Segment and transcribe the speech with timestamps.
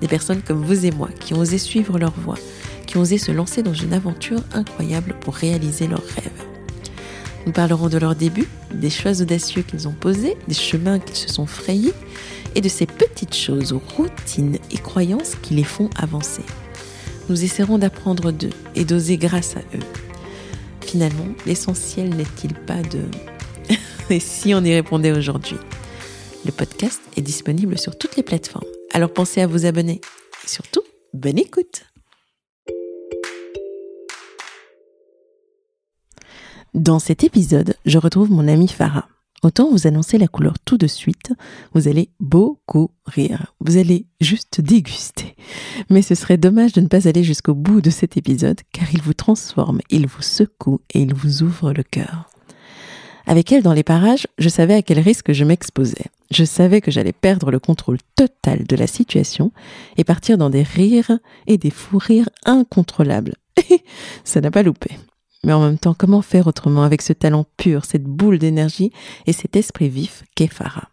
[0.00, 2.38] Des personnes comme vous et moi qui ont osé suivre leur voie,
[2.86, 6.30] qui ont osé se lancer dans une aventure incroyable pour réaliser leurs rêves.
[7.46, 11.28] Nous parlerons de leurs débuts, des choix audacieux qu'ils ont posés, des chemins qu'ils se
[11.28, 11.94] sont frayés
[12.54, 16.42] et de ces petites choses, routines et croyances qui les font avancer.
[17.28, 19.84] Nous essaierons d'apprendre d'eux et d'oser grâce à eux.
[20.80, 23.04] Finalement, l'essentiel n'est-il pas de...
[24.10, 25.56] et si on y répondait aujourd'hui?
[26.44, 28.66] Le podcast est disponible sur toutes les plateformes.
[28.92, 30.00] Alors pensez à vous abonner.
[30.44, 30.82] Et surtout,
[31.14, 31.84] bonne écoute
[36.74, 39.08] Dans cet épisode, je retrouve mon amie Farah.
[39.42, 41.32] Autant vous annoncer la couleur tout de suite,
[41.72, 43.54] vous allez beaucoup rire.
[43.60, 45.34] Vous allez juste déguster.
[45.88, 49.02] Mais ce serait dommage de ne pas aller jusqu'au bout de cet épisode car il
[49.02, 52.29] vous transforme, il vous secoue et il vous ouvre le cœur.
[53.26, 56.06] Avec elle dans les parages, je savais à quel risque je m'exposais.
[56.30, 59.52] Je savais que j'allais perdre le contrôle total de la situation
[59.96, 63.34] et partir dans des rires et des fous rires incontrôlables.
[64.24, 64.96] Ça n'a pas loupé.
[65.44, 68.92] Mais en même temps, comment faire autrement avec ce talent pur, cette boule d'énergie
[69.26, 70.88] et cet esprit vif qu'est Farah?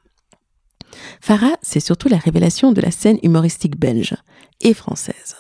[1.22, 4.16] Farah, c'est surtout la révélation de la scène humoristique belge
[4.62, 5.36] et française.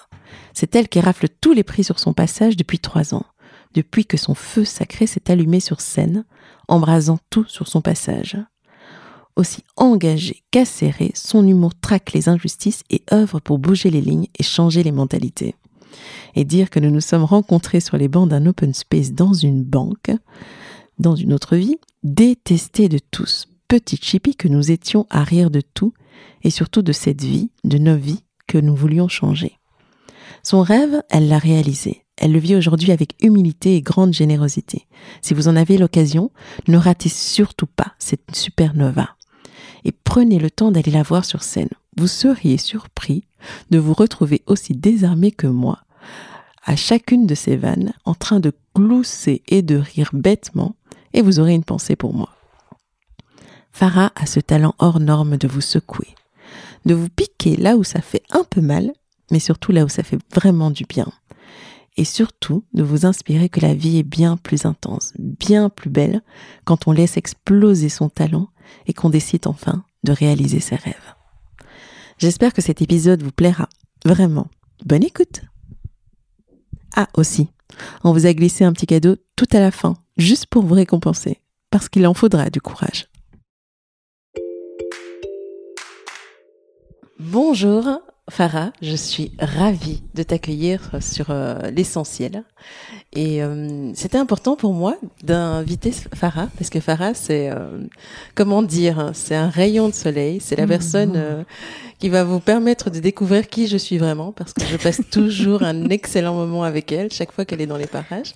[0.53, 3.25] C'est elle qui rafle tous les prix sur son passage depuis trois ans,
[3.77, 6.25] depuis que son feu sacré s'est allumé sur scène,
[6.67, 8.35] embrasant tout sur son passage.
[9.35, 14.41] Aussi engagé qu'acéré, son humour traque les injustices et œuvre pour bouger les lignes et
[14.41, 15.53] changer les mentalités
[16.35, 19.63] et dire que nous nous sommes rencontrés sur les bancs d'un open space dans une
[19.63, 20.11] banque,
[20.97, 25.61] dans une autre vie, détestés de tous, petits chippies que nous étions à rire de
[25.61, 25.93] tout
[26.43, 29.59] et surtout de cette vie, de nos vies que nous voulions changer.
[30.41, 32.06] Son rêve, elle l'a réalisé.
[32.17, 34.87] Elle le vit aujourd'hui avec humilité et grande générosité.
[35.21, 36.31] Si vous en avez l'occasion,
[36.67, 39.09] ne ratez surtout pas cette supernova.
[39.85, 41.69] Et prenez le temps d'aller la voir sur scène.
[41.95, 43.23] Vous seriez surpris
[43.69, 45.79] de vous retrouver aussi désarmé que moi
[46.67, 50.75] à chacune de ces vannes en train de glousser et de rire bêtement,
[51.13, 52.29] et vous aurez une pensée pour moi.
[53.71, 56.13] Farah a ce talent hors norme de vous secouer,
[56.85, 58.91] de vous piquer là où ça fait un peu mal,
[59.31, 61.07] mais surtout là où ça fait vraiment du bien.
[61.97, 66.21] Et surtout de vous inspirer que la vie est bien plus intense, bien plus belle
[66.63, 68.49] quand on laisse exploser son talent
[68.85, 71.15] et qu'on décide enfin de réaliser ses rêves.
[72.19, 73.67] J'espère que cet épisode vous plaira.
[74.05, 74.47] Vraiment.
[74.85, 75.41] Bonne écoute
[76.99, 77.47] ah aussi,
[78.03, 81.41] on vous a glissé un petit cadeau tout à la fin, juste pour vous récompenser,
[81.69, 83.07] parce qu'il en faudra du courage.
[87.19, 92.43] Bonjour Farah, je suis ravie de t'accueillir sur euh, l'essentiel.
[93.13, 97.85] Et euh, c'était important pour moi d'inviter Farah, parce que Farah, c'est, euh,
[98.35, 100.69] comment dire, hein, c'est un rayon de soleil, c'est la mmh.
[100.69, 101.45] personne
[101.99, 105.63] qui va vous permettre de découvrir qui je suis vraiment, parce que je passe toujours
[105.63, 108.33] un excellent moment avec elle chaque fois qu'elle est dans les parages.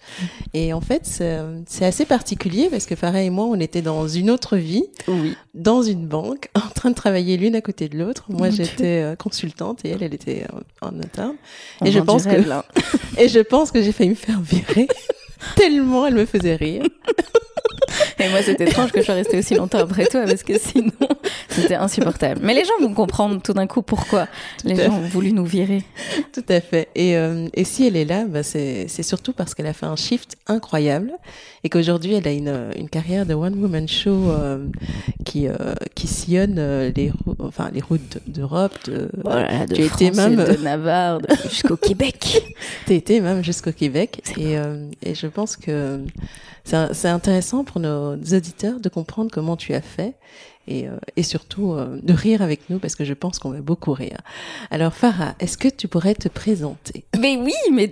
[0.54, 4.30] Et en fait, c'est assez particulier parce que Farah et moi, on était dans une
[4.30, 5.36] autre vie, oui.
[5.54, 8.26] dans une banque, en train de travailler l'une à côté de l'autre.
[8.30, 10.46] Moi, j'étais euh, consultante et elle, elle était
[10.82, 11.36] en, en interne.
[11.86, 12.32] et je pense que
[13.18, 14.88] et je pense que j'ai failli me faire virer
[15.56, 16.84] tellement elle me faisait rire.
[18.20, 20.92] Et moi, c'était étrange que je sois restée aussi longtemps après toi parce que sinon,
[21.50, 22.42] c'était insupportable.
[22.44, 24.28] Mais les gens vont comprendre tout d'un coup pourquoi
[24.64, 25.84] les gens ont voulu nous virer.
[26.34, 26.90] Tout à fait.
[26.96, 29.96] Et, euh, et si elle est là, bah c'est surtout parce qu'elle a fait un
[29.96, 31.12] shift incroyable
[31.64, 34.66] et qu'aujourd'hui, elle a une, une carrière de one-woman show euh,
[35.26, 35.54] qui, euh,
[35.96, 36.60] qui sillonne
[36.96, 38.74] les, enfin, les routes d'Europe.
[38.86, 41.20] De, voilà, de, France été même de Navarre
[41.50, 42.44] jusqu'au Québec.
[42.88, 44.22] Tu été même jusqu'au Québec.
[44.38, 44.56] Et,
[45.04, 46.00] et je pense que
[46.64, 50.16] c'est intéressant pour nos auditeurs de comprendre comment tu as fait
[50.68, 53.62] et, euh, et surtout euh, de rire avec nous parce que je pense qu'on va
[53.62, 54.18] beaucoup rire.
[54.70, 57.04] Alors Farah, est-ce que tu pourrais te présenter?
[57.20, 57.90] Mais oui, mais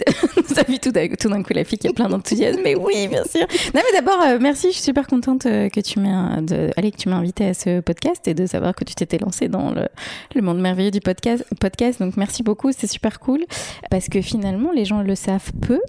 [0.55, 2.61] avez vu tout d'un coup la fille qui a plein d'enthousiasme.
[2.63, 3.45] Mais oui, bien sûr.
[3.73, 4.67] Non, mais d'abord, euh, merci.
[4.67, 8.27] Je suis super contente que tu m'aies, allez, que tu m'as invité à ce podcast
[8.27, 9.87] et de savoir que tu t'étais lancée dans le,
[10.35, 11.43] le, monde merveilleux du podcast.
[11.59, 11.99] Podcast.
[11.99, 13.45] Donc merci beaucoup, c'est super cool
[13.89, 15.79] parce que finalement les gens le savent peu,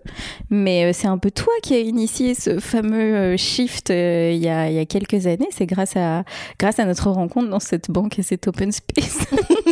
[0.48, 4.74] mais c'est un peu toi qui as initié ce fameux shift il y a, il
[4.74, 5.48] y a quelques années.
[5.50, 6.24] C'est grâce à
[6.58, 9.18] grâce notre rencontre dans cette banque et cet open space.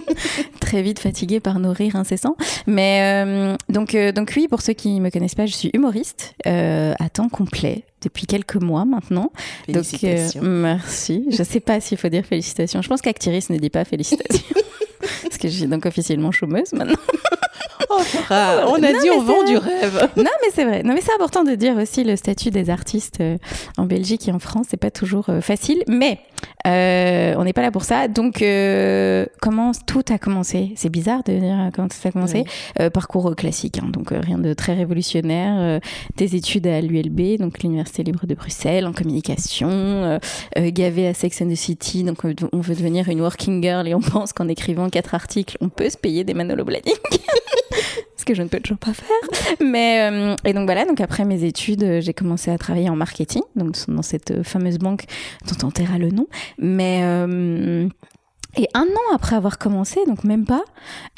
[0.61, 2.37] Très vite fatiguée par nos rires incessants.
[2.67, 6.35] Mais euh, donc, euh, donc oui, pour ceux qui me connaissent pas, je suis humoriste
[6.47, 9.33] euh, à temps complet depuis quelques mois maintenant.
[9.67, 10.41] Félicitations.
[10.41, 11.27] Donc, merci.
[11.31, 12.83] Je sais pas s'il faut dire félicitations.
[12.83, 14.45] Je pense qu'Actiris ne dit pas félicitations.
[15.23, 16.99] Parce que je suis donc officiellement chômeuse maintenant.
[17.91, 18.01] Oh,
[18.31, 18.35] on
[18.83, 20.11] a Non, dit on vend du rêve.
[20.17, 20.83] Non, mais c'est vrai.
[20.83, 23.23] Non, mais c'est important de dire aussi le statut des artistes
[23.77, 24.67] en Belgique et en France.
[24.71, 26.19] C'est pas toujours facile, mais
[26.67, 28.09] euh, on n'est pas là pour ça.
[28.09, 30.73] Donc, euh, comment tout a commencé?
[30.77, 32.45] C'est bizarre de dire euh, comment tout a commencé.
[32.81, 35.57] Euh, parcours euh, classique, hein, donc euh, rien de très révolutionnaire.
[35.59, 35.81] euh,
[36.17, 40.19] des études à l'ULB, donc l'Université libre de Bruxelles, en communication.
[40.57, 42.19] Gavé à Sex and the City, donc
[42.53, 45.89] on veut devenir une working girl et on pense qu'en écrivant quatre articles, on peut
[45.89, 46.99] se payer des Manolo Blahnik.
[48.29, 49.57] que je ne peux toujours pas faire.
[49.61, 52.97] Mais euh, et donc voilà, donc après mes études, euh, j'ai commencé à travailler en
[52.97, 55.05] marketing, donc dans cette euh, fameuse banque
[55.49, 56.27] dont on taira le nom.
[56.59, 57.89] Mais euh,
[58.57, 60.65] et un an après avoir commencé, donc même pas,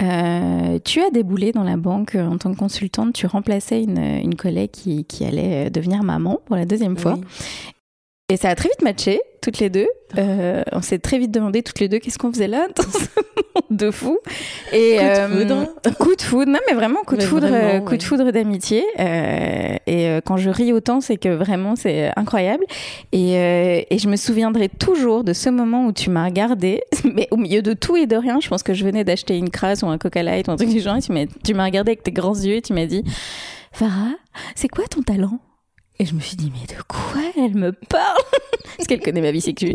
[0.02, 3.12] euh, tu as déboulé dans la banque en tant que consultante.
[3.12, 7.14] Tu remplaçais une, une collègue qui, qui allait devenir maman pour la deuxième fois.
[7.14, 7.24] Oui.
[8.30, 9.88] Et ça a très vite matché, toutes les deux.
[10.18, 12.98] Euh, on s'est très vite demandé toutes les deux qu'est-ce qu'on faisait là dans ce
[12.98, 14.18] monde de fou.
[14.72, 15.96] Et Coup de euh, foudre.
[16.00, 17.96] coup de foudre, non mais vraiment coup de foudre, vraiment, euh, coup ouais.
[17.96, 18.84] de foudre d'amitié.
[18.98, 22.64] Euh, et quand je ris autant, c'est que vraiment c'est incroyable.
[23.12, 27.36] Et, et je me souviendrai toujours de ce moment où tu m'as regardé, mais au
[27.36, 28.40] milieu de tout et de rien.
[28.40, 30.70] Je pense que je venais d'acheter une crasse ou un Coca Light ou un truc
[30.70, 30.96] du genre.
[30.96, 33.04] Et tu m'as, tu m'as regardé avec tes grands yeux et tu m'as dit,
[33.70, 34.16] Farah,
[34.56, 35.38] c'est quoi ton talent?
[36.00, 38.16] Et je me suis dit, mais de quoi elle me parle
[38.78, 39.74] Est-ce qu'elle connaît ma vie sexuelle.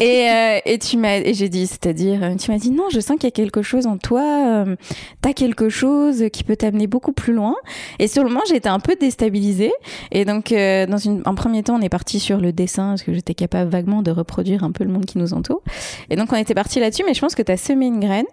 [0.00, 3.00] Et, euh, et tu m'as et j'ai dit c'est-à-dire euh, tu m'as dit non je
[3.00, 4.76] sens qu'il y a quelque chose en toi euh,
[5.22, 7.56] t'as quelque chose qui peut t'amener beaucoup plus loin.
[7.98, 9.72] Et sur le moment j'étais un peu déstabilisée.
[10.12, 13.02] Et donc euh, dans une en premier temps on est parti sur le dessin parce
[13.02, 15.62] que j'étais capable vaguement de reproduire un peu le monde qui nous entoure.
[16.10, 18.26] Et donc on était parti là-dessus mais je pense que t'as semé une graine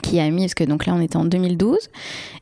[0.00, 1.76] qui a mis parce que donc là on était en 2012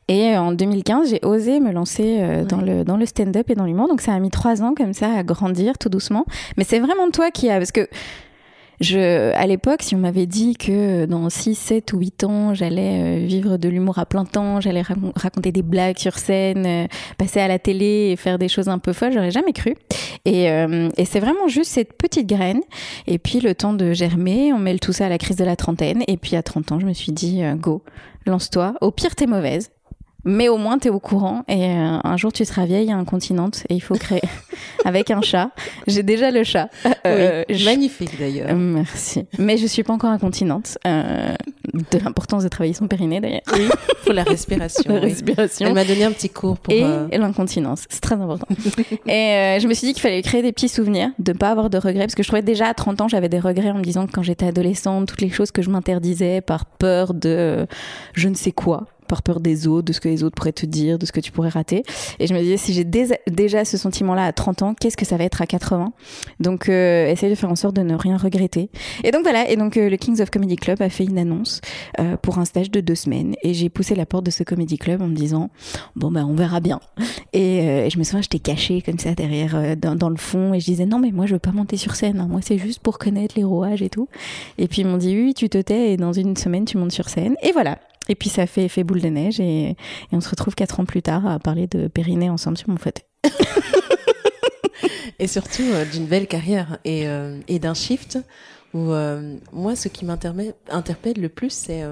[0.07, 3.55] et euh, en 2015 j'ai osé me lancer euh, dans le dans le stand-up et
[3.55, 3.87] dans l'humour.
[3.87, 6.25] Donc ça a mis trois ans comme ça à grandir tout doucement.
[6.57, 7.87] Mais c'est vraiment toi qui a parce que
[8.81, 13.21] je, à l'époque, si on m'avait dit que dans 6, 7 ou 8 ans, j'allais
[13.21, 16.87] euh, vivre de l'humour à plein temps, j'allais racon- raconter des blagues sur scène, euh,
[17.17, 19.75] passer à la télé et faire des choses un peu folles, j'aurais jamais cru.
[20.25, 22.61] Et, euh, et c'est vraiment juste cette petite graine.
[23.07, 25.55] Et puis le temps de germer, on mêle tout ça à la crise de la
[25.55, 26.03] trentaine.
[26.07, 27.83] Et puis à 30 ans, je me suis dit, euh, go,
[28.25, 28.73] lance-toi.
[28.81, 29.69] Au pire, t'es mauvaise.
[30.23, 31.43] Mais au moins, t'es au courant.
[31.47, 34.21] Et euh, un jour, tu seras vieille, incontinente, et il faut créer
[34.85, 35.49] avec un chat.
[35.87, 36.69] J'ai déjà le chat.
[37.07, 38.49] Euh, Oui, je- Magnifique d'ailleurs.
[38.49, 39.25] euh, Merci.
[39.39, 40.77] Mais je suis pas encore incontinente.
[40.85, 41.33] Euh,
[41.91, 43.41] de l'importance de travailler son périnée d'ailleurs.
[43.53, 43.67] Oui,
[44.03, 44.83] pour la respiration.
[44.93, 45.09] La oui.
[45.09, 45.67] respiration.
[45.67, 46.73] Elle m'a donné un petit cours pour.
[46.73, 48.47] Et euh, l'incontinence, c'est très important.
[49.07, 51.69] et euh, je me suis dit qu'il fallait créer des petits souvenirs, de pas avoir
[51.69, 53.83] de regrets, parce que je trouvais déjà à 30 ans, j'avais des regrets en me
[53.83, 57.65] disant que quand j'étais adolescente, toutes les choses que je m'interdisais par peur de euh,
[58.13, 60.65] je ne sais quoi, par peur des autres, de ce que les autres pourraient te
[60.65, 61.83] dire, de ce que tu pourrais rater.
[62.19, 65.17] Et je me disais, si j'ai déjà ce sentiment-là à 30 ans, qu'est-ce que ça
[65.17, 65.91] va être à 80
[66.39, 68.69] Donc, euh, essayer de faire en sorte de ne rien regretter.
[69.03, 71.59] Et donc voilà, et donc euh, le Kings of Comedy Club a fait une annonce
[71.99, 73.35] euh, pour un stage de deux semaines.
[73.43, 75.49] Et j'ai poussé la porte de ce comedy club en me disant,
[75.97, 76.79] bon ben on verra bien.
[77.33, 80.53] Et, euh, et je me souviens, j'étais cachée comme ça derrière, dans, dans le fond,
[80.53, 82.27] et je disais non mais moi je veux pas monter sur scène, hein.
[82.29, 84.07] moi c'est juste pour connaître les rouages et tout.
[84.57, 86.93] Et puis ils m'ont dit oui, tu te tais et dans une semaine tu montes
[86.93, 87.35] sur scène.
[87.43, 87.77] Et voilà.
[88.11, 89.75] Et puis ça fait effet boule de neige et, et
[90.11, 93.05] on se retrouve quatre ans plus tard à parler de périnée ensemble sur mon fauteuil.
[95.19, 98.17] Et surtout euh, d'une belle carrière et, euh, et d'un shift
[98.73, 101.83] où euh, moi, ce qui m'interpelle interpelle le plus, c'est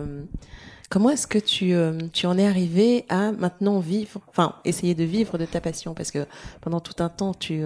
[0.89, 1.75] comment est-ce que tu,
[2.11, 5.93] tu en es arrivé à maintenant vivre, enfin, essayer de vivre de ta passion?
[5.93, 6.25] Parce que
[6.61, 7.61] pendant tout un temps, tu,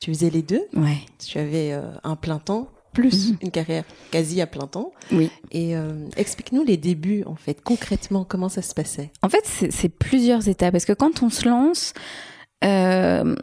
[0.00, 0.66] tu faisais les deux.
[0.74, 0.98] Ouais.
[1.24, 3.36] Tu avais un plein temps plus Mhm.
[3.42, 4.92] une carrière quasi à plein temps.
[5.12, 5.30] Oui.
[5.52, 9.10] Et euh, explique-nous les débuts, en fait, concrètement, comment ça se passait.
[9.22, 10.72] En fait, c'est c'est plusieurs étapes.
[10.72, 11.92] Parce que quand on se lance,
[12.64, 13.36] euh,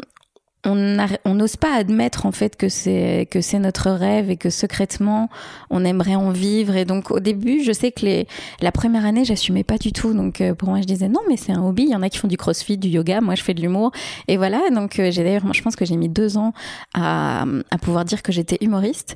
[0.65, 5.29] on n'ose pas admettre en fait que c'est que c'est notre rêve et que secrètement
[5.69, 6.75] on aimerait en vivre.
[6.75, 8.27] Et donc au début, je sais que les,
[8.61, 10.13] la première année, j'assumais pas du tout.
[10.13, 11.83] Donc euh, pour moi, je disais non, mais c'est un hobby.
[11.83, 13.21] Il y en a qui font du crossfit, du yoga.
[13.21, 13.91] Moi, je fais de l'humour.
[14.27, 14.61] Et voilà.
[14.71, 16.53] Donc euh, j'ai d'ailleurs, moi, je pense que j'ai mis deux ans
[16.93, 19.15] à, à pouvoir dire que j'étais humoriste.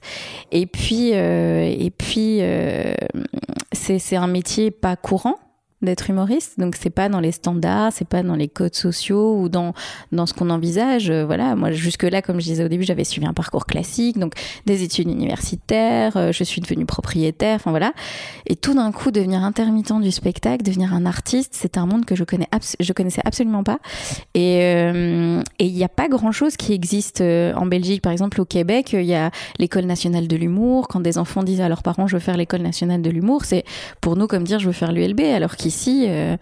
[0.51, 2.94] Et puis euh, et puis euh,
[3.72, 5.36] c'est c'est un métier pas courant
[5.81, 6.60] d'être humoriste.
[6.60, 9.74] Donc c'est pas dans les standards, c'est pas dans les codes sociaux ou dans
[10.12, 11.12] dans ce qu'on envisage.
[11.12, 14.17] Euh, voilà, moi jusque là, comme je disais au début, j'avais suivi un parcours classique,
[14.17, 14.34] donc
[14.65, 16.17] des études universitaires.
[16.17, 17.55] Euh, je suis devenue propriétaire.
[17.55, 17.93] Enfin voilà.
[18.48, 22.15] Et tout d'un coup, devenir intermittent du spectacle, devenir un artiste, c'est un monde que
[22.15, 22.48] je connais,
[22.79, 23.77] je connaissais absolument pas.
[24.34, 28.41] Et euh, et il n'y a pas grand chose qui existe en Belgique, par exemple
[28.41, 29.29] au Québec, il y a
[29.60, 30.88] l'école nationale de l'humour.
[30.88, 33.63] Quand des enfants disent à leurs parents, je veux faire l'école nationale de l'humour, c'est
[34.01, 36.38] pour nous comme dire je veux faire l'ULB, alors ici, euh,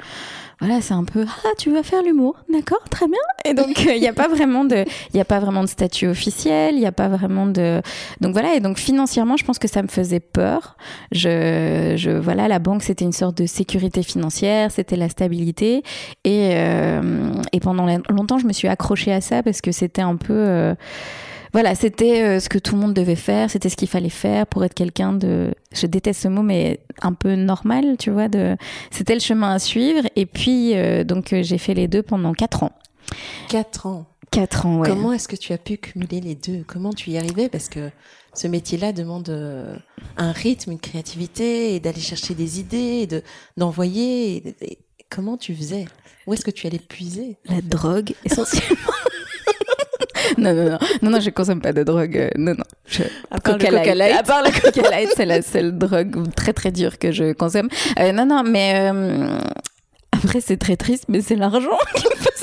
[0.60, 3.18] voilà, c'est un peu ah tu vas faire l'humour, d'accord, très bien.
[3.44, 6.76] Et donc il n'y a pas vraiment de, il a pas vraiment de statut officiel,
[6.76, 7.82] il n'y a pas vraiment de,
[8.22, 8.56] donc voilà.
[8.56, 10.78] Et donc financièrement, je pense que ça me faisait peur.
[11.12, 15.84] Je, je voilà, la banque c'était une sorte de sécurité financière, c'était la stabilité.
[16.24, 20.16] Et euh, et pendant longtemps, je me suis accrochée à ça parce que c'était un
[20.16, 20.74] peu euh,
[21.56, 24.46] voilà, c'était euh, ce que tout le monde devait faire, c'était ce qu'il fallait faire
[24.46, 28.28] pour être quelqu'un de, je déteste ce mot, mais un peu normal, tu vois.
[28.28, 28.58] De,
[28.92, 30.02] c'était le chemin à suivre.
[30.18, 32.74] Et puis, euh, donc, euh, j'ai fait les deux pendant quatre ans.
[33.48, 34.06] Quatre ans.
[34.32, 34.90] Quatre ans, ouais.
[34.90, 36.66] Comment est-ce que tu as pu cumuler les deux?
[36.68, 37.90] Comment tu y arrivais Parce que
[38.34, 39.30] ce métier-là demande
[40.18, 43.24] un rythme, une créativité, et d'aller chercher des idées, et de
[43.56, 44.44] d'envoyer.
[45.10, 45.86] comment tu faisais?
[46.28, 48.76] Où est-ce que tu allais puiser La drogue, essentiellement.
[50.46, 52.18] non, non, non, non, non, je consomme pas de drogue.
[52.18, 52.64] Euh, non, non.
[52.88, 53.04] Je...
[53.32, 54.16] À part le coca light.
[54.16, 57.70] À part le coca light, c'est la seule drogue très très dure que je consomme.
[58.00, 59.40] Euh, non, non, mais euh,
[60.12, 62.36] après c'est très triste, mais c'est l'argent qui me fait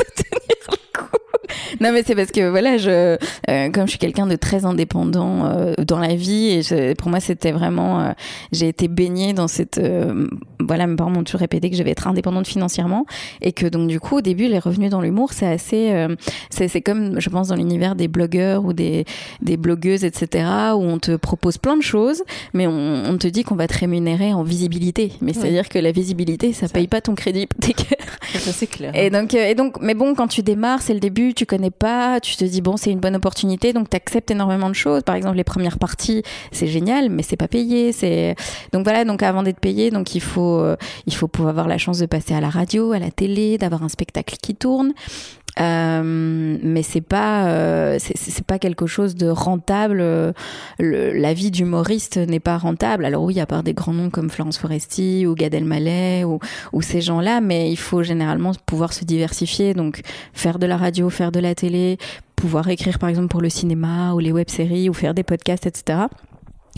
[1.80, 3.16] non, mais c'est parce que voilà, je,
[3.50, 7.20] euh, comme je suis quelqu'un de très indépendant euh, dans la vie, et pour moi,
[7.20, 8.12] c'était vraiment, euh,
[8.52, 9.80] j'ai été baignée dans cette,
[10.60, 13.06] voilà, mes parents m'ont toujours répété que je vais être indépendante financièrement,
[13.40, 16.06] et que donc du coup, au début, les revenus dans l'humour, c'est assez,
[16.50, 19.04] c'est comme, je pense, dans l'univers des blogueurs ou des,
[19.40, 22.22] des blogueuses, etc., où on te propose plein de choses,
[22.54, 25.12] mais on, on te dit qu'on va te rémunérer en visibilité.
[25.20, 28.18] Mais c'est-à-dire que la visibilité, ça, ça, paye pas ton crédit hypothécaire.
[28.34, 28.94] C'est clair.
[28.94, 32.20] Et donc, et donc, mais bon, quand tu démarres, c'est le début, tu connais pas,
[32.20, 35.02] tu te dis bon c'est une bonne opportunité, donc tu acceptes énormément de choses.
[35.02, 37.92] Par exemple les premières parties c'est génial, mais c'est pas payé.
[37.92, 38.36] C'est
[38.72, 40.76] donc voilà donc avant d'être payé donc il faut euh,
[41.06, 43.82] il faut pouvoir avoir la chance de passer à la radio, à la télé, d'avoir
[43.82, 44.92] un spectacle qui tourne.
[45.60, 49.98] Euh, mais c'est pas euh, c'est pas quelque chose de rentable.
[49.98, 50.32] Le,
[50.78, 53.04] la vie d'humoriste n'est pas rentable.
[53.04, 56.38] Alors oui, à part des grands noms comme Florence Foresti ou Gad Elmaleh ou,
[56.72, 59.74] ou ces gens-là, mais il faut généralement pouvoir se diversifier.
[59.74, 60.00] Donc
[60.32, 61.98] faire de la radio, faire de la télé,
[62.36, 66.06] pouvoir écrire par exemple pour le cinéma ou les web-séries ou faire des podcasts, etc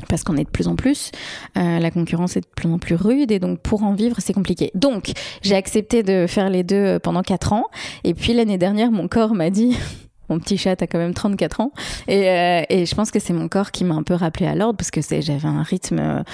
[0.08, 1.10] parce qu'on est de plus en plus,
[1.56, 4.32] euh, la concurrence est de plus en plus rude et donc pour en vivre c'est
[4.32, 4.70] compliqué.
[4.74, 7.64] Donc j'ai accepté de faire les deux pendant quatre ans
[8.02, 9.76] et puis l'année dernière mon corps m'a dit
[10.28, 11.72] mon petit chat a quand même 34 ans
[12.08, 14.54] et, euh, et je pense que c'est mon corps qui m'a un peu rappelé à
[14.54, 16.24] l'ordre parce que c'est j'avais un rythme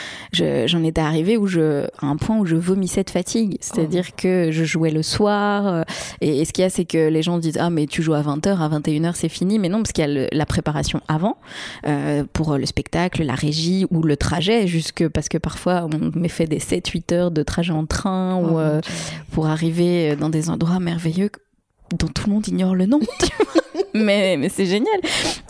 [0.41, 4.07] euh, j'en étais arrivée où je à un point où je vomissais de fatigue c'est-à-dire
[4.09, 4.15] oh.
[4.17, 5.83] que je jouais le soir euh,
[6.21, 8.23] et, ce qu'il y a c'est que les gens disent ah mais tu joues à
[8.23, 11.37] 20h à 21h c'est fini mais non parce qu'il y a la préparation avant
[11.87, 16.29] euh, pour le spectacle la régie ou le trajet jusque parce que parfois on me
[16.29, 18.81] fait des 7 8 heures de trajet en train ou oh,
[19.33, 21.31] pour arriver dans des endroits merveilleux
[21.99, 23.01] dont tout le monde ignore le nom.
[23.95, 25.01] mais, mais c'est génial.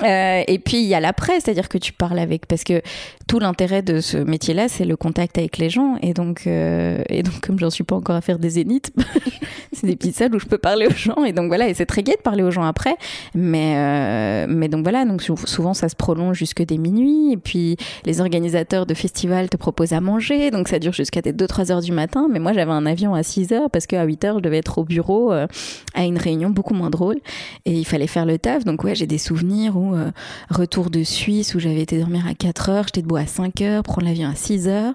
[0.03, 2.83] Euh, et puis il y a l'après, c'est-à-dire que tu parles avec, parce que
[3.27, 5.97] tout l'intérêt de ce métier-là, c'est le contact avec les gens.
[6.03, 8.93] Et donc, euh, et donc comme j'en suis pas encore à faire des zéniths,
[9.73, 11.25] c'est des petites salles où je peux parler aux gens.
[11.25, 12.97] Et donc voilà, et c'est très gai de parler aux gens après.
[13.35, 17.33] Mais, euh, mais donc voilà, donc souvent ça se prolonge jusque des minuit.
[17.33, 21.73] Et puis les organisateurs de festivals te proposent à manger, donc ça dure jusqu'à 2-3
[21.73, 22.29] heures du matin.
[22.31, 24.79] Mais moi j'avais un avion à 6 heures parce qu'à 8 heures je devais être
[24.79, 27.19] au bureau à une réunion beaucoup moins drôle.
[27.65, 28.65] Et il fallait faire le taf.
[28.65, 30.11] Donc ouais, j'ai des souvenirs où euh,
[30.51, 33.83] retour de Suisse où j'avais été dormir à 4 heures, j'étais debout à 5 heures,
[33.83, 34.95] prendre l'avion à 6 heures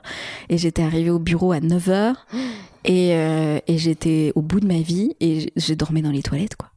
[0.49, 2.27] et j'étais arrivée au bureau à 9 heures
[2.85, 6.55] et, euh, et j'étais au bout de ma vie et j'ai dormi dans les toilettes
[6.55, 6.69] quoi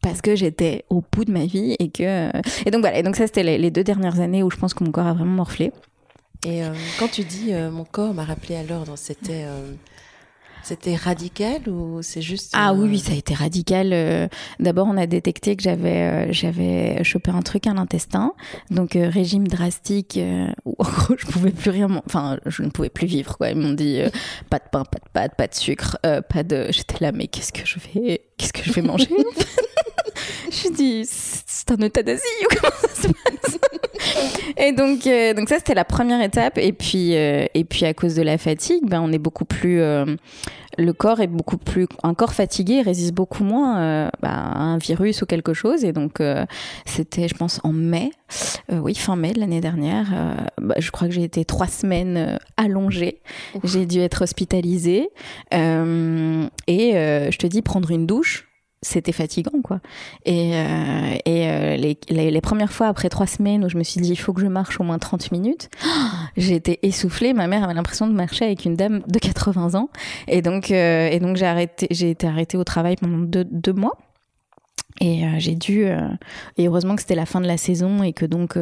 [0.00, 3.14] parce que j'étais au bout de ma vie et que et donc voilà et donc
[3.14, 5.70] ça c'était les, deux dernières années où je pense que mon corps a vraiment morflé
[6.44, 9.46] et euh, quand tu dis mon corps m'a rappelé à l'ordre c'était
[10.62, 13.90] c'était radical ou c'est juste Ah oui, oui, ça a été radical.
[13.92, 14.28] Euh,
[14.60, 18.32] d'abord, on a détecté que j'avais euh, j'avais chopé un truc à l'intestin,
[18.70, 20.18] donc euh, régime drastique
[20.64, 23.50] où en gros je pouvais plus rien, enfin je ne pouvais plus vivre quoi.
[23.50, 24.00] Ils m'ont dit
[24.50, 26.66] pas de pain, pas de pâtes, pas de sucre, pas de.
[26.70, 29.08] J'étais là, mais qu'est-ce que je vais, qu'est-ce que je vais manger
[30.50, 33.58] Je dis c'est un euthanasie ou comment ça se passe
[34.56, 35.04] et donc,
[35.36, 36.58] donc ça, c'était la première étape.
[36.58, 39.80] Et puis, et puis à cause de la fatigue, ben, on est beaucoup plus
[40.78, 44.78] le corps est beaucoup plus, un corps fatigué résiste beaucoup moins euh, bah, à un
[44.78, 45.84] virus ou quelque chose.
[45.84, 46.44] Et donc, euh,
[46.86, 48.10] c'était, je pense, en mai,
[48.70, 50.06] euh, oui, fin mai de l'année dernière.
[50.60, 53.20] Bah, je crois que j'ai été trois semaines allongée.
[53.64, 55.10] J'ai dû être hospitalisée.
[55.52, 55.56] et
[56.92, 58.48] je te dis, prendre une douche,
[58.82, 59.80] c'était fatigant quoi.
[60.24, 64.00] Et, euh, et euh, les, les, premières fois après trois semaines où je me suis
[64.00, 65.70] dit il faut que je marche au moins 30 minutes
[66.36, 67.32] été essoufflée.
[67.32, 69.88] Ma mère avait l'impression de marcher avec une dame de 80 ans.
[70.26, 73.72] Et donc euh, et donc j'ai arrêté j'ai été arrêtée au travail pendant deux, deux
[73.72, 73.96] mois.
[75.00, 75.86] Et j'ai dû
[76.58, 78.56] et heureusement que c'était la fin de la saison et que donc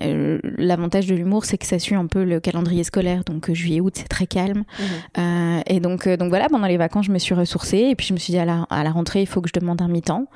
[0.00, 3.24] euh, l'avantage de l'humour, c'est que ça suit un peu le calendrier scolaire.
[3.24, 4.64] Donc euh, juillet-août, c'est très calme.
[4.78, 4.86] Mhm.
[5.18, 7.88] Euh, et donc, donc voilà, pendant les vacances, je me suis ressourcée.
[7.90, 9.58] Et puis je me suis dit à la, à la rentrée, il faut que je
[9.58, 10.26] demande un mi-temps.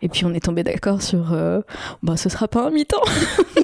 [0.00, 1.36] Et puis on est tombé d'accord sur,
[2.04, 3.02] bah ce sera pas un mi-temps.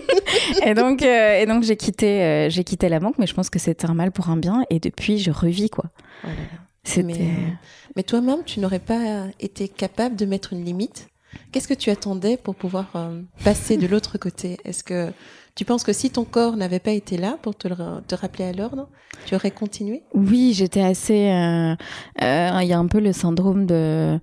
[0.67, 3.87] et donc, et donc j'ai quitté, j'ai quitté la banque, mais je pense que c'était
[3.87, 4.65] un mal pour un bien.
[4.69, 5.85] Et depuis, je revis quoi.
[6.25, 6.29] Oh
[7.05, 7.31] mais,
[7.95, 11.07] mais toi-même, tu n'aurais pas été capable de mettre une limite?
[11.53, 14.59] Qu'est-ce que tu attendais pour pouvoir euh, passer de l'autre côté?
[14.65, 15.13] Est-ce que
[15.55, 18.53] tu penses que si ton corps n'avait pas été là pour te, te rappeler à
[18.53, 18.89] l'ordre,
[19.27, 20.03] tu aurais continué?
[20.13, 21.31] Oui, j'étais assez.
[21.31, 21.75] Euh,
[22.23, 24.19] euh, il y a un peu le syndrome de,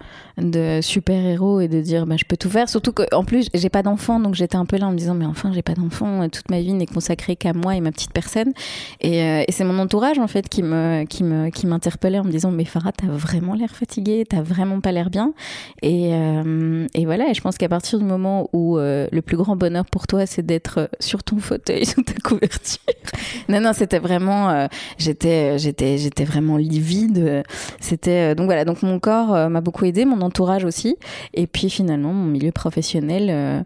[0.81, 2.67] super-héros et de dire bah, je peux tout faire.
[2.67, 5.25] Surtout qu'en plus, j'ai pas d'enfant, donc j'étais un peu là en me disant mais
[5.25, 8.51] enfin, j'ai pas d'enfant, toute ma vie n'est consacrée qu'à moi et ma petite personne.
[8.99, 12.25] Et, euh, et c'est mon entourage en fait qui me qui me qui m'interpellait en
[12.25, 15.33] me disant mais Farah, t'as vraiment l'air fatiguée, t'as vraiment pas l'air bien.
[15.81, 19.85] Et, et voilà, et je pense qu'à partir du moment où le plus grand bonheur
[19.85, 22.81] pour toi, c'est d'être sur ton fauteuil sous ta couverture.
[23.49, 27.43] non, non, c'était vraiment, euh, j'étais, j'étais, j'étais vraiment livide.
[27.79, 30.97] C'était euh, donc voilà, donc mon corps euh, m'a beaucoup aidé, mon entourage aussi,
[31.33, 33.65] et puis finalement mon milieu professionnel.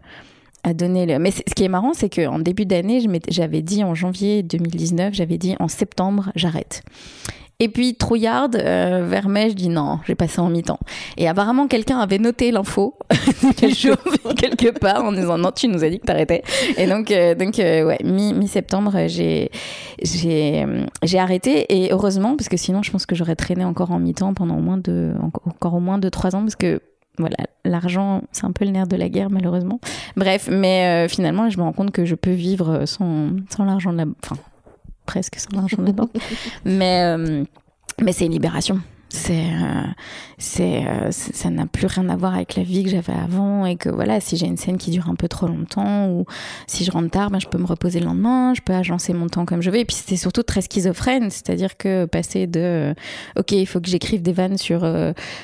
[0.64, 1.18] a donné le...
[1.18, 5.38] Mais ce qui est marrant, c'est qu'en début d'année, j'avais dit en janvier 2019, j'avais
[5.38, 6.82] dit en septembre, j'arrête.
[7.58, 10.78] Et puis trouillarde, euh, vers mai, je dis non, j'ai passé en mi-temps.
[11.16, 12.98] Et apparemment, quelqu'un avait noté l'info
[13.56, 16.42] quelque part en disant non, tu nous as dit que t'arrêtais.
[16.76, 19.50] Et donc, euh, donc euh, ouais, mi-septembre, j'ai
[20.02, 20.66] j'ai
[21.02, 24.34] j'ai arrêté et heureusement parce que sinon, je pense que j'aurais traîné encore en mi-temps
[24.34, 26.80] pendant au moins de encore au moins de trois ans parce que
[27.18, 29.80] voilà, l'argent, c'est un peu le nerf de la guerre, malheureusement.
[30.18, 33.96] Bref, mais finalement, je me rends compte que je peux vivre sans, sans l'argent de
[33.96, 34.04] la...
[34.22, 34.36] Enfin,
[35.06, 36.10] presque sans l'argent dedans.
[36.64, 37.44] mais, euh,
[38.02, 38.80] mais c'est une libération.
[39.08, 39.84] C'est, euh,
[40.36, 43.76] c'est, euh, ça n'a plus rien à voir avec la vie que j'avais avant et
[43.76, 46.26] que voilà, si j'ai une scène qui dure un peu trop longtemps ou
[46.66, 49.28] si je rentre tard, ben, je peux me reposer le lendemain, je peux agencer mon
[49.28, 49.78] temps comme je veux.
[49.78, 52.94] Et puis c'était surtout très schizophrène, c'est-à-dire que passer de,
[53.38, 54.84] ok, il faut que j'écrive des vannes sur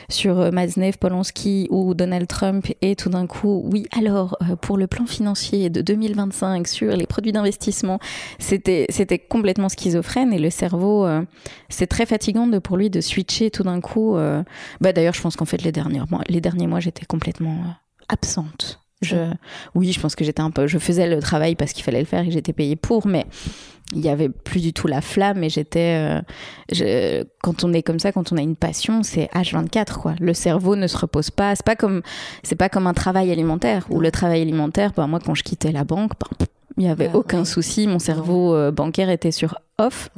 [0.08, 5.06] sur Maznev, Polanski ou Donald Trump et tout d'un coup, oui, alors pour le plan
[5.06, 8.00] financier de 2025 sur les produits d'investissement,
[8.40, 11.06] c'était c'était complètement schizophrène et le cerveau,
[11.68, 14.16] c'est très fatigant de pour lui de switcher d'un coup.
[14.16, 14.42] Euh,
[14.80, 18.04] bah d'ailleurs, je pense qu'en fait les derniers mois, les derniers mois, j'étais complètement euh,
[18.08, 18.80] absente.
[19.00, 19.16] Je,
[19.74, 22.06] oui, je pense que j'étais un peu, je faisais le travail parce qu'il fallait le
[22.06, 23.26] faire et j'étais payée pour, mais
[23.94, 26.22] il y avait plus du tout la flamme et j'étais,
[26.80, 30.14] euh, quand on est comme ça, quand on a une passion, c'est H24 quoi.
[30.20, 31.54] Le cerveau ne se repose pas.
[31.56, 32.02] C'est pas comme,
[32.42, 35.72] c'est pas comme un travail alimentaire où le travail alimentaire, bah, moi quand je quittais
[35.72, 37.86] la banque, bah, il n'y avait ah, aucun souci.
[37.86, 40.08] Mon cerveau euh, bancaire était sur off.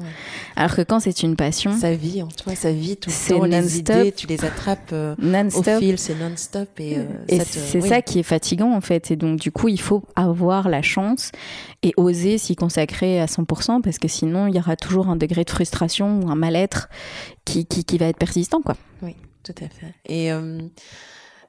[0.56, 1.76] Alors que quand c'est une passion.
[1.76, 3.44] Ça vit en toi, ça vit tout le temps.
[3.44, 5.14] Les idées, tu les attrapes euh,
[5.54, 6.68] au fil, c'est non-stop.
[6.78, 7.04] Et, euh,
[7.44, 9.10] c'est ça qui est fatigant en fait.
[9.10, 11.32] Et donc, du coup, il faut avoir la chance
[11.82, 15.44] et oser s'y consacrer à 100% parce que sinon, il y aura toujours un degré
[15.44, 16.88] de frustration ou un mal-être
[17.44, 18.60] qui, qui, qui, va être persistant.
[18.60, 18.76] Quoi.
[19.02, 19.94] Oui, tout à fait.
[20.06, 20.30] Et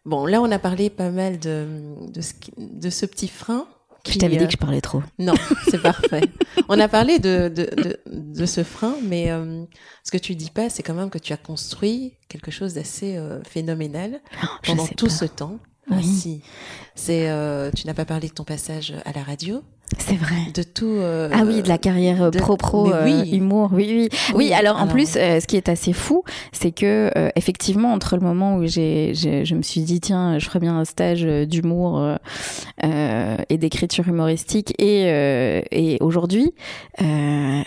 [0.06, 1.68] bon, là, on a parlé pas mal de,
[2.12, 3.68] de, ce, de ce petit frein
[4.08, 5.02] je t'avais dit que je parlais trop.
[5.20, 5.34] Non,
[5.70, 6.22] c'est parfait.
[6.70, 9.64] On a parlé de, de, de, de ce frein, mais euh,
[10.04, 13.18] ce que tu dis pas, c'est quand même que tu as construit quelque chose d'assez
[13.18, 15.60] euh, phénoménal oh, pendant tout ce temps.
[15.90, 15.98] Oui.
[16.00, 16.42] Ah, si.
[16.96, 19.64] C'est, euh, tu n'as pas parlé de ton passage à la radio.
[20.00, 20.52] C'est vrai.
[20.54, 20.86] De tout.
[20.86, 23.30] Euh, ah oui, de la carrière euh, pro-pro, euh, oui.
[23.36, 23.70] humour.
[23.72, 24.10] Oui, oui.
[24.34, 28.56] Oui, alors, en plus, ce qui est assez fou, c'est que effectivement, entre le moment
[28.56, 32.18] où j'ai, je me suis dit tiens, je ferais bien un stage d'humour
[32.84, 35.06] et d'écriture humoristique et
[35.72, 36.54] et aujourd'hui,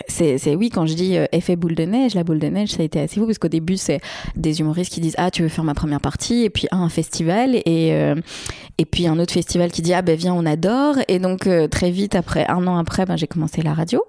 [0.07, 2.85] c'est oui quand je dis effet boule de neige, la boule de neige, ça a
[2.85, 4.01] été assez fou parce qu'au début c'est
[4.35, 7.55] des humoristes qui disent ah tu veux faire ma première partie et puis un festival
[7.55, 7.89] et
[8.77, 11.91] et puis un autre festival qui dit ah ben viens on adore et donc très
[11.91, 14.03] vite après, un an après, ben, j'ai commencé la radio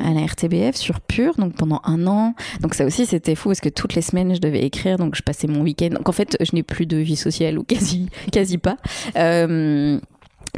[0.00, 2.34] à la RTBF sur Pure, donc pendant un an.
[2.60, 5.22] Donc ça aussi, c'était fou parce que toutes les semaines, je devais écrire, donc je
[5.22, 5.90] passais mon week-end.
[5.90, 8.76] Donc en fait, je n'ai plus de vie sociale ou quasi, quasi pas.
[9.16, 9.98] Euh,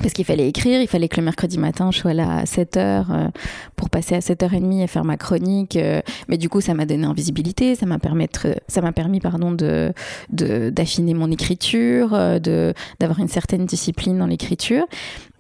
[0.01, 2.77] parce qu'il fallait écrire, il fallait que le mercredi matin je sois là à 7h
[2.77, 3.29] euh,
[3.75, 5.75] pour passer à 7h30 et faire ma chronique.
[5.77, 8.27] euh, mais du coup, ça m'a donné en visibilité, ça m'a permis,
[8.69, 9.93] ça m'a permis pardon, de,
[10.31, 14.87] de, d'affiner mon écriture, de, d'avoir une certaine discipline dans l'écriture.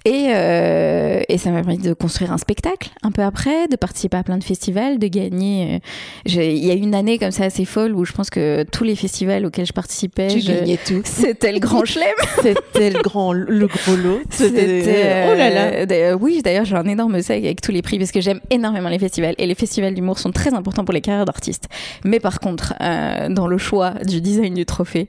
[0.04, 4.16] Et, euh, et ça m'a permis de construire un spectacle un peu après, de participer
[4.16, 5.80] à plein de festivals, de gagner.
[6.26, 8.84] euh, Il y a une année comme ça assez folle où je pense que tous
[8.84, 11.00] les festivals auxquels je participais, Tu je- gagnais tout.
[11.04, 12.06] c'était le grand chelem.
[12.42, 14.20] C'était le grand, le gros lot.
[14.30, 15.64] C'était, Oh là là.
[15.72, 18.40] euh, d'ailleurs, oui, d'ailleurs, j'ai un énorme sac avec tous les prix parce que j'aime
[18.50, 21.66] énormément les festivals et les festivals d'humour sont très importants pour les carrières d'artistes.
[22.04, 25.08] Mais par contre, euh, dans le choix du design du trophée,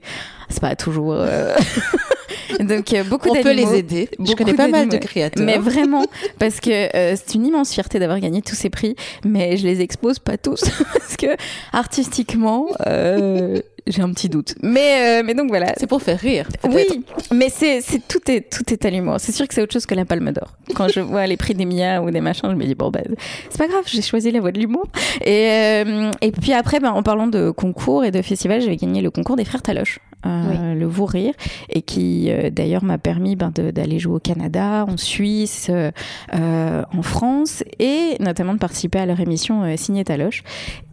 [0.49, 1.13] c'est pas toujours.
[1.13, 1.55] euh,
[2.59, 4.09] Donc euh, beaucoup On peut les aider.
[4.19, 5.45] Je connais pas mal de créateurs.
[5.45, 6.05] Mais vraiment,
[6.39, 9.81] parce que euh, c'est une immense fierté d'avoir gagné tous ces prix, mais je les
[9.81, 10.61] expose pas tous
[10.93, 11.27] parce que
[11.71, 14.55] artistiquement, euh, j'ai un petit doute.
[14.61, 16.47] Mais euh, mais donc voilà, c'est pour faire rire.
[16.69, 16.85] oui,
[17.31, 19.15] mais c'est, c'est tout est tout est à l'humour.
[19.19, 20.53] C'est sûr que c'est autre chose que la Palme d'Or.
[20.75, 23.01] Quand je vois les prix des Mia ou des machins, je me dis bon bah
[23.49, 24.85] c'est pas grave, j'ai choisi la voie de l'humour.
[25.23, 29.01] Et euh, et puis après, ben, en parlant de concours et de festivals, j'avais gagné
[29.01, 31.33] le concours des frères Taloche, euh, le Vous Rire,
[31.69, 37.01] et qui euh, d'ailleurs m'a permis ben, d'aller jouer au Canada, en Suisse, euh, en
[37.01, 40.43] France, et notamment de participer à leur émission Signé Taloche.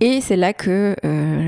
[0.00, 0.96] Et c'est là que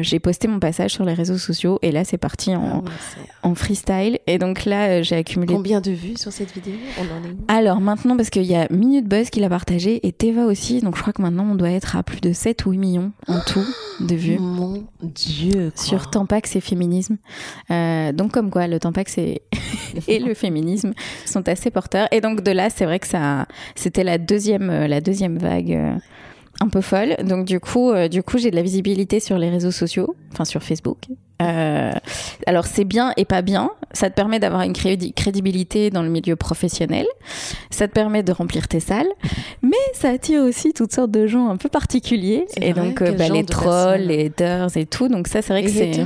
[0.03, 2.83] j'ai posté mon passage sur les réseaux sociaux, et là c'est parti en, Ah ouais,
[3.14, 4.19] c'est- en freestyle.
[4.27, 5.55] Et donc là, j'ai accumulé.
[5.55, 6.75] Combien de vues sur cette vidéo?
[6.99, 7.37] On en est où?
[7.49, 10.97] Alors maintenant, parce qu'il y a Minute Buzz qui l'a partagé et Teva aussi, donc
[10.97, 13.41] je crois que maintenant on doit être à plus de 7 ou 8 millions en
[13.41, 13.64] tout
[14.01, 14.38] de vues.
[14.41, 15.71] Mon Dieu.
[15.75, 15.85] quoi.
[15.85, 17.17] Sur Tampax et féminisme.
[17.71, 19.43] Euh, donc comme quoi, le Tampax et,
[20.09, 20.93] et le féminisme
[21.27, 22.09] sont assez porteurs.
[22.13, 25.73] Et donc de là, c'est vrai que ça, c'était la deuxième, euh, la deuxième vague.
[25.73, 25.95] euh,
[26.61, 27.15] un peu folle.
[27.23, 30.61] Donc du coup, du coup, j'ai de la visibilité sur les réseaux sociaux, enfin sur
[30.61, 30.99] Facebook.
[31.40, 31.92] Euh,
[32.46, 33.70] alors c'est bien et pas bien.
[33.92, 37.07] Ça te permet d'avoir une crédi- crédibilité dans le milieu professionnel.
[37.70, 39.09] Ça te permet de remplir tes salles,
[39.62, 42.46] mais ça attire aussi toutes sortes de gens un peu particuliers.
[42.61, 45.09] Et donc euh, bah, les trolls, les haters et tout.
[45.09, 46.01] Donc ça, c'est vrai que Les c'est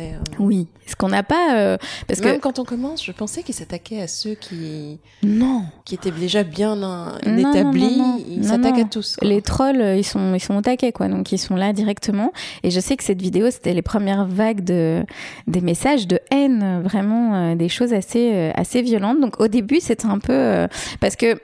[0.00, 0.68] euh, oui.
[0.86, 1.76] Ce qu'on n'a pas euh,
[2.06, 5.94] parce Même que quand on commence, je pensais qu'ils s'attaquaient à ceux qui, non, qui
[5.96, 7.98] étaient déjà bien Non, non, établis.
[7.98, 8.24] non, non.
[8.26, 9.16] Ils s'attaquent à tous.
[9.16, 9.28] quoi.
[9.28, 11.08] les trolls euh, ils sont ils sont au taquet quoi.
[11.08, 12.32] Donc ils sont là directement.
[12.62, 15.04] Et je sais que cette vidéo c'était les premières vagues de
[15.46, 19.20] des messages de haine, vraiment euh, des choses assez euh, assez violentes.
[19.20, 20.68] Donc au début c'était un peu euh,
[21.00, 21.38] parce que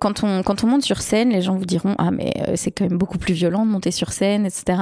[0.00, 2.88] quand on, quand on monte sur scène, les gens vous diront Ah, mais c'est quand
[2.88, 4.78] même beaucoup plus violent de monter sur scène, etc.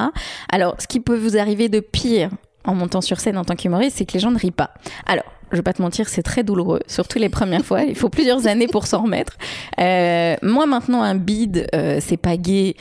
[0.49, 2.31] Alors, ce qui peut vous arriver de pire
[2.65, 4.71] en montant sur scène en tant qu'humoriste, c'est que les gens ne rient pas.
[5.07, 5.25] Alors,
[5.55, 7.83] je vais pas te mentir, c'est très douloureux, surtout les premières fois.
[7.85, 9.35] Il faut plusieurs années pour s'en remettre.
[9.81, 12.75] Euh, moi, maintenant, un bide, euh, c'est pas gay,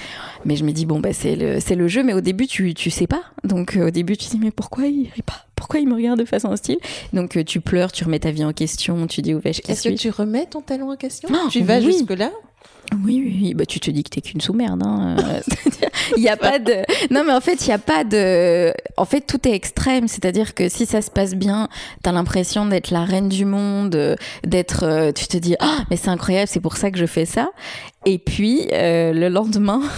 [0.45, 2.03] mais je me dis bon, bah c'est le, c'est le jeu.
[2.03, 3.21] Mais au début, tu, tu sais pas.
[3.43, 5.45] Donc, euh, au début, tu te dis mais pourquoi il rit pas?
[5.55, 6.77] Pourquoi il me regarde de façon hostile?
[7.13, 9.87] Donc, euh, tu pleures, tu remets ta vie en question, tu dis où vais-je Est-ce
[9.87, 11.29] que tu remets ton talent en question?
[11.31, 11.85] Ah, Tu vas oui.
[11.85, 12.31] jusque-là?
[13.05, 13.53] Oui, oui, oui.
[13.53, 14.83] Bah, tu te dis que t'es qu'une sous-merde.
[14.85, 15.15] Hein.
[15.19, 15.41] euh,
[16.17, 16.73] Il n'y a pas de.
[17.11, 18.73] Non, mais en fait, il n'y a pas de.
[18.97, 20.07] En fait, tout est extrême.
[20.07, 21.69] C'est-à-dire que si ça se passe bien,
[22.03, 24.83] t'as l'impression d'être la reine du monde, euh, d'être.
[24.83, 27.49] euh, Tu te dis, ah, mais c'est incroyable, c'est pour ça que je fais ça.
[28.05, 29.81] Et puis, euh, le lendemain.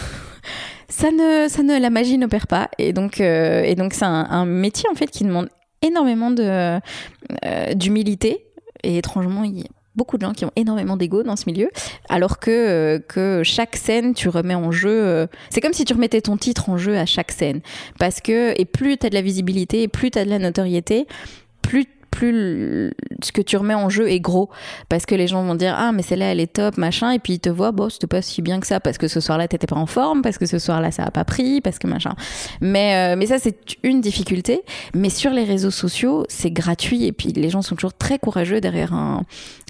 [0.87, 4.45] Ça ne, ça ne, la magie n'opère pas, et donc, euh, et donc c'est un,
[4.45, 5.49] métier en fait qui demande
[5.81, 8.45] énormément de euh, d'humilité,
[8.83, 11.69] et étrangement, il beaucoup de gens qui ont énormément d'ego dans ce milieu,
[12.09, 14.89] alors que, euh, que chaque scène, tu remets en jeu.
[14.89, 17.61] euh, c'est comme si tu remettais ton titre en jeu à chaque scène.
[17.99, 20.39] Parce que, et plus tu as de la visibilité, et plus tu as de la
[20.39, 21.07] notoriété,
[21.61, 24.49] plus plus ce que tu remets en jeu est gros.
[24.89, 27.11] Parce que les gens vont dire ah mais celle-là elle est top machin.
[27.11, 28.79] Et puis ils te voient bon c'était pas si bien que ça.
[28.79, 30.21] Parce que ce soir-là t'étais pas en forme.
[30.21, 31.61] Parce que ce soir-là ça a pas pris.
[31.61, 32.15] Parce que machin.
[32.61, 34.61] Mais euh, mais ça c'est une difficulté.
[34.93, 37.05] Mais sur les réseaux sociaux c'est gratuit.
[37.05, 39.23] Et puis les gens sont toujours très courageux derrière un,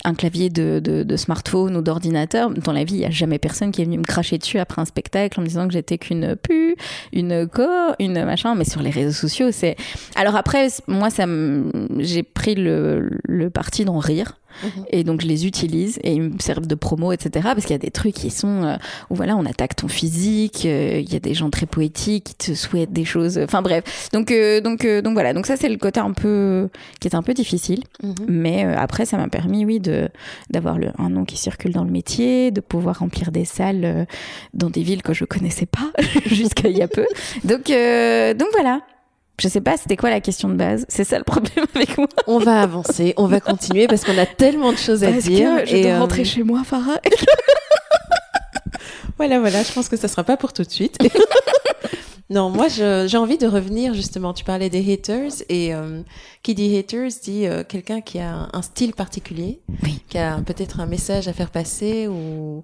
[0.03, 2.51] un clavier de, de, de smartphone ou d'ordinateur.
[2.51, 4.81] Dans la vie il y a jamais personne qui est venu me cracher dessus après
[4.81, 6.75] un spectacle en me disant que j'étais qu'une pu
[7.11, 7.63] une co
[7.99, 8.53] une machin.
[8.55, 9.75] Mais sur les réseaux sociaux c'est
[10.15, 14.37] alors après moi ça me- j'ai pris le, le parti d'en rire.
[14.63, 14.85] Mhm.
[14.89, 17.75] et donc je les utilise et ils me servent de promo etc parce qu'il y
[17.75, 18.77] a des trucs qui sont euh,
[19.09, 22.35] où voilà on attaque ton physique euh, il y a des gens très poétiques qui
[22.35, 24.09] te souhaitent des choses enfin bref.
[24.13, 25.33] Donc euh, donc euh, donc voilà.
[25.33, 26.69] Donc ça c'est le côté un peu
[27.01, 27.83] qui est un peu difficile.
[28.01, 28.15] Mhm.
[28.29, 30.07] mais euh, après ça m'a permis oui de
[30.49, 34.05] d'avoir le, un nom qui circule dans le métier de pouvoir remplir des salles euh,
[34.53, 35.91] dans des villes que je connaissais pas
[36.27, 37.05] jusqu'à il y a peu.
[37.43, 38.79] Donc euh, donc voilà
[39.39, 40.85] je sais pas c'était quoi la question de base?
[40.87, 44.25] C'est ça le problème avec moi On va avancer, on va continuer parce qu'on a
[44.25, 45.63] tellement de choses à Parce dire.
[45.63, 46.99] que je et, dois euh, rentrer chez moi Farah
[49.17, 50.97] Voilà, voilà, je pense que ça sera pas pour tout de suite.
[52.31, 54.33] Non, moi j'ai envie de revenir justement.
[54.33, 56.01] Tu parlais des haters et euh,
[56.41, 59.59] qui dit haters dit euh, quelqu'un qui a un style particulier,
[60.09, 62.63] qui a peut-être un message à faire passer ou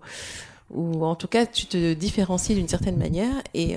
[0.74, 3.36] ou en tout cas tu te différencies d'une certaine manière.
[3.54, 3.76] Et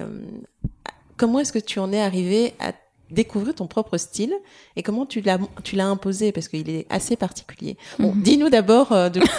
[1.19, 2.73] comment est-ce que tu en es arrivé à
[3.15, 4.35] découvrir ton propre style
[4.77, 7.77] et comment tu l'as tu l'as imposé parce qu'il est assez particulier.
[7.99, 8.23] Bon, mhm.
[8.23, 9.21] dis-nous d'abord de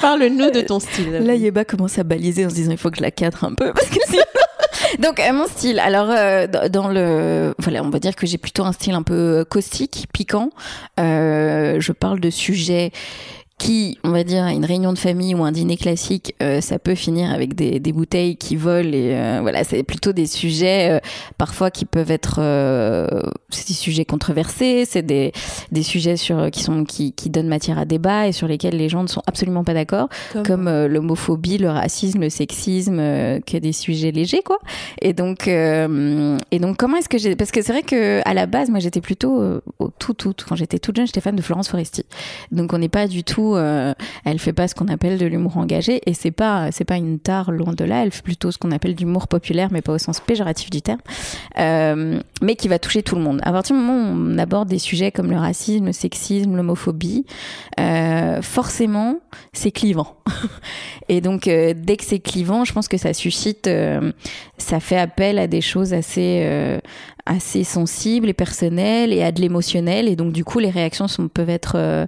[0.00, 1.12] Parle-nous de ton style.
[1.12, 3.54] Là, Yeba commence à baliser en se disant il faut que je la cadre un
[3.54, 4.00] peu parce que
[4.98, 8.64] donc euh, mon style, alors euh, dans le, voilà, on va dire que j'ai plutôt
[8.64, 10.50] un style un peu caustique, piquant.
[11.00, 12.92] Euh, je parle de sujets
[13.62, 16.96] qui, on va dire, une réunion de famille ou un dîner classique, euh, ça peut
[16.96, 20.98] finir avec des, des bouteilles qui volent et euh, voilà, c'est plutôt des sujets euh,
[21.38, 22.40] parfois qui peuvent être,
[23.50, 25.30] c'est des sujets controversés, c'est des,
[25.70, 28.88] des sujets sur qui sont qui, qui donnent matière à débat et sur lesquels les
[28.88, 30.08] gens ne sont absolument pas d'accord,
[30.44, 34.58] comme, l'homophobie, le racisme, le sexisme, que des sujets légers quoi.
[35.00, 38.46] Et donc et donc comment est-ce que j'ai, parce que c'est vrai que à la
[38.46, 39.40] base moi j'étais plutôt
[39.78, 42.04] au tout tout quand j'étais toute jeune j'étais fan de Florence Foresti,
[42.50, 43.92] donc on n'est pas du tout euh,
[44.24, 47.18] elle fait pas ce qu'on appelle de l'humour engagé et c'est pas c'est pas une
[47.18, 48.02] tare loin de là.
[48.02, 50.82] Elle fait plutôt ce qu'on appelle du l'humour populaire, mais pas au sens péjoratif du
[50.82, 51.00] terme,
[51.58, 53.40] euh, mais qui va toucher tout le monde.
[53.42, 57.26] À partir du moment où on aborde des sujets comme le racisme, le sexisme, l'homophobie,
[57.80, 59.20] euh, forcément
[59.52, 60.16] c'est clivant.
[61.08, 63.68] et donc dès que c'est clivant, je pense que ça suscite,
[64.58, 66.80] ça fait appel à des choses assez
[67.26, 71.50] assez sensibles et personnelles et à de l'émotionnel et donc du coup les réactions peuvent
[71.50, 72.06] être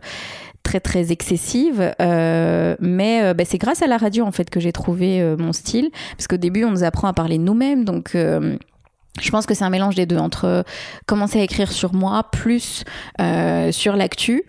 [0.65, 4.59] très très excessive euh, mais euh, bah, c'est grâce à la radio en fait que
[4.59, 5.91] j'ai trouvé euh, mon style.
[6.17, 8.17] Parce qu'au début on nous apprend à parler nous-mêmes donc
[9.21, 10.65] je pense que c'est un mélange des deux entre
[11.07, 12.85] commencer à écrire sur moi plus
[13.71, 14.45] sur l'actu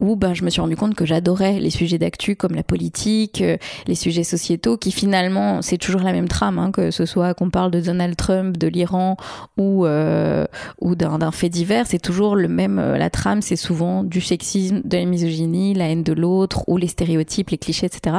[0.00, 3.40] où ben, je me suis rendu compte que j'adorais les sujets d'actu comme la politique,
[3.40, 3.56] euh,
[3.86, 7.50] les sujets sociétaux, qui finalement, c'est toujours la même trame, hein, que ce soit qu'on
[7.50, 9.16] parle de Donald Trump, de l'Iran
[9.56, 10.46] ou, euh,
[10.80, 14.82] ou d'un fait divers, c'est toujours le même, euh, la trame, c'est souvent du sexisme,
[14.84, 18.18] de la misogynie, la haine de l'autre, ou les stéréotypes, les clichés, etc.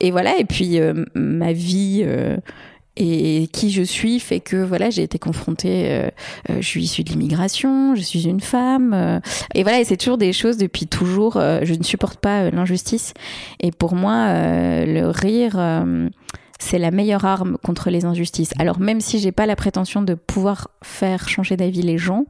[0.00, 0.78] Et voilà, et puis
[1.14, 2.04] ma vie
[2.96, 6.08] et qui je suis fait que voilà j'ai été confrontée euh,
[6.50, 9.20] euh, je suis issue de l'immigration je suis une femme euh,
[9.54, 13.12] et voilà et c'est toujours des choses depuis toujours je ne supporte pas l'injustice.
[13.60, 14.28] Et pour moi
[14.84, 15.84] le rire
[16.58, 18.52] c'est la meilleure arme contre les injustices.
[18.58, 22.24] Alors même si j'ai pas la prétention de pouvoir faire changer d'avis les gens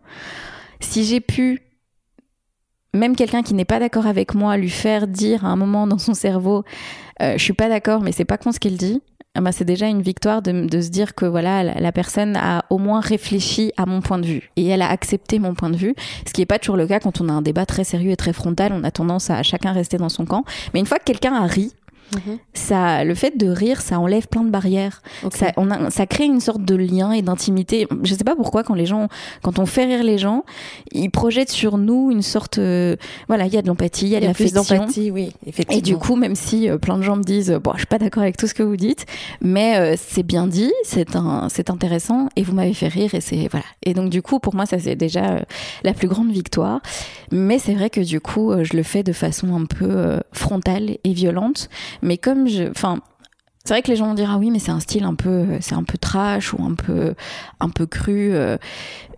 [0.81, 1.63] si j'ai pu
[2.93, 5.99] même quelqu'un qui n'est pas d'accord avec moi lui faire dire à un moment dans
[5.99, 6.65] son cerveau
[7.21, 9.03] je suis pas d'accord mais c'est pas con ce qu'il dit
[9.37, 12.65] ah bah, c'est déjà une victoire de, de, se dire que voilà la, personne a
[12.71, 15.77] au moins réfléchi à mon point de vue et elle a accepté mon point de
[15.77, 15.95] vue,
[16.27, 18.17] ce qui n'est pas toujours le cas quand on a un débat très sérieux et
[18.17, 20.45] très frontal, on a tendance à chacun rester dans son camp.
[20.73, 21.75] Mais une fois que quelqu'un a ri,
[22.15, 22.39] Mhm.
[22.55, 25.03] Ça, le fait de rire, ça enlève plein de barrières.
[25.33, 27.87] Ça, on ça crée une sorte de lien et d'intimité.
[28.03, 29.09] Je sais pas pourquoi quand les gens,
[29.43, 30.45] quand on fait rire les gens,
[30.93, 32.97] ils projettent sur nous une sorte, euh,
[33.29, 34.87] voilà, il y a de l'empathie, il y a de l'affection.
[35.13, 35.79] oui, effectivement.
[35.79, 37.99] Et du coup, même si euh, plein de gens me disent, bon, je suis pas
[37.99, 39.07] d'accord avec tout ce que vous dites,
[39.41, 43.21] mais euh, c'est bien dit, c'est un, c'est intéressant et vous m'avez fait rire et
[43.21, 43.67] c'est voilà.
[43.83, 45.41] Et donc du coup, pour moi, ça c'est déjà
[45.83, 46.81] la plus grande victoire.
[47.33, 51.13] Mais c'est vrai que du coup, je le fais de façon un peu frontale et
[51.13, 51.69] violente
[52.03, 53.01] mais comme je, enfin,
[53.67, 55.59] c'est vrai que les gens vont dire ah oui mais c'est un style un peu
[55.61, 57.15] c'est un peu trash ou un peu
[57.59, 58.59] un peu cru euh.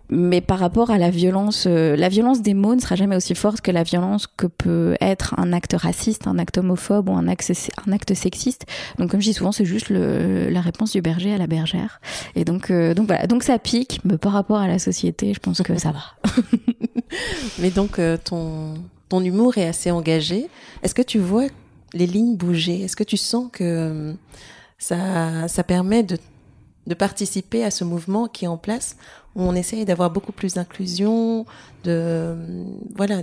[0.09, 3.35] mais par rapport à la violence euh, la violence des mots ne sera jamais aussi
[3.35, 7.27] forte que la violence que peut être un acte raciste un acte homophobe ou un
[7.27, 8.65] acte sexiste.
[8.97, 12.01] Donc comme je dis souvent c'est juste le, la réponse du berger à la bergère.
[12.35, 13.27] Et donc euh, donc voilà.
[13.27, 16.31] Donc ça pique mais par rapport à la société je pense que ça va.
[17.59, 18.75] Mais donc ton
[19.09, 20.47] ton humour est assez engagé.
[20.81, 21.47] Est-ce que tu vois
[21.93, 24.13] les lignes bouger Est-ce que tu sens que euh,
[24.77, 26.17] ça, ça permet de,
[26.87, 28.95] de participer à ce mouvement qui est en place
[29.35, 31.45] où on essaye d'avoir beaucoup plus d'inclusion,
[31.83, 32.35] de
[32.95, 33.21] voilà,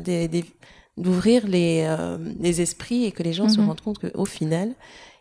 [0.96, 3.66] d'ouvrir les, euh, les esprits et que les gens se mhm.
[3.66, 4.74] rendent compte qu'au final,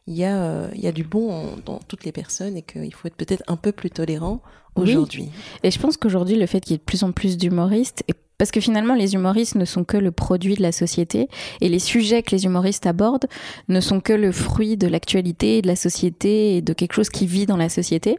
[0.07, 2.93] il y, a, euh, il y a du bon dans toutes les personnes et qu'il
[2.93, 4.41] faut être peut-être un peu plus tolérant
[4.75, 5.29] aujourd'hui.
[5.63, 8.13] Et je pense qu'aujourd'hui, le fait qu'il y ait de plus en plus d'humoristes et
[8.37, 11.29] parce que finalement, les humoristes ne sont que le produit de la société
[11.61, 13.27] et les sujets que les humoristes abordent
[13.69, 17.27] ne sont que le fruit de l'actualité, de la société et de quelque chose qui
[17.27, 18.17] vit dans la société.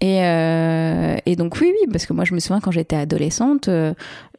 [0.00, 3.68] Et, euh, et donc oui, oui, parce que moi je me souviens quand j'étais adolescente,
[3.68, 3.94] euh,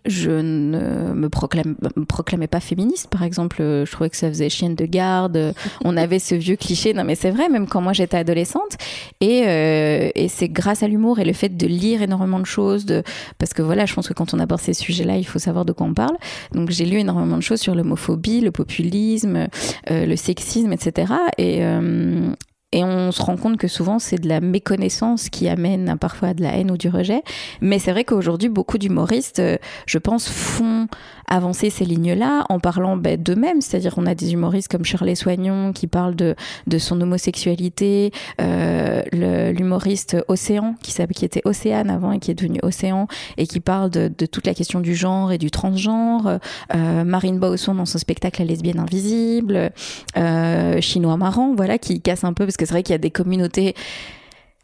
[0.06, 1.76] je ne me, proclame,
[2.08, 3.58] proclamais pas féministe, par exemple.
[3.60, 5.54] Je trouvais que ça faisait chienne de garde.
[5.84, 6.94] On avait ce vieux cliché.
[6.94, 8.78] Non, mais c'est vrai, même quand moi j'étais adolescente.
[9.20, 12.86] Et, euh, et c'est grâce à l'humour et le fait de lire énormément de choses,
[12.86, 13.04] de,
[13.38, 15.74] parce que voilà, je pense que quand on aborde ces sujets-là, il faut savoir de
[15.74, 16.18] quoi on parle.
[16.54, 19.48] Donc j'ai lu énormément de choses sur l'homophobie, le populisme,
[19.92, 21.14] euh, le sexisme, etc.
[21.38, 22.34] Et, euh,
[22.72, 26.34] Et on se rend compte que souvent, c'est de la méconnaissance qui amène parfois à
[26.36, 27.24] de la haine ou du rejet.
[27.62, 30.88] Mais c'est vrai qu'aujourd'hui, beaucoup d'humoristes, euh, je pense, font
[31.28, 33.62] avancer ces lignes-là en parlant ben, d'eux-mêmes.
[33.62, 36.36] C'est-à-dire, on a des humoristes comme Shirley Soignon qui parle de,
[36.68, 39.02] de son homosexualité, euh,
[39.52, 43.90] l'humoriste Océan, qui, qui était Océane avant et qui est devenu Océan, et qui parle
[43.90, 46.40] de, toute la question du genre et du transgenre.
[46.76, 49.72] Euh, Marine Bausson dans son spectacle La lesbienne invisible.
[50.82, 53.12] Chinois marrant, voilà, qui casse un peu parce que c'est vrai qu'il y a des
[53.12, 53.76] communautés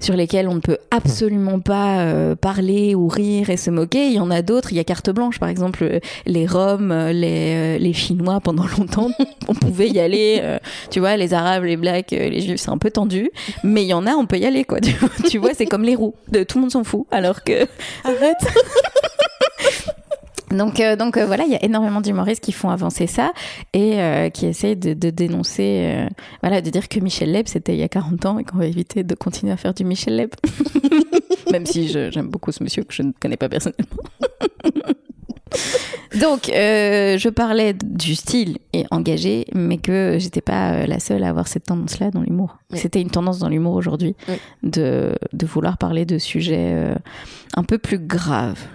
[0.01, 4.07] sur lesquelles on ne peut absolument pas euh, parler ou rire et se moquer.
[4.07, 6.91] Il y en a d'autres, il y a carte blanche par exemple, euh, les Roms,
[6.91, 9.09] euh, les, les Chinois pendant longtemps,
[9.47, 10.41] on pouvait y aller,
[10.89, 13.31] tu vois, les Arabes, les Blacks, les Juifs, c'est un peu tendu,
[13.63, 14.79] mais il y en a, on peut y aller quoi.
[15.29, 17.65] Tu vois, c'est comme les roues, de, tout le monde s'en fout, alors que...
[18.03, 18.37] Arrête
[20.55, 23.33] donc, euh, donc euh, voilà, il y a énormément d'humoristes qui font avancer ça
[23.73, 26.07] et euh, qui essayent de, de dénoncer,
[26.41, 28.65] voilà, de dire que Michel Leb c'était il y a 40 ans et qu'on va
[28.65, 30.31] éviter de continuer à faire du Michel Leb.
[31.51, 33.85] Même si j'aime beaucoup ce monsieur que je ne connais pas personnellement.
[36.19, 41.47] Donc, je parlais du style et engagé, mais que j'étais pas la seule à avoir
[41.47, 42.57] cette tendance-là dans l'humour.
[42.73, 44.15] C'était une tendance dans l'humour aujourd'hui
[44.63, 46.93] de, de, vouloir parler de sujets
[47.55, 48.65] un peu plus graves.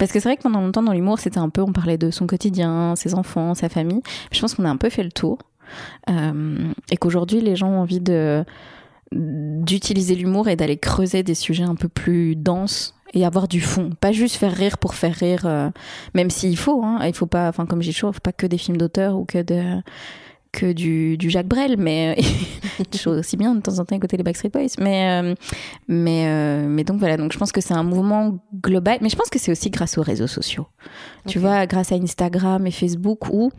[0.00, 2.10] Parce que c'est vrai que pendant longtemps dans l'humour, c'était un peu, on parlait de
[2.10, 4.00] son quotidien, ses enfants, sa famille.
[4.32, 5.36] Je pense qu'on a un peu fait le tour.
[6.08, 8.44] Euh, et qu'aujourd'hui, les gens ont envie de
[9.12, 13.90] d'utiliser l'humour et d'aller creuser des sujets un peu plus denses et avoir du fond,
[14.00, 15.68] pas juste faire rire pour faire rire, euh,
[16.14, 16.84] même s'il faut.
[16.84, 19.42] Hein, il faut pas, enfin comme j'ai chaud, pas que des films d'auteur ou que
[19.42, 19.82] de
[20.52, 22.16] que du, du Jacques Brel, mais
[22.96, 24.74] chose aussi bien de temps en temps écouter les Backstreet Boys.
[24.78, 25.34] Mais, euh,
[25.88, 29.16] mais, euh, mais donc voilà, donc je pense que c'est un mouvement global, mais je
[29.16, 30.66] pense que c'est aussi grâce aux réseaux sociaux.
[31.26, 33.50] Tu vois, grâce à Instagram et Facebook où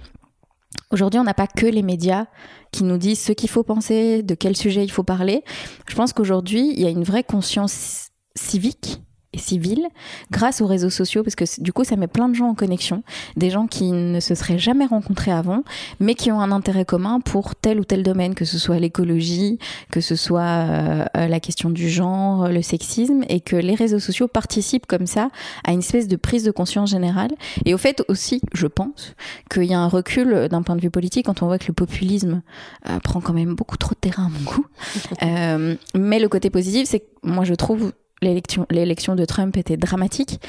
[0.91, 2.25] aujourd'hui on n'a pas que les médias
[2.71, 5.43] qui nous disent ce qu'il faut penser, de quel sujet il faut parler.
[5.87, 9.01] Je pense qu'aujourd'hui il y a une vraie conscience civique
[9.33, 9.87] et civile
[10.31, 13.03] grâce aux réseaux sociaux parce que du coup ça met plein de gens en connexion
[13.37, 15.63] des gens qui ne se seraient jamais rencontrés avant
[15.99, 19.57] mais qui ont un intérêt commun pour tel ou tel domaine que ce soit l'écologie
[19.89, 24.27] que ce soit euh, la question du genre le sexisme et que les réseaux sociaux
[24.27, 25.29] participent comme ça
[25.63, 27.31] à une espèce de prise de conscience générale.
[27.65, 29.15] Et au fait aussi je pense
[29.49, 31.73] qu'il y a un recul d'un point de vue politique quand on voit que le
[31.73, 32.41] populisme
[32.89, 34.65] euh, prend quand même beaucoup trop de terrain à mon goût.
[35.23, 37.91] Euh, mais le côté positif c'est que moi je trouve
[38.21, 40.39] l'élection de Trump était dramatique,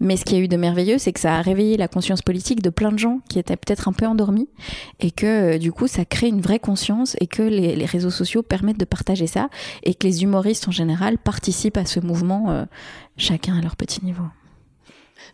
[0.00, 2.60] mais ce qui a eu de merveilleux, c'est que ça a réveillé la conscience politique
[2.60, 4.48] de plein de gens qui étaient peut-être un peu endormis,
[4.98, 8.42] et que euh, du coup, ça crée une vraie conscience, et que les, réseaux sociaux
[8.42, 9.48] permettent de partager ça,
[9.84, 12.64] et que les humoristes en général participent à ce mouvement, euh,
[13.16, 14.24] chacun à leur petit niveau.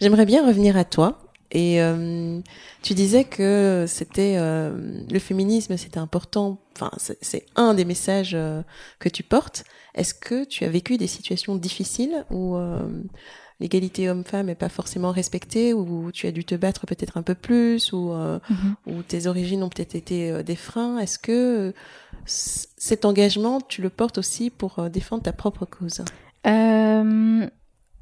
[0.00, 1.22] J'aimerais bien revenir à toi.
[1.52, 2.40] Et euh,
[2.82, 6.58] tu disais que c'était le féminisme, c'était important.
[6.74, 8.36] Enfin, c'est un des messages
[8.98, 9.64] que tu portes.
[9.96, 12.86] Est-ce que tu as vécu des situations difficiles où euh,
[13.60, 17.34] l'égalité homme-femme n'est pas forcément respectée, où tu as dû te battre peut-être un peu
[17.34, 18.38] plus, ou euh,
[18.86, 19.02] mhm.
[19.04, 20.98] tes origines ont peut-être été euh, des freins?
[20.98, 21.72] Est-ce que
[22.26, 26.02] cet engagement, tu le portes aussi pour défendre ta propre cause?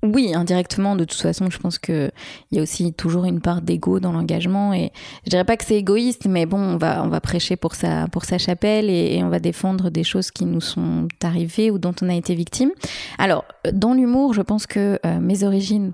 [0.05, 2.12] Oui, indirectement, de toute façon, je pense qu'il
[2.53, 4.75] y a aussi toujours une part d'ego dans l'engagement.
[4.75, 4.93] Et
[5.25, 8.07] je dirais pas que c'est égoïste, mais bon, on va, on va prêcher pour sa,
[8.09, 11.95] pour sa chapelle et, on va défendre des choses qui nous sont arrivées ou dont
[12.03, 12.71] on a été victime.
[13.19, 15.93] Alors, dans l'humour, je pense que euh, mes origines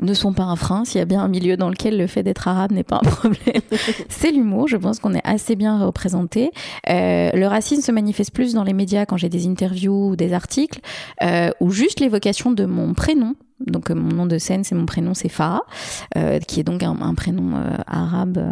[0.00, 2.22] ne sont pas un frein, s'il y a bien un milieu dans lequel le fait
[2.22, 3.62] d'être arabe n'est pas un problème,
[4.08, 4.68] c'est l'humour.
[4.68, 6.50] Je pense qu'on est assez bien représenté.
[6.88, 10.32] Euh, le racisme se manifeste plus dans les médias quand j'ai des interviews ou des
[10.32, 10.80] articles,
[11.22, 13.34] euh, ou juste l'évocation de mon prénom.
[13.66, 15.62] Donc euh, mon nom de scène, c'est mon prénom, c'est Farah,
[16.46, 17.54] qui est donc un, prénom
[17.86, 18.42] arabe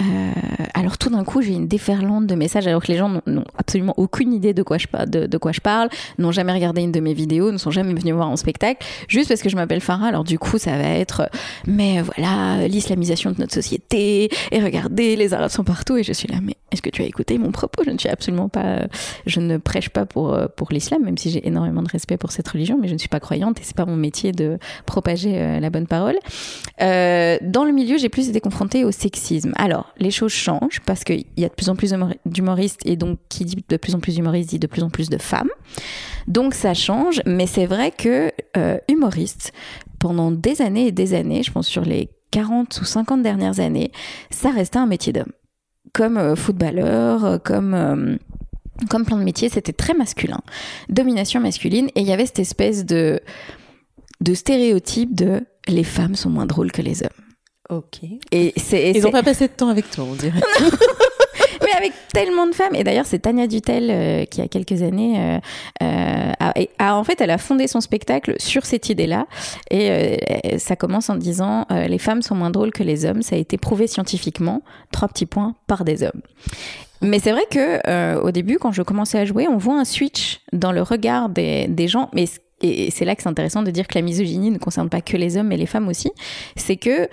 [0.00, 0.30] euh,
[0.74, 3.94] alors tout d'un coup, j'ai une déferlante de messages alors que les gens n'ont absolument
[3.96, 7.12] aucune idée de quoi je, de, quoi je parle, n'ont jamais regardé une de mes
[7.12, 10.06] vidéos, ne sont jamais venus voir en spectacle, juste parce que je m'appelle Farah.
[10.06, 11.28] Alors du coup, ça va être,
[11.66, 16.28] mais voilà, l'islamisation de notre société, et regardez, les Arabes sont partout, et je suis
[16.28, 17.82] là, mais est-ce que tu as écouté mon propos?
[17.84, 18.86] Je ne suis absolument pas,
[19.26, 22.48] je ne prêche pas pour, pour l'islam, même si j'ai énormément de respect pour cette
[22.48, 25.60] religion, mais je ne suis pas croyante et c'est pas mon métier de propager euh,
[25.60, 26.16] la bonne parole.
[26.80, 29.52] Euh, dans le milieu, j'ai plus été confrontée au sexisme.
[29.56, 31.94] Alors, les choses changent parce qu'il y a de plus en plus
[32.26, 35.08] d'humoristes et donc qui dit de plus en plus d'humoristes dit de plus en plus
[35.08, 35.50] de femmes.
[36.26, 39.52] Donc ça change, mais c'est vrai que euh, humoriste,
[39.98, 43.90] pendant des années et des années, je pense sur les 40 ou 50 dernières années,
[44.30, 45.32] ça restait un métier d'homme.
[45.92, 48.18] Comme euh, footballeur, euh, comme
[48.88, 50.40] comme plein de métiers, c'était très masculin,
[50.88, 53.20] domination masculine, et il y avait cette espèce de
[54.20, 57.29] de stéréotype de les femmes sont moins drôles que les hommes.
[57.70, 58.00] Ok.
[58.32, 60.40] Et c'est, Ils n'ont pas passé de temps avec toi, on dirait.
[61.62, 62.74] mais avec tellement de femmes.
[62.74, 65.38] Et d'ailleurs, c'est Tania Dutel euh, qui, a quelques années, euh,
[65.82, 69.26] euh, a, a- en fait, elle a fondé son spectacle sur cette idée-là.
[69.70, 73.22] Et ça commence en disant Les femmes sont moins drôles que les hommes.
[73.22, 76.22] Ça a été prouvé scientifiquement, trois petits points, par des hommes.
[77.02, 80.40] Mais c'est vrai que au début, quand je commençais à jouer, on voit un switch
[80.52, 82.10] dans le regard des, des gens.
[82.12, 82.24] Mais
[82.62, 85.16] et c'est là que c'est intéressant de dire que la misogynie ne concerne pas que
[85.16, 86.12] les hommes, mais les femmes aussi.
[86.56, 87.08] C'est que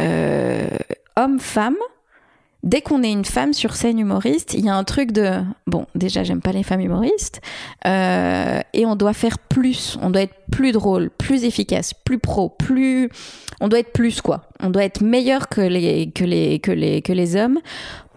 [0.00, 0.68] euh,
[1.16, 1.76] homme-femme,
[2.62, 5.86] dès qu'on est une femme sur scène humoriste, il y a un truc de bon,
[5.94, 7.40] déjà j'aime pas les femmes humoristes,
[7.86, 12.48] euh, et on doit faire plus, on doit être plus drôle, plus efficace, plus pro,
[12.48, 13.10] plus,
[13.60, 17.02] on doit être plus quoi, on doit être meilleur que les que les que les
[17.02, 17.58] que les hommes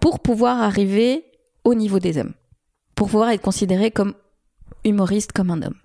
[0.00, 1.24] pour pouvoir arriver
[1.64, 2.34] au niveau des hommes,
[2.94, 4.14] pour pouvoir être considéré comme
[4.84, 5.76] humoriste comme un homme.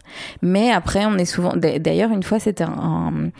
[0.42, 1.54] Mais après, on est souvent.
[1.56, 3.32] D'ailleurs, une fois, c'était un, un,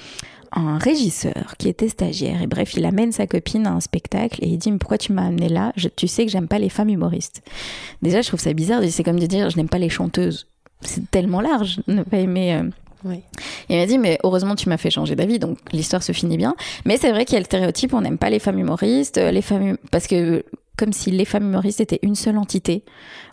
[0.52, 2.42] un régisseur qui était stagiaire.
[2.42, 5.14] Et bref, il amène sa copine à un spectacle et il dit Mais pourquoi tu
[5.14, 5.74] m'as amené là?
[5.76, 7.42] Je- Tu sais que j'aime pas les femmes humoristes.
[8.02, 8.82] Déjà, je trouve ça bizarre.
[8.90, 10.48] C'est comme de dire Je n'aime pas les chanteuses.
[10.82, 12.56] C'est tellement large ne pas aimer.
[12.56, 12.64] euh,
[13.04, 13.22] Oui.
[13.70, 16.56] il m'a dit, mais heureusement, tu m'as fait changer d'avis, donc l'histoire se finit bien.
[16.86, 19.32] Mais c'est vrai qu'il y a le stéréotype, on n'aime pas les femmes humoristes, euh,
[19.32, 20.44] les femmes, hum- parce que
[20.80, 22.86] comme si les femmes humoristes étaient une seule entité,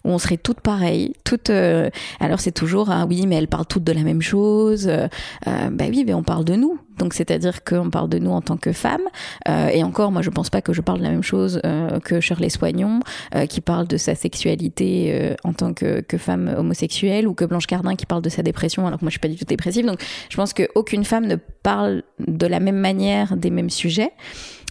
[0.04, 1.50] où on serait toutes pareilles, toutes.
[1.50, 4.88] euh, alors c'est toujours, ah oui, mais elles parlent toutes de la même chose.
[4.88, 5.06] Euh,
[5.46, 6.80] euh, bah oui, mais on parle de nous.
[6.98, 9.06] Donc c'est-à-dire qu'on parle de nous en tant que femmes.
[9.48, 12.00] Euh, et encore, moi, je pense pas que je parle de la même chose euh,
[12.00, 12.98] que Shirley Soignon,
[13.36, 17.68] euh, qui parle de sa sexualité en tant que, que femme homosexuelle, ou que Blanche
[17.68, 19.86] Cardin qui parle de sa dépression, alors que moi, je suis pas du tout dépressive.
[19.86, 24.10] Donc je pense qu'aucune femme ne parle de la même manière des mêmes sujets.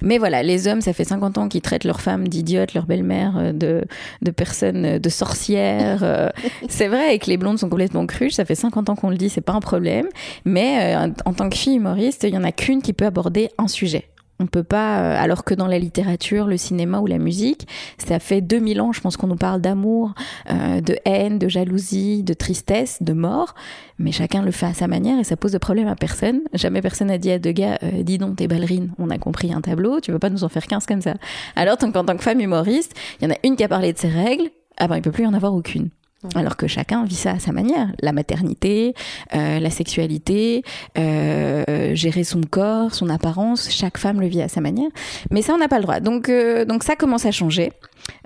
[0.01, 3.37] Mais voilà, les hommes, ça fait 50 ans qu'ils traitent leurs femmes d'idiotes, leur belle-mère
[3.37, 3.85] euh, de,
[4.21, 6.03] de personnes, euh, de sorcières.
[6.03, 6.29] euh.
[6.69, 9.17] c'est vrai, et que les blondes sont complètement cruches, ça fait 50 ans qu'on le
[9.17, 10.07] dit, c'est pas un problème.
[10.43, 13.49] Mais euh, en tant que fille humoriste, il y en a qu'une qui peut aborder
[13.57, 14.05] un sujet.
[14.39, 17.67] On peut pas, euh, alors que dans la littérature, le cinéma ou la musique,
[17.97, 20.13] ça fait 2000 ans, je pense qu'on nous parle d'amour,
[20.51, 23.55] euh, de haine, de jalousie, de tristesse, de mort,
[23.97, 26.41] mais chacun le fait à sa manière et ça pose de problème à personne.
[26.53, 29.53] Jamais personne n'a dit à deux gars, euh, dis donc, t'es ballerine, on a compris
[29.53, 31.13] un tableau, tu veux pas nous en faire 15 comme ça.
[31.55, 33.97] Alors, qu'en tant que femme humoriste, il y en a une qui a parlé de
[33.97, 35.89] ses règles, ah ben il peut plus y en avoir aucune.
[36.33, 37.91] Alors que chacun vit ça à sa manière.
[38.01, 38.93] La maternité,
[39.35, 40.63] euh, la sexualité,
[40.97, 44.89] euh, gérer son corps, son apparence, chaque femme le vit à sa manière.
[45.31, 45.99] Mais ça, on n'a pas le droit.
[45.99, 47.71] Donc, euh, donc ça commence à changer,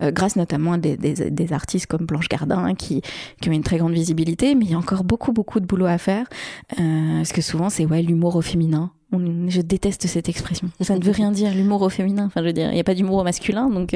[0.01, 3.01] grâce notamment à des, des, des artistes comme Blanche Gardin qui,
[3.41, 5.85] qui ont une très grande visibilité, mais il y a encore beaucoup, beaucoup de boulot
[5.85, 6.25] à faire.
[6.77, 8.91] Parce que souvent, c'est ouais, l'humour au féminin.
[9.11, 10.69] On- je déteste cette expression.
[10.81, 12.25] Ça ne veut rien dire, l'humour au féminin.
[12.27, 13.95] Enfin, je veux dire, il n'y a pas d'humour au masculin, donc...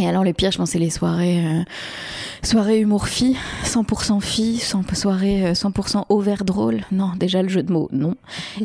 [0.00, 1.62] et alors le pire, je pense, c'est les soirées, euh,
[2.42, 6.80] soirées humour fille, 100% fille, 100 soirée euh, 100% au drôle.
[6.90, 8.14] Non, déjà le jeu de mots, non.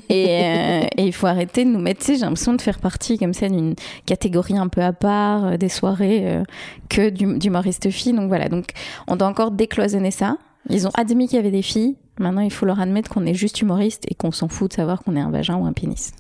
[0.09, 1.99] Et, euh, et il faut arrêter de nous mettre.
[1.99, 3.75] Tu sais, j'ai l'impression de faire partie comme ça d'une
[4.05, 6.43] catégorie un peu à part, euh, des soirées euh,
[6.89, 8.13] que d'humoristes filles.
[8.13, 8.69] Donc voilà, donc
[9.07, 10.37] on doit encore décloisonner ça.
[10.69, 11.95] Ils ont admis qu'il y avait des filles.
[12.17, 15.03] Maintenant, il faut leur admettre qu'on est juste humoriste et qu'on s'en fout de savoir
[15.03, 16.13] qu'on est un vagin ou un pénis.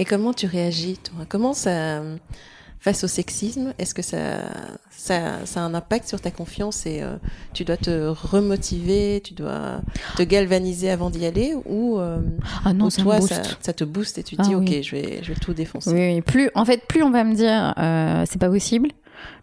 [0.00, 1.24] Et comment tu réagis, toi?
[1.28, 2.02] Comment ça,
[2.80, 4.18] face au sexisme, est-ce que ça,
[4.90, 7.16] ça, ça a un impact sur ta confiance et euh,
[7.52, 9.80] tu dois te remotiver, tu dois
[10.16, 12.18] te galvaniser avant d'y aller ou, euh,
[12.64, 14.76] Ah non, ou ça toi, ça, ça te booste et tu te Ah dis, oui.
[14.78, 15.90] ok, je vais, je vais tout défoncer.
[15.90, 16.20] Oui, oui.
[16.22, 18.90] Plus, en fait, plus on va me dire euh, c'est pas possible,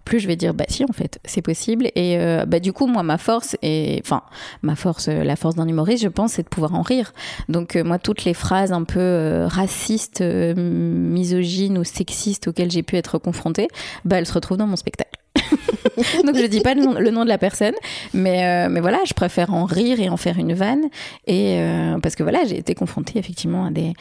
[0.06, 1.88] plus je vais dire bah si en fait c'est possible.
[1.96, 4.22] Et euh, bah du coup moi ma force et enfin
[4.62, 7.14] ma force euh, la force d'un humoriste je pense c'est de pouvoir en rire.
[7.50, 12.96] Donc euh, moi toutes les phrases un peu racistes misogynes ou sexistes auxquelles j'ai pu
[12.96, 13.68] être confrontée
[14.06, 15.12] bah elles se retrouvent dans mon spectacle.
[16.26, 17.74] Donc je dis pas le nom, de la personne
[18.14, 20.86] mais mais voilà je préfère en rire et en faire une vanne.
[21.26, 21.60] Et
[22.02, 23.94] parce que voilà j'ai été confrontée effectivement à des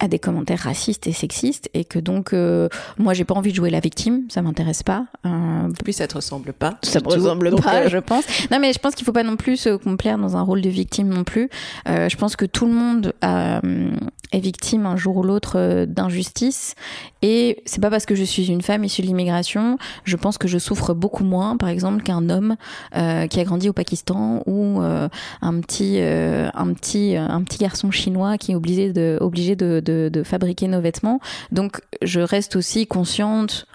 [0.00, 3.56] à des commentaires racistes et sexistes et que donc euh, moi j'ai pas envie de
[3.56, 6.78] jouer la victime ça m'intéresse pas Euh, Puis ça te ressemble pas.
[6.82, 8.24] ça me ressemble Donc, pas, euh, je pense.
[8.50, 10.70] Non, mais je pense qu'il faut pas non plus se complaire dans un rôle de
[10.70, 11.48] victime non plus.
[11.88, 13.90] Euh, je pense que tout le monde euh,
[14.32, 16.74] est victime un jour ou l'autre d'injustice.
[17.22, 20.48] Et c'est pas parce que je suis une femme issue de l'immigration, je pense que
[20.48, 22.56] je souffre beaucoup moins, par exemple, qu'un homme
[22.96, 25.08] euh, qui a grandi au Pakistan ou euh,
[25.42, 29.80] un petit, euh, un petit, un petit garçon chinois qui est obligé de, obligé de,
[29.84, 31.20] de, de fabriquer nos vêtements.
[31.52, 33.66] Donc, je reste aussi consciente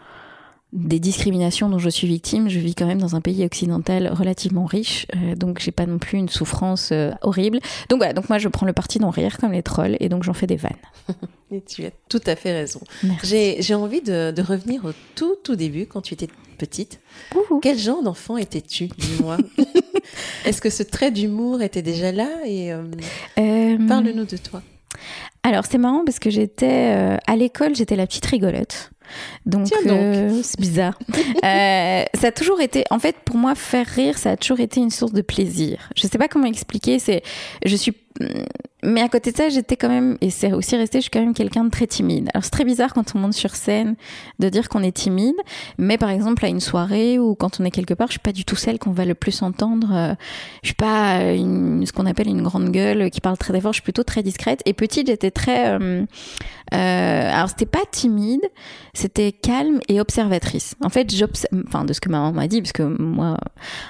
[0.76, 4.66] des discriminations dont je suis victime, je vis quand même dans un pays occidental relativement
[4.66, 7.59] riche, euh, donc j'ai pas non plus une souffrance euh, horrible.
[7.89, 10.24] Donc voilà, donc moi je prends le parti d'en rire comme les trolls et donc
[10.24, 10.74] j'en fais des vannes.
[11.51, 12.82] et tu as tout à fait raison.
[13.24, 16.99] J'ai j'ai envie de, de revenir au tout, tout début, quand tu étais petite.
[17.36, 17.59] Ouhou.
[17.61, 19.38] Quel genre d'enfant étais-tu, dis-moi?
[20.45, 22.30] Est-ce que ce trait d'humour était déjà là?
[22.45, 22.84] Et Euh,
[23.88, 24.61] parle-nous de toi.
[25.45, 28.89] Alors c'est marrant parce que j'étais euh, à l'école, j'étais la petite rigolote.
[29.45, 30.97] Donc, euh, c'est bizarre.
[31.13, 34.79] euh, ça a toujours été, en fait, pour moi, faire rire, ça a toujours été
[34.79, 35.91] une source de plaisir.
[35.95, 36.97] Je sais pas comment expliquer.
[36.97, 37.21] C'est,
[37.63, 37.93] je suis
[38.86, 41.19] mais à côté de ça, j'étais quand même, et c'est aussi resté, je suis quand
[41.19, 42.29] même quelqu'un de très timide.
[42.33, 43.95] Alors c'est très bizarre quand on monte sur scène
[44.39, 45.36] de dire qu'on est timide,
[45.77, 48.31] mais par exemple à une soirée ou quand on est quelque part, je suis pas
[48.31, 49.89] du tout celle qu'on va le plus entendre.
[49.91, 50.13] Euh,
[50.61, 53.73] je suis pas une, ce qu'on appelle une grande gueule qui parle très fort.
[53.73, 54.61] Je suis plutôt très discrète.
[54.65, 56.05] Et petite, j'étais très, euh,
[56.74, 58.41] euh, alors c'était pas timide,
[58.93, 60.76] c'était calme et observatrice.
[60.84, 63.38] En fait, j'observe, enfin de ce que ma maman m'a dit, parce que moi,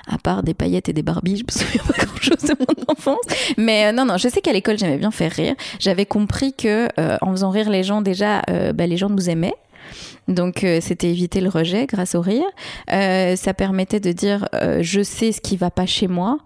[0.07, 2.91] à part des paillettes et des barbies, je me souviens pas grand chose de mon
[2.91, 3.25] enfance.
[3.57, 5.55] Mais non, non, je sais qu'à l'école j'aimais bien faire rire.
[5.79, 9.29] J'avais compris que euh, en faisant rire les gens, déjà, euh, bah, les gens nous
[9.29, 9.55] aimaient.
[10.27, 12.45] Donc euh, c'était éviter le rejet grâce au rire.
[12.89, 14.47] ça permettait de dire
[14.81, 16.39] je sais ce qui va pas chez moi.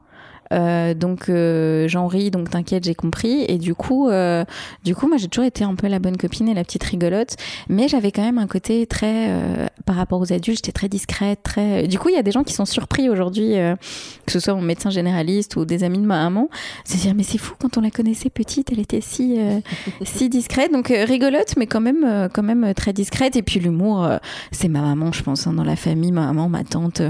[0.52, 3.46] Euh, donc euh, j'en ris, donc t'inquiète, j'ai compris.
[3.48, 4.44] Et du coup, euh,
[4.84, 7.36] du coup, moi j'ai toujours été un peu la bonne copine et la petite rigolote,
[7.68, 9.30] mais j'avais quand même un côté très,
[9.86, 11.88] par rapport aux adultes, j'étais très discrète, très.
[11.88, 13.56] Du coup, il y a des gens qui sont surpris aujourd'hui,
[14.26, 16.50] que ce soit mon médecin généraliste ou des amis de ma maman,
[16.86, 19.38] se dire mais c'est fou quand on la connaissait petite, elle était si
[20.04, 23.36] si discrète, donc rigolote, mais quand même quand même très discrète.
[23.36, 24.08] Et puis l'humour,
[24.52, 27.02] c'est ma maman, je pense, hein, dans la famille, ma maman, ma tante.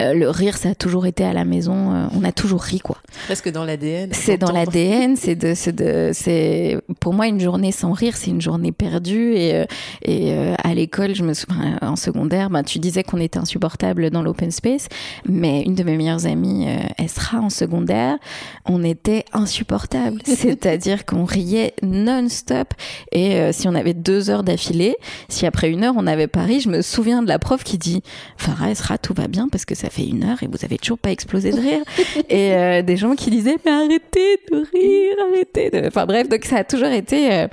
[0.00, 1.94] Euh, le rire, ça a toujours été à la maison.
[1.94, 2.98] Euh, on a toujours ri, quoi.
[3.24, 4.10] Presque dans l'ADN.
[4.12, 5.16] C'est dans l'ADN.
[5.16, 9.34] C'est de, c'est de, c'est pour moi une journée sans rire, c'est une journée perdue.
[9.34, 9.64] Et,
[10.08, 14.22] euh, à l'école, je me souviens en secondaire, bah, tu disais qu'on était insupportable dans
[14.22, 14.88] l'open space,
[15.26, 16.66] mais une de mes meilleures amies,
[16.98, 18.16] elle sera en secondaire,
[18.66, 20.20] on était insupportable.
[20.24, 22.74] C'est-à-dire qu'on riait non-stop.
[23.12, 24.96] Et si on avait deux heures d'affilée,
[25.28, 27.78] si après une heure on avait pas ri, je me souviens de la prof qui
[27.78, 28.02] dit,
[28.36, 30.98] Farah, sera tout va bien parce que ça fait une heure et vous avez toujours
[30.98, 31.82] pas explosé de rire.
[32.28, 35.86] et euh, des gens qui disaient mais arrêtez de rire, arrêtez de.
[35.86, 37.46] Enfin bref, donc ça a toujours été.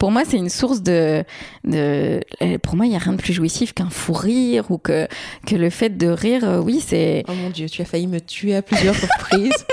[0.00, 1.24] Euh, pour moi, c'est une source de.
[1.64, 4.78] de euh, pour moi, il y a rien de plus jouissif qu'un fou rire ou
[4.78, 5.06] que
[5.46, 6.60] que le fait de rire.
[6.64, 7.24] oui, c'est.
[7.28, 9.66] Oh mon dieu, tu as failli me tuer à plusieurs reprises.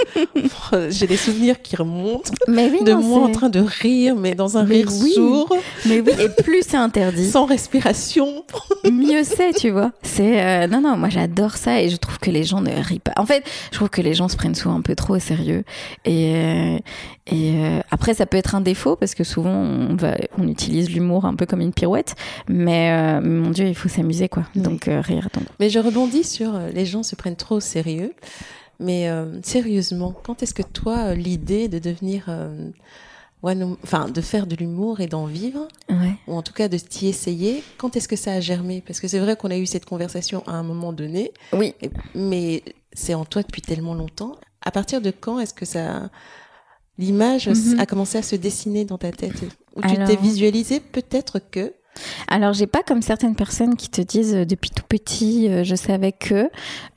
[0.90, 2.32] J'ai des souvenirs qui remontent.
[2.48, 5.56] Mais oui, de moi en train de rire, mais dans un rire sourd.
[5.86, 7.30] Mais oui, et plus c'est interdit.
[7.30, 8.44] Sans respiration.
[8.92, 9.92] mieux c'est, tu vois.
[10.02, 13.14] C'est non non, moi j'adore ça et je trouve que les gens ne rient pas.
[13.18, 15.64] En fait, je trouve que les gens se prennent souvent un peu trop au sérieux.
[16.06, 16.80] Et, euh,
[17.28, 20.90] et euh, après, ça peut être un défaut parce que souvent on, va, on utilise
[20.90, 22.16] l'humour un peu comme une pirouette.
[22.48, 24.44] Mais euh, mon Dieu, il faut s'amuser quoi.
[24.56, 25.30] Donc rire.
[25.34, 25.44] Donc.
[25.60, 28.14] Mais je rebondis sur les gens se prennent trop au sérieux.
[28.80, 29.10] Mais
[29.42, 32.30] sérieusement, quand est-ce que toi, l'idée de devenir
[33.84, 35.68] enfin, de faire de l'humour et d'en vivre,
[36.28, 37.64] ou en tout cas de t'y essayer.
[37.78, 38.84] Quand est-ce que ça a germé?
[38.86, 41.32] Parce que c'est vrai qu'on a eu cette conversation à un moment donné.
[41.54, 41.74] Oui.
[42.16, 42.64] Mais
[42.94, 44.36] c'est en toi depuis tellement longtemps.
[44.62, 46.10] À partir de quand est-ce que ça,
[46.98, 47.80] l'image mhm.
[47.80, 49.44] a commencé à se dessiner dans ta tête
[49.76, 51.74] Ou tu t'es visualisé peut-être que
[52.28, 55.76] alors, j'ai pas comme certaines personnes qui te disent euh, depuis tout petit, euh, je
[55.76, 56.50] savais que.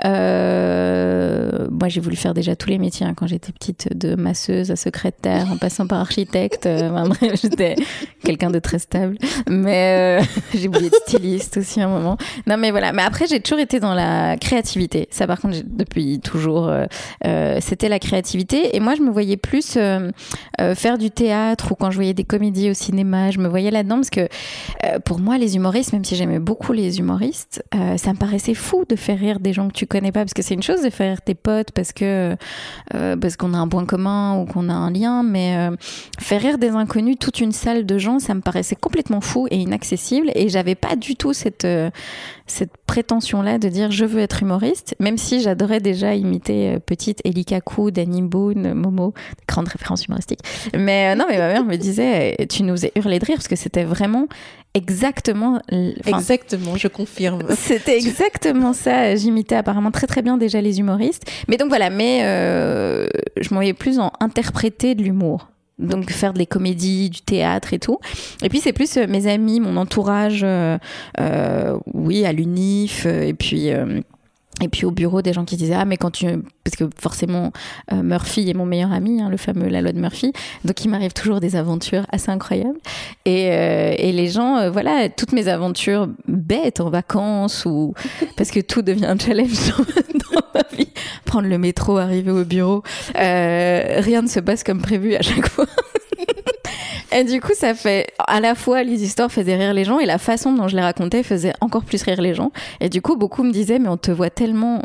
[0.04, 4.70] Euh, moi, j'ai voulu faire déjà tous les métiers hein, quand j'étais petite, de masseuse
[4.70, 6.68] à secrétaire, en passant par architecte.
[6.90, 7.76] bref, j'étais
[8.24, 9.18] quelqu'un de très stable.
[9.48, 10.20] Mais
[10.54, 12.16] j'ai voulu être styliste aussi un moment.
[12.46, 12.92] Non, mais voilà.
[12.92, 15.08] Mais après, j'ai toujours été dans la créativité.
[15.10, 16.72] Ça, par contre, depuis toujours,
[17.60, 18.76] c'était la créativité.
[18.76, 19.78] Et moi, je me voyais plus
[20.74, 23.96] faire du théâtre ou quand je voyais des comédies au cinéma, je me voyais là-dedans
[23.96, 24.28] parce que
[24.90, 28.54] euh, pour moi, les humoristes, même si j'aimais beaucoup les humoristes, euh, ça me paraissait
[28.54, 30.82] fou de faire rire des gens que tu connais pas, parce que c'est une chose
[30.82, 32.36] de faire rire tes potes parce que
[32.94, 35.70] euh, parce qu'on a un point commun ou qu'on a un lien, mais
[36.18, 39.56] faire rire des inconnus, toute une salle de gens, ça me paraissait complètement fou et
[39.56, 41.66] inaccessible, et j'avais pas du tout cette
[42.46, 47.44] cette prétention-là de dire je veux être humoriste, même si j'adorais déjà imiter petite Eli
[47.44, 49.14] Kaku, Danny Boone, Momo,
[49.46, 50.40] grande référence humoristique.
[50.76, 53.56] Mais non, mais ma mère me disait tu nous faisais hurler de rire parce que
[53.56, 54.26] c'était vraiment
[54.74, 55.60] exactement.
[56.06, 57.42] Exactement, je confirme.
[57.56, 59.14] C'était exactement ça.
[59.16, 61.30] J'imitais apparemment très très bien déjà les humoristes.
[61.48, 63.08] Mais donc voilà, mais euh,
[63.40, 65.48] je m'en voyais plus en interpréter de l'humour.
[65.78, 67.98] Donc faire des comédies, du théâtre et tout.
[68.42, 70.78] Et puis c'est plus euh, mes amis, mon entourage, euh,
[71.94, 73.70] oui, à l'UNIF, et puis
[74.60, 76.26] et puis au bureau, des gens qui disaient ah mais quand tu
[76.64, 77.52] parce que forcément
[77.92, 80.32] euh, Murphy est mon meilleur ami, hein, le fameux la loi de Murphy,
[80.64, 82.78] donc il m'arrive toujours des aventures assez incroyables.
[83.24, 87.94] Et, euh, et les gens, euh, voilà, toutes mes aventures bêtes en vacances ou
[88.36, 90.88] parce que tout devient un challenge dans, ma vie,
[91.24, 92.82] prendre le métro, arriver au bureau,
[93.14, 95.66] rien ne se passe comme prévu à chaque fois.
[97.12, 100.06] Et du coup, ça fait à la fois les histoires faisaient rire les gens et
[100.06, 102.52] la façon dont je les racontais faisait encore plus rire les gens.
[102.80, 104.82] Et du coup, beaucoup me disaient mais on te voit tellement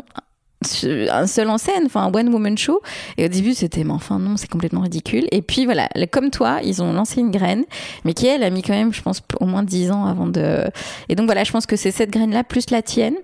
[0.84, 2.80] un seul en scène, enfin un one woman show.
[3.16, 5.26] Et au début, c'était, mais enfin non, c'est complètement ridicule.
[5.32, 7.64] Et puis voilà, comme toi, ils ont lancé une graine,
[8.04, 10.64] mais qui elle a mis quand même, je pense, au moins dix ans avant de.
[11.08, 13.16] Et donc voilà, je pense que c'est cette graine-là plus la tienne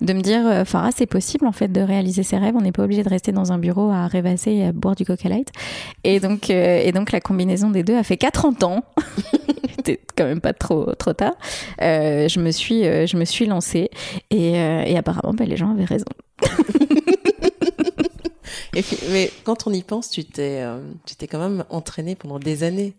[0.00, 2.54] de me dire, euh, Farah, c'est possible en fait de réaliser ses rêves.
[2.56, 5.04] On n'est pas obligé de rester dans un bureau à rêvasser et à boire du
[5.04, 5.50] Coca Light.
[6.04, 8.84] Et donc, euh, et donc la combinaison des deux a fait 40 ans.
[9.76, 11.34] C'était quand même pas trop trop tard.
[11.82, 13.90] Euh, je me suis je me suis lancée
[14.30, 16.06] et, apparemment bah, les gens avaient raison.
[18.74, 20.64] Et mais quand on y pense, tu t'es
[21.06, 22.94] tu t'es quand même entraîné pendant des années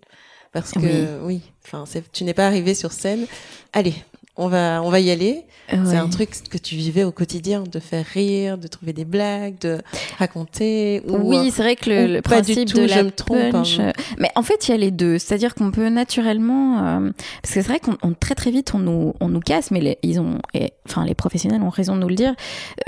[0.52, 3.28] parce que oui, enfin tu n'es pas arrivé sur scène.
[3.74, 3.96] Allez,
[4.38, 5.46] on va, on va y aller.
[5.70, 9.60] C'est un truc que tu vivais au quotidien, de faire rire, de trouver des blagues,
[9.60, 9.80] de
[10.18, 11.02] raconter.
[11.08, 13.04] oui, c'est vrai que le, principe de la
[13.52, 13.80] punch.
[13.80, 15.18] Euh, mais en fait, il y a les deux.
[15.18, 17.12] C'est-à-dire qu'on peut naturellement, euh,
[17.42, 19.98] parce que c'est vrai qu'on très très vite on nous, on nous casse, mais les,
[20.04, 20.40] ils ont,
[20.88, 22.34] enfin les professionnels ont raison de nous le dire.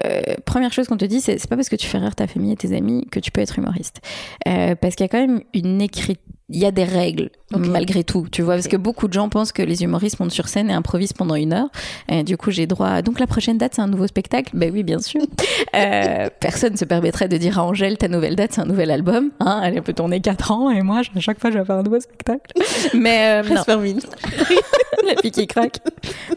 [0.06, 2.54] Euh, première chose qu'on te dit, c'est pas parce que tu fais rire ta famille
[2.54, 4.02] et tes amis que tu peux être humoriste,
[4.45, 6.16] parce qu'il y a quand même une écriture
[6.50, 9.52] il y a des règles malgré tout, tu vois, parce que beaucoup de gens pensent
[9.52, 11.70] que les humoristes montent sur scène et improvisent pendant une heure.
[12.08, 13.02] Et du coup, j'ai droit.
[13.02, 14.52] Donc la prochaine date, c'est un nouveau spectacle?
[14.54, 15.22] Ben oui, bien sûr.
[15.76, 19.32] euh, personne se permettrait de dire à Angèle, ta nouvelle date, c'est un nouvel album.
[19.39, 21.84] Hein Elle peut tourner 4 ans et moi, à chaque fois, je vais faire un
[21.84, 22.54] nouveau spectacle.
[22.93, 23.64] Mais euh, non.
[25.06, 25.78] la fille qui craque.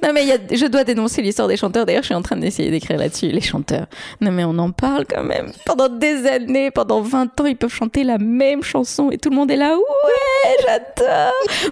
[0.02, 0.36] Non mais y a...
[0.50, 1.86] je dois dénoncer l'histoire des chanteurs.
[1.86, 3.86] D'ailleurs, je suis en train d'essayer d'écrire là-dessus les chanteurs.
[4.20, 5.52] Non mais on en parle quand même.
[5.66, 9.36] Pendant des années, pendant 20 ans, ils peuvent chanter la même chanson et tout le
[9.36, 9.76] monde est là.
[9.76, 11.01] Ouais, j'adore.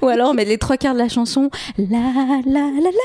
[0.03, 1.99] Ou alors, mais les trois quarts de la chanson, la
[2.47, 3.01] la la la la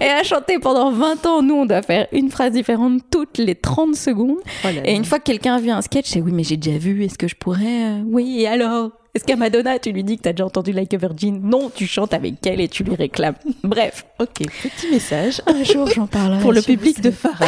[0.00, 1.42] et à chanter pendant 20 ans.
[1.42, 4.38] Nous, on doit faire une phrase différente toutes les 30 secondes.
[4.64, 7.04] Oh et une fois que quelqu'un vient un sketch, c'est oui, mais j'ai déjà vu.
[7.04, 8.90] Est-ce que je pourrais euh, Oui, et alors?
[9.14, 11.38] Est-ce qu'à Madonna, tu lui dis que t'as déjà entendu Like a Virgin?
[11.42, 13.34] Non, tu chantes avec elle et tu lui réclames.
[13.62, 14.06] Bref.
[14.18, 15.42] Ok, petit message.
[15.46, 16.40] Un jour, j'en parlerai.
[16.40, 17.44] Pour le public de Farah.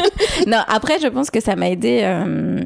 [0.46, 2.02] non, après, je pense que ça m'a aidé.
[2.04, 2.62] Euh,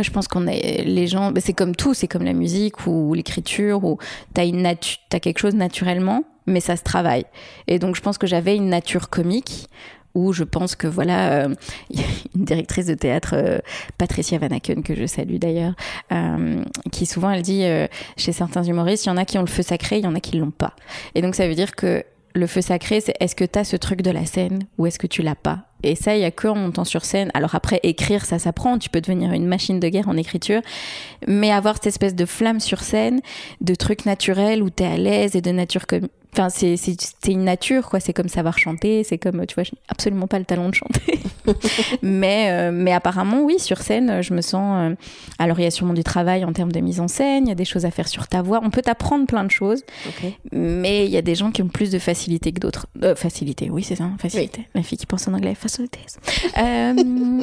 [0.00, 3.84] je pense qu'on est les gens, c'est comme tout, c'est comme la musique ou l'écriture
[3.84, 3.98] où
[4.32, 7.24] t'as une nature, t'as quelque chose naturellement, mais ça se travaille.
[7.66, 9.68] Et donc je pense que j'avais une nature comique
[10.14, 11.54] où je pense que voilà, euh,
[12.36, 13.58] une directrice de théâtre, euh,
[13.98, 15.74] Patricia Vanaken, que je salue d'ailleurs,
[16.92, 17.64] qui souvent elle dit
[18.16, 20.14] chez certains humoristes, il y en a qui ont le feu sacré, il y en
[20.14, 20.74] a qui l'ont pas.
[21.14, 22.04] Et donc ça veut dire que
[22.34, 24.98] le feu sacré, c'est est-ce que tu as ce truc de la scène ou est-ce
[24.98, 25.66] que tu l'as pas?
[25.84, 27.30] Et ça, il y a que en montant sur scène.
[27.34, 28.78] Alors après, écrire, ça s'apprend.
[28.78, 30.62] Tu peux devenir une machine de guerre en écriture.
[31.28, 33.20] Mais avoir cette espèce de flamme sur scène,
[33.60, 36.96] de trucs naturels où tu es à l'aise et de nature comme Enfin, c'est, c'est,
[37.00, 38.00] c'est une nature, quoi.
[38.00, 41.20] C'est comme savoir chanter, c'est comme, tu vois, absolument pas le talent de chanter.
[42.02, 44.92] mais, euh, mais apparemment, oui, sur scène, je me sens.
[44.92, 44.96] Euh,
[45.38, 47.52] alors, il y a sûrement du travail en termes de mise en scène, il y
[47.52, 48.60] a des choses à faire sur ta voix.
[48.64, 49.84] On peut t'apprendre plein de choses,
[50.50, 52.88] mais il y a des gens qui ont plus de facilité que d'autres.
[53.04, 54.66] Euh, facilité, oui, c'est ça, facilité.
[54.74, 56.00] La fille qui pense en anglais, facilité.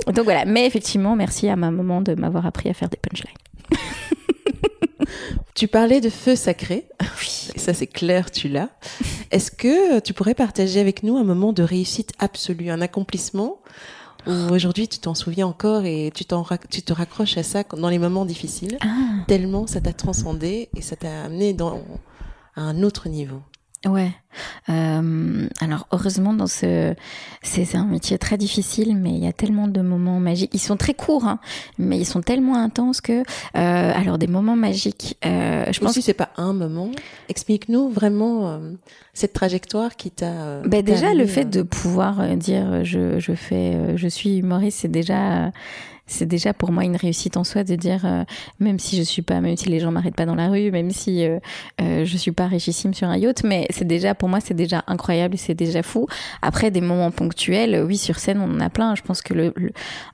[0.07, 3.33] donc voilà, mais effectivement, merci à ma maman de m'avoir appris à faire des punchlines.
[5.53, 6.87] Tu parlais de feu sacré.
[7.55, 8.69] Ça, c'est clair, tu l'as.
[9.29, 13.59] Est-ce que tu pourrais partager avec nous un moment de réussite absolue, un accomplissement
[14.27, 16.25] où aujourd'hui tu t'en souviens encore et tu,
[16.69, 18.87] tu te raccroches à ça dans les moments difficiles, ah.
[19.27, 21.81] tellement ça t'a transcendé et ça t'a amené dans,
[22.55, 23.41] à un autre niveau
[23.87, 24.11] Ouais.
[24.69, 26.93] Euh, alors heureusement dans ce
[27.41, 30.51] c'est un métier très difficile, mais il y a tellement de moments magiques.
[30.53, 31.39] Ils sont très courts, hein,
[31.79, 33.23] mais ils sont tellement intenses que euh,
[33.55, 35.17] alors des moments magiques.
[35.25, 36.91] Euh, je pense que c'est pas un moment.
[37.27, 38.73] Explique-nous vraiment euh,
[39.13, 40.27] cette trajectoire qui t'a.
[40.27, 44.91] Euh, ben déjà le fait de pouvoir dire je je fais je suis humoriste, c'est
[44.91, 45.51] déjà
[46.11, 48.23] c'est déjà pour moi une réussite en soi de dire euh,
[48.59, 50.91] même si je suis pas même si les gens m'arrêtent pas dans la rue même
[50.91, 51.39] si euh,
[51.81, 54.83] euh, je suis pas richissime sur un yacht mais c'est déjà pour moi c'est déjà
[54.87, 56.07] incroyable c'est déjà fou
[56.41, 59.53] après des moments ponctuels oui sur scène on en a plein je pense que le,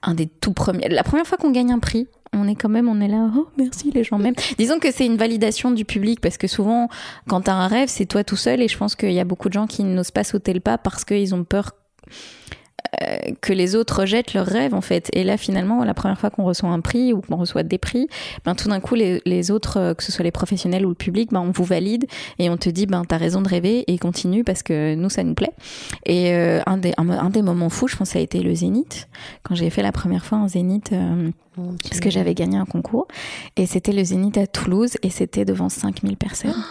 [0.03, 2.89] un des tout premiers la première fois qu'on gagne un prix on est quand même,
[2.89, 4.35] on est là, oh merci les gens même.
[4.57, 6.89] Disons que c'est une validation du public parce que souvent,
[7.27, 9.23] quand tu as un rêve, c'est toi tout seul et je pense qu'il y a
[9.23, 11.71] beaucoup de gens qui n'osent pas sauter le pas parce qu'ils ont peur
[13.41, 15.09] que les autres rejettent leurs rêves en fait.
[15.13, 18.07] Et là finalement, la première fois qu'on reçoit un prix ou qu'on reçoit des prix,
[18.45, 21.31] ben tout d'un coup les, autres, euh, que ce soit les professionnels ou le public,
[21.31, 22.05] ben on vous valide
[22.39, 25.23] et on te dit ben t'as raison de rêver et continue parce que nous ça
[25.23, 25.53] nous plaît.
[26.05, 29.07] Et euh, un, des, un, des moments fous, je pense, ça a été le Zénith
[29.43, 30.91] quand j'ai fait la première fois un Zénith.
[31.83, 33.07] parce que j'avais gagné un concours
[33.55, 36.63] et c'était le Zénith à Toulouse et c'était devant 5000 personnes.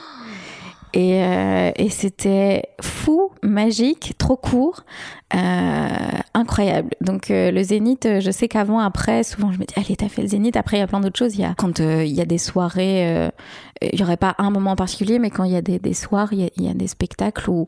[0.96, 4.86] Et, euh, et c'était fou, magique, trop court,
[5.34, 5.88] euh,
[6.32, 6.88] incroyable.
[7.02, 10.22] Donc euh, le zénith, je sais qu'avant, après, souvent je me dis, allez, t'as fait
[10.22, 10.56] le zénith.
[10.56, 11.34] Après, il y a plein d'autres choses.
[11.34, 13.30] Il y a quand il y a des soirées,
[13.82, 15.92] il y aurait pas un moment en particulier, mais quand il y a des, des
[15.92, 17.66] soirs, il y a, il y a des spectacles où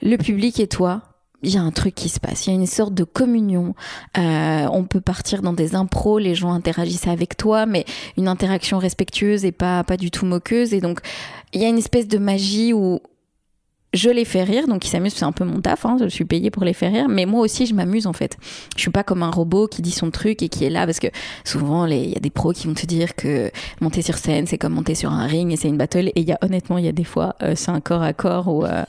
[0.00, 1.02] le public et toi,
[1.44, 3.74] il y a un truc qui se passe, il y a une sorte de communion.
[4.18, 7.84] Euh, on peut partir dans des impros, les gens interagissent avec toi, mais
[8.16, 10.74] une interaction respectueuse et pas pas du tout moqueuse.
[10.74, 11.00] Et donc
[11.52, 13.00] il y a une espèce de magie où
[13.92, 16.24] je les fais rire, donc ils s'amusent, c'est un peu mon taf, hein, je suis
[16.24, 18.36] payée pour les faire rire, mais moi aussi je m'amuse en fait.
[18.76, 20.98] Je suis pas comme un robot qui dit son truc et qui est là, parce
[20.98, 21.06] que
[21.44, 24.58] souvent il y a des pros qui vont te dire que monter sur scène c'est
[24.58, 26.84] comme monter sur un ring et c'est une battle, et il y a honnêtement il
[26.84, 28.82] y a des fois euh, c'est un corps à corps ou euh,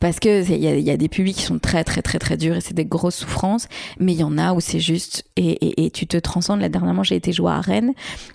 [0.00, 2.60] parce que il y, a, des publics qui sont très très très très durs et
[2.60, 3.68] c'est des grosses souffrances.
[3.98, 6.60] Mais il y en a où c'est juste et, tu te transcendes.
[6.60, 7.92] Là dernièrement j'ai été jouer à Rennes.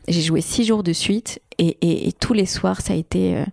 [0.08, 3.46] J'ai joué six jours de suite et, tous les soirs ça a été euh,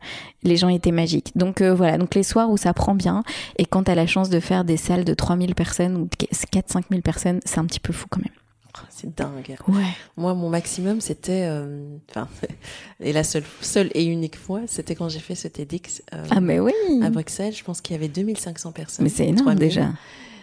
[0.43, 1.33] les gens étaient magiques.
[1.37, 1.99] Donc euh, voilà.
[1.99, 3.23] Donc les soirs où ça prend bien
[3.59, 6.09] et quand tu as la chance de faire des salles de 3000 personnes ou
[6.51, 8.46] 4 5000 personnes c'est un petit peu fou quand même
[8.91, 9.57] c'est dingue.
[9.69, 9.85] Ouais.
[10.17, 12.29] Moi, mon maximum, c'était, euh, enfin,
[13.01, 16.41] et la seule, seule et unique fois, c'était quand j'ai fait ce TEDx euh, ah,
[16.41, 16.73] mais oui.
[17.03, 17.55] à Bruxelles.
[17.55, 19.05] Je pense qu'il y avait 2500 personnes.
[19.05, 19.93] Mais c'est énorme déjà.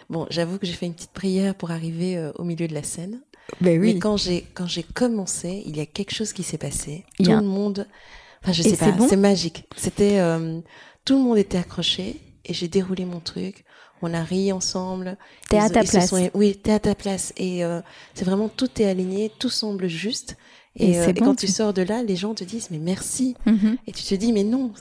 [0.10, 2.84] Bon, j'avoue que j'ai fait une petite prière pour arriver euh, au milieu de la
[2.84, 3.22] scène.
[3.62, 3.94] Ben oui.
[3.94, 7.04] Mais quand j'ai quand j'ai commencé, il y a quelque chose qui s'est passé.
[7.18, 7.88] Tout le monde,
[8.42, 9.66] enfin, je sais pas, c'est magique.
[9.76, 10.22] C'était
[11.06, 13.66] tout le monde était accroché et j'ai déroulé mon truc
[14.04, 15.18] on a ri ensemble.
[15.49, 16.14] T'es à ta place.
[16.34, 17.34] Oui, t'es à ta place.
[17.38, 17.82] Et euh,
[18.14, 20.38] c'est vraiment tout est aligné, tout semble juste.
[20.76, 21.47] Et, euh, quand tu...
[21.47, 23.36] sors de là, les gens te disent mais merci.
[23.45, 23.78] Mhm.
[23.86, 24.71] Et tu te dis mais non,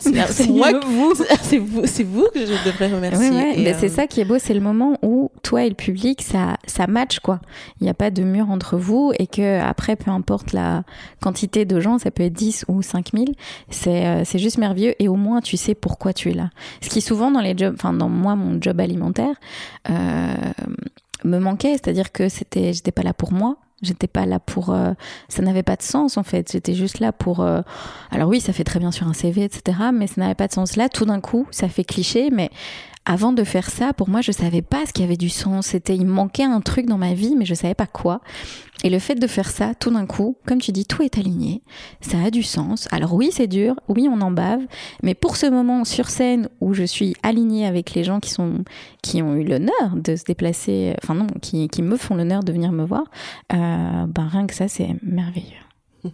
[0.00, 3.30] c'est moi, vous, c'est vous, c'est vous que je devrais remercier.
[3.30, 6.20] mais c'est euh, ça qui est beau, c'est le moment où toi et le public
[6.22, 7.40] ça ça match quoi.
[7.80, 10.82] Il n'y a pas de mur entre vous et que après peu importe la
[11.22, 13.34] quantité de gens, ça peut être 10 ou 5000,
[13.68, 16.50] c'est euh, c'est juste merveilleux et au moins tu sais pourquoi tu es là.
[16.80, 19.36] Ce qui souvent dans les jobs, enfin dans moi mon job alimentaire
[21.22, 24.70] me manquait, c'est-à-dire que c'était j'étais pas là pour moi J'étais pas là pour.
[24.70, 24.92] Euh,
[25.28, 26.52] ça n'avait pas de sens en fait.
[26.52, 27.40] J'étais juste là pour.
[27.40, 27.62] Euh,
[28.10, 29.78] alors oui, ça fait très bien sur un CV, etc.
[29.92, 30.76] Mais ça n'avait pas de sens.
[30.76, 32.50] Là, tout d'un coup, ça fait cliché, mais
[33.10, 35.66] avant de faire ça, pour moi, je savais pas ce qui avait du sens.
[35.66, 38.20] C'était, il manquait un truc dans ma vie, mais je savais pas quoi.
[38.84, 41.60] Et le fait de faire ça, tout d'un coup, comme tu dis, tout est aligné.
[42.00, 42.86] Ça a du sens.
[42.92, 43.74] Alors oui, c'est dur.
[43.88, 44.60] Oui, on en bave.
[45.02, 48.62] Mais pour ce moment sur scène où je suis alignée avec les gens qui sont,
[49.02, 52.52] qui ont eu l'honneur de se déplacer, enfin non, qui, qui me font l'honneur de
[52.52, 53.02] venir me voir,
[53.52, 55.64] euh, ben rien que ça, c'est merveilleux.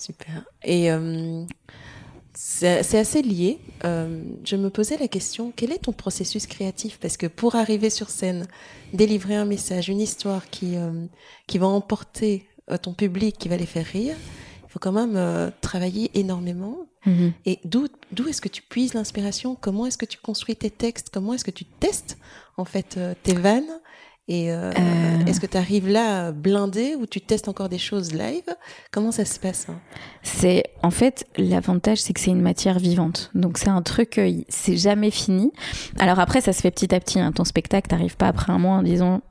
[0.00, 0.42] Super.
[0.64, 1.44] Et euh,
[2.38, 3.58] c'est assez lié.
[3.84, 6.98] Euh, je me posais la question, quel est ton processus créatif?
[7.00, 8.46] Parce que pour arriver sur scène,
[8.92, 11.06] délivrer un message, une histoire qui, euh,
[11.46, 14.16] qui va emporter euh, ton public, qui va les faire rire,
[14.64, 16.76] il faut quand même travailler énormément.
[17.06, 17.32] Mm-hmm.
[17.46, 17.88] Et d'où
[18.28, 19.56] est-ce que tu puises l'inspiration?
[19.58, 21.08] Comment est-ce que tu construis tes textes?
[21.10, 22.18] Comment est-ce que tu testes
[22.58, 23.80] en fait tes vannes?
[24.28, 25.24] Et euh, euh.
[25.26, 28.56] est-ce que tu arrives là blindé ou tu testes encore des choses live?
[28.90, 29.78] Comment ça se passe hein?
[30.22, 33.30] C'est en fait l'avantage, c'est que c'est une matière vivante.
[33.34, 35.52] Donc c'est un truc, euh, c'est jamais fini.
[35.98, 37.20] Alors après, ça se fait petit à petit.
[37.20, 37.30] Hein.
[37.30, 39.22] Ton spectacle, t'arrives pas après un mois en disant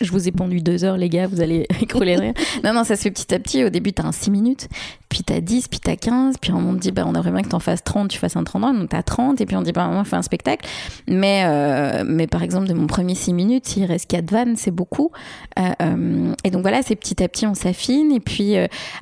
[0.00, 2.34] je vous ai pendu deux heures, les gars, vous allez écrouler de rire.
[2.64, 3.64] Non, non, ça se fait petit à petit.
[3.64, 4.68] Au début, t'as un 6 minutes,
[5.08, 7.48] puis t'as 10, puis t'as 15, puis on te dit, bah, on aimerait bien que
[7.48, 9.88] t'en fasses 30, tu fasses un 30 donc t'as 30, et puis on dit, bah,
[9.92, 10.66] on fait un spectacle.
[11.06, 14.70] Mais, euh, mais par exemple, de mon premier 6 minutes, s'il reste 4 vannes, c'est
[14.70, 15.10] beaucoup.
[15.58, 18.10] Euh, euh, et donc voilà, c'est petit à petit, on s'affine.
[18.12, 18.54] Et puis,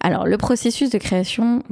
[0.02, 1.62] alors, le processus de création,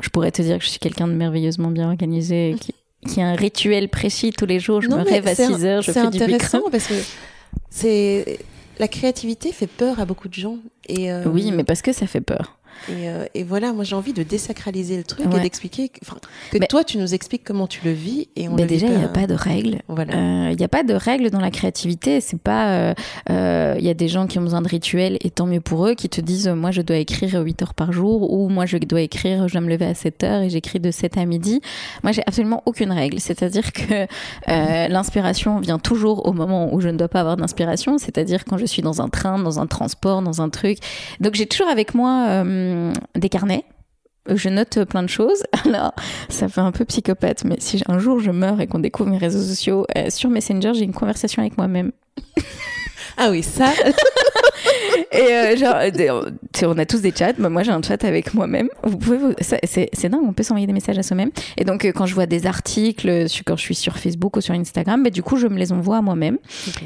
[0.00, 2.74] je pourrais te dire que je suis quelqu'un de merveilleusement bien organisé, qui,
[3.06, 4.80] qui a un rituel précis tous les jours.
[4.80, 6.94] Je me rêve à 6 heures, je fais du C'est intéressant parce que
[7.68, 8.38] c'est
[8.78, 10.58] la créativité fait peur à beaucoup de gens.
[10.88, 12.58] Et euh, Oui, mais parce que ça fait peur.
[12.88, 16.84] Et, euh, et, voilà, moi j'ai envie de désacraliser le truc et d'expliquer que toi
[16.84, 19.26] tu nous expliques comment tu le vis et on mais déjà il n'y a pas
[19.26, 19.80] de règles.
[19.88, 20.14] Voilà.
[20.14, 22.20] Euh, il n'y a pas de règles dans la créativité.
[22.20, 22.94] C'est pas.
[23.28, 25.86] Il euh, y a des gens qui ont besoin de rituels et tant mieux pour
[25.86, 28.76] eux qui te disent moi je dois écrire 8 heures par jour ou moi je
[28.76, 31.60] dois écrire je dois me lever à 7 heures et j'écris de 7 à midi.
[32.02, 33.20] Moi j'ai absolument aucune règle.
[33.20, 34.06] C'est-à-dire que
[34.46, 37.98] l'inspiration vient toujours au moment où je ne dois pas avoir d'inspiration.
[37.98, 40.78] C'est-à-dire quand je suis dans un train, dans un transport, dans un truc.
[41.20, 43.64] Donc j'ai toujours avec moi euh, des carnets.
[44.28, 45.44] Je note plein de choses.
[45.64, 45.92] Alors,
[46.28, 49.18] ça fait un peu psychopathe, mais si un jour je meurs et qu'on découvre mes
[49.18, 51.92] réseaux sociaux, euh, sur Messenger, j'ai une conversation avec moi-même.
[53.16, 53.72] Ah oui, ça.
[55.12, 56.30] et euh, genre, euh,
[56.62, 57.32] on a tous des chats.
[57.38, 58.68] moi, j'ai un chat avec moi-même.
[58.82, 60.22] Vous pouvez, c'est dingue.
[60.26, 61.30] On peut s'envoyer des messages à soi-même.
[61.56, 64.54] Et donc, euh, quand je vois des articles, quand je suis sur Facebook ou sur
[64.54, 66.38] Instagram, bah, du coup, je me les envoie à moi-même.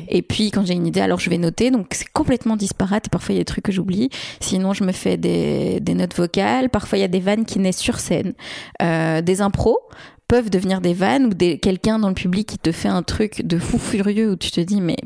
[0.08, 1.70] Et puis, quand j'ai une idée, alors je vais noter.
[1.70, 3.08] Donc, c'est complètement disparate.
[3.08, 4.10] Parfois, il y a des trucs que j'oublie.
[4.40, 6.70] Sinon, je me fais des, des notes vocales.
[6.70, 8.34] Parfois, il y a des vannes qui naissent sur scène,
[8.82, 9.80] euh, des impros
[10.28, 13.46] peuvent devenir des vannes ou des, quelqu'un dans le public qui te fait un truc
[13.46, 14.98] de fou furieux où tu te dis mais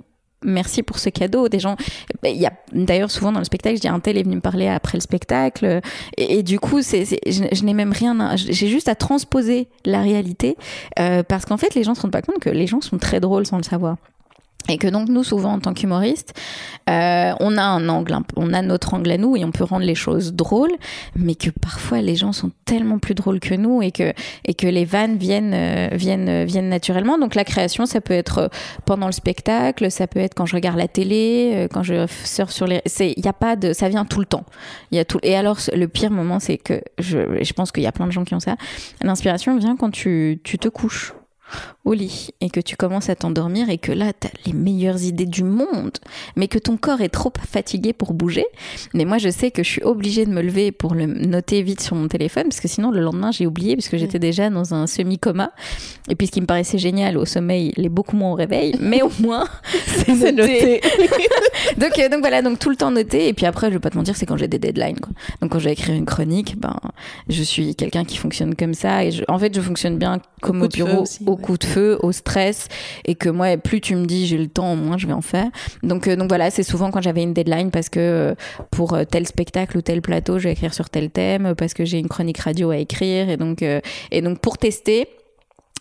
[0.44, 1.48] merci pour ce cadeau.
[1.48, 1.76] Des gens,
[2.72, 5.02] d'ailleurs souvent dans le spectacle, je dis un tel est venu me parler après le
[5.02, 5.80] spectacle,
[6.16, 10.56] et, du coup, c'est, je, n'ai même rien, j'ai juste à transposer la réalité,
[10.98, 13.20] euh, parce qu'en fait, les gens se rendent pas compte que les gens sont très
[13.20, 13.96] drôles sans le savoir.
[14.68, 16.34] Et que donc nous, souvent en tant qu'humoristes,
[16.88, 19.84] euh, on a un angle, on a notre angle à nous et on peut rendre
[19.84, 20.72] les choses drôles,
[21.16, 24.12] mais que parfois les gens sont tellement plus drôles que nous et que
[24.44, 27.18] et que les vannes viennent euh, viennent euh, viennent naturellement.
[27.18, 28.50] Donc la création, ça peut être
[28.84, 32.66] pendant le spectacle, ça peut être quand je regarde la télé, quand je surfe sur
[32.66, 32.82] les.
[32.86, 34.44] C'est il y a pas de, ça vient tout le temps.
[34.92, 35.18] Il y a tout.
[35.22, 38.12] Et alors le pire moment, c'est que je je pense qu'il y a plein de
[38.12, 38.56] gens qui ont ça.
[39.02, 41.14] L'inspiration vient quand tu tu te couches
[41.84, 45.02] au lit et que tu commences à t'endormir et que là, tu as les meilleures
[45.02, 45.98] idées du monde,
[46.36, 48.46] mais que ton corps est trop fatigué pour bouger.
[48.94, 51.80] Mais moi, je sais que je suis obligée de me lever pour le noter vite
[51.80, 54.74] sur mon téléphone parce que sinon, le lendemain, j'ai oublié parce que j'étais déjà dans
[54.74, 55.52] un semi-coma.
[56.08, 58.76] Et puis, ce qui me paraissait génial au sommeil, il est beaucoup moins au réveil,
[58.80, 59.46] mais au moins,
[59.86, 60.80] c'est noté.
[61.76, 63.28] donc, euh, donc voilà, donc tout le temps noté.
[63.28, 65.00] Et puis après, je vais pas te mentir, c'est quand j'ai des deadlines.
[65.00, 65.12] Quoi.
[65.40, 66.76] Donc quand je vais écrire une chronique, ben,
[67.28, 69.04] je suis quelqu'un qui fonctionne comme ça.
[69.04, 72.12] Et je, en fait, je fonctionne bien comme au, bureau, au coup de feu, au
[72.12, 72.68] stress,
[73.04, 75.50] et que moi, plus tu me dis j'ai le temps, moins je vais en faire.
[75.82, 78.34] Donc, euh, donc voilà, c'est souvent quand j'avais une deadline parce que euh,
[78.70, 81.84] pour euh, tel spectacle ou tel plateau, je vais écrire sur tel thème, parce que
[81.84, 85.08] j'ai une chronique radio à écrire, et donc, et donc pour tester,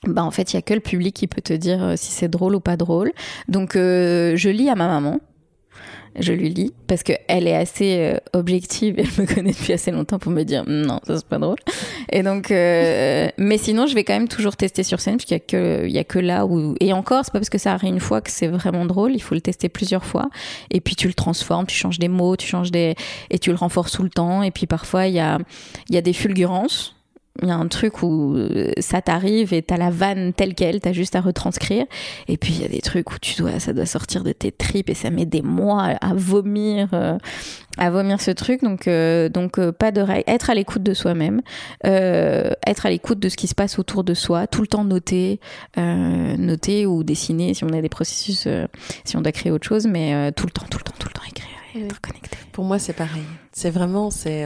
[0.07, 2.28] bah en fait il y a que le public qui peut te dire si c'est
[2.28, 3.12] drôle ou pas drôle.
[3.47, 5.20] Donc je lis à ma maman
[6.20, 9.92] je lui lis parce que elle est assez euh, objective elle me connaît depuis assez
[9.92, 11.58] longtemps pour me dire non ça c'est pas drôle.
[12.12, 15.92] Et donc euh, mais sinon je vais quand même toujours tester sur scène parce qu'il
[15.92, 18.22] y a que là où et encore c'est pas parce que ça arrive une fois
[18.22, 20.30] que c'est vraiment drôle il faut le tester plusieurs fois.
[20.70, 22.96] Et puis tu le transformes tu changes des mots tu changes des
[23.30, 24.44] et tu le renforces tout le temps.
[24.44, 25.39] Et puis parfois il y a
[25.89, 26.96] il y a des fulgurances
[27.42, 30.80] il y a un truc où euh, ça t'arrive et t'as la vanne telle qu'elle,
[30.80, 31.86] t'as juste à retranscrire.
[32.28, 34.52] Et puis il y a des trucs où tu dois, ça doit sortir de tes
[34.52, 37.18] tripes et ça met des mois à vomir, euh,
[37.78, 38.62] à vomir ce truc.
[38.64, 41.42] Donc, euh, donc pas de être à l'écoute de soi-même,
[41.84, 45.39] être à l'écoute de ce qui se passe autour de soi, tout le temps noter,
[45.78, 48.48] noter ou dessiner si on a des processus,
[49.06, 51.14] si on doit créer autre chose, mais tout le temps, tout le temps, tout le
[51.14, 52.38] temps écrire et être connecté.
[52.52, 53.24] Pour moi, c'est pareil.
[53.54, 54.46] C'est vraiment, c'est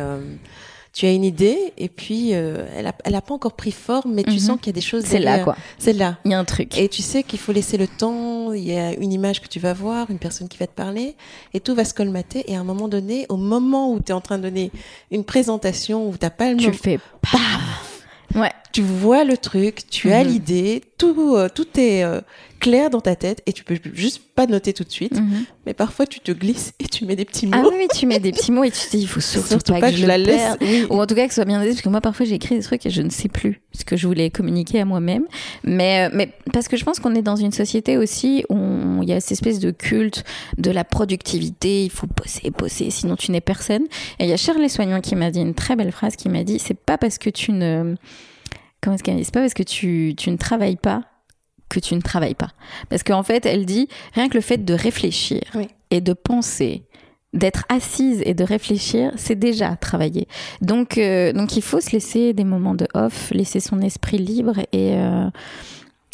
[0.96, 4.14] tu as une idée et puis euh, elle, a, elle a pas encore pris forme,
[4.14, 4.40] mais tu mhm.
[4.40, 5.04] sens qu'il y a des choses.
[5.04, 5.58] C'est là quoi.
[5.78, 6.18] C'est là.
[6.24, 6.78] Il y a un truc.
[6.78, 8.54] Et tu sais qu'il faut laisser le temps.
[8.54, 11.18] Il y a une image que tu vas voir, une personne qui va te parler,
[11.54, 12.50] et tout va se colmater.
[12.50, 14.72] Et à un moment donné, au moment où tu es en train de donner
[15.12, 17.98] une présentation où t'as pas le tu fais paf.
[18.34, 18.52] Ouais.
[18.72, 20.30] Tu vois le truc, tu as mhm.
[20.30, 22.22] l'idée, tout, euh, tout est euh,
[22.66, 25.20] clair dans ta tête et tu peux juste pas noter tout de suite.
[25.20, 25.46] Mhm.
[25.68, 27.54] Mais parfois, tu te glisses et tu mets des petits mots.
[27.56, 29.92] Ah oui, tu mets des petits mots et tu te dis, il faut surtout, pas,
[29.92, 30.58] que, je, la laisse.
[30.90, 32.56] Ou en tout cas, que ce soit bien noté, parce que moi, parfois, j'ai écrit
[32.56, 35.26] des trucs et je ne sais plus ce que je voulais communiquer à moi-même.
[35.64, 39.10] Mais, euh, mais parce que je pense qu'on est dans une société aussi où il
[39.10, 40.24] y a cette espèce de culte
[40.58, 41.86] de la productivité.
[41.86, 43.84] Il faut bosser, bosser, sinon tu n'es personne.
[44.18, 46.44] Et il y a Shirley Soignon qui m'a dit une très belle phrase qui m'a
[46.44, 47.94] dit, c'est pas parce que tu ne,
[48.82, 49.24] comment est-ce qu'elle dit?
[49.24, 51.04] C'est pas parce que tu, tu ne travailles pas
[51.70, 52.52] que tu ne travailles pas.
[52.90, 55.42] Parce qu'en fait, elle dit, rien que le fait de réfléchir
[55.92, 56.84] et de penser,
[57.34, 60.28] d'être assise et de réfléchir, c'est déjà travailler.
[60.62, 64.60] Donc, euh, donc il faut se laisser des moments de off, laisser son esprit libre
[64.72, 65.30] et, euh,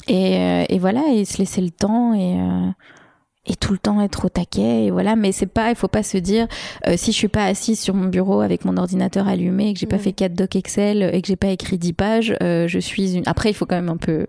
[0.08, 2.38] et, euh, et, voilà, et se laisser le temps et
[3.48, 5.16] et tout le temps être au taquet et voilà.
[5.16, 6.48] Mais c'est pas il faut pas se dire
[6.88, 9.80] euh, si je suis pas assise sur mon bureau avec mon ordinateur allumé et que
[9.80, 12.80] j'ai pas fait quatre docs Excel et que j'ai pas écrit 10 pages euh, je
[12.80, 14.28] suis une après il faut quand même un peu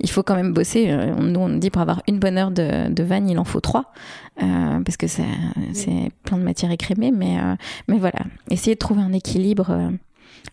[0.00, 0.90] il faut quand même bosser.
[0.90, 3.60] Euh, nous on dit pour avoir une bonne heure de, de vanne il en faut
[3.60, 3.92] trois
[4.38, 5.24] parce que c'est
[5.72, 7.36] c'est plein de matière écrémée mais
[7.88, 8.20] mais voilà.
[8.50, 9.90] Essayer de trouver un équilibre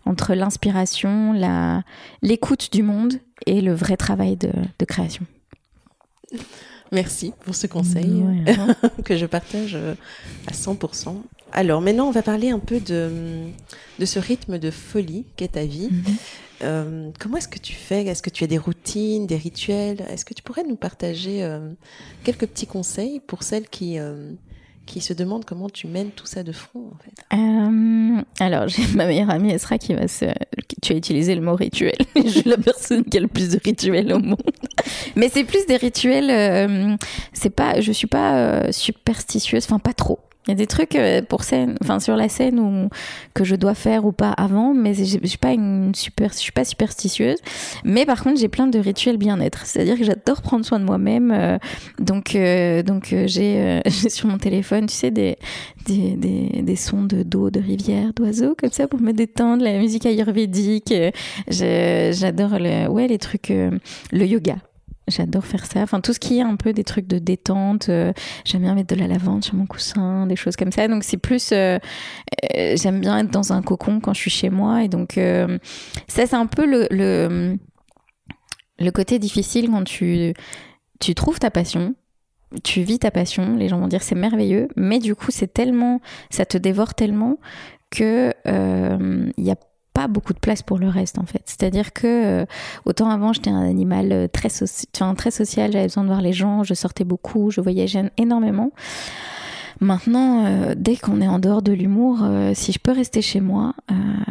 [0.06, 1.82] entre l'inspiration la
[2.22, 3.14] l'écoute du monde
[3.46, 5.26] et le vrai travail de, de création
[6.94, 8.22] Merci pour ce conseil
[9.04, 9.94] que je partage euh,
[10.46, 11.16] à 100%.
[11.52, 13.10] Alors maintenant, on va parler un peu de,
[13.98, 15.88] de ce rythme de folie qu'est ta vie.
[15.90, 16.16] Mhm.
[16.62, 18.06] Euh, comment est-ce que tu fais?
[18.06, 20.02] Est-ce que tu as des routines, des rituels?
[20.08, 21.68] Est-ce que tu pourrais nous partager euh,
[22.22, 23.98] quelques petits conseils pour celles qui,
[24.86, 27.36] qui se demande comment tu mènes tout ça de front en fait.
[27.36, 30.26] Euh, alors j'ai ma meilleure amie Esra qui va se
[30.82, 31.96] tu as utilisé le mot rituel.
[32.16, 34.42] Je suis la personne qui a le plus de rituels au monde.
[35.16, 36.96] Mais c'est plus des rituels euh,
[37.32, 40.94] c'est pas je suis pas euh, superstitieuse enfin pas trop il y a des trucs
[40.94, 42.88] euh, pour scène, enfin sur la scène où,
[43.32, 46.52] que je dois faire ou pas avant, mais je suis pas une super, je suis
[46.52, 47.38] pas superstitieuse.
[47.84, 49.64] Mais par contre, j'ai plein de rituels bien-être.
[49.64, 51.30] C'est-à-dire que j'adore prendre soin de moi-même.
[51.30, 51.58] Euh,
[51.98, 55.36] donc, euh, donc j'ai sur mon téléphone, tu sais, des
[55.86, 59.78] des, des, des sons de d'eau, de rivière, d'oiseaux comme ça pour me détendre, la
[59.78, 60.92] musique ayurvédique.
[61.48, 64.56] J'adore le, ouais, les trucs, le yoga.
[65.06, 65.80] J'adore faire ça.
[65.80, 67.88] Enfin, tout ce qui est un peu des trucs de détente.
[67.90, 68.12] Euh,
[68.44, 70.88] j'aime bien mettre de la lavande sur mon coussin, des choses comme ça.
[70.88, 71.52] Donc, c'est plus.
[71.52, 71.78] Euh,
[72.56, 74.82] euh, j'aime bien être dans un cocon quand je suis chez moi.
[74.82, 75.18] Et donc,
[76.08, 77.58] ça, c'est un peu le, le,
[78.78, 80.32] le, côté difficile quand tu,
[81.00, 81.94] tu trouves ta passion
[82.62, 86.00] tu vis ta passion, les gens vont dire c'est merveilleux, mais du coup c'est tellement,
[86.30, 87.38] ça te dévore tellement
[87.90, 89.73] que il y a pas
[90.08, 91.42] beaucoup de place pour le reste en fait.
[91.46, 92.46] C'est-à-dire que euh,
[92.84, 96.64] autant avant j'étais un animal euh, très, très social, j'avais besoin de voir les gens,
[96.64, 98.72] je sortais beaucoup, je voyageais énormément.
[99.80, 102.18] Maintenant, euh, dès qu'on est en dehors de l'humour,
[102.54, 103.74] si je peux rester chez moi,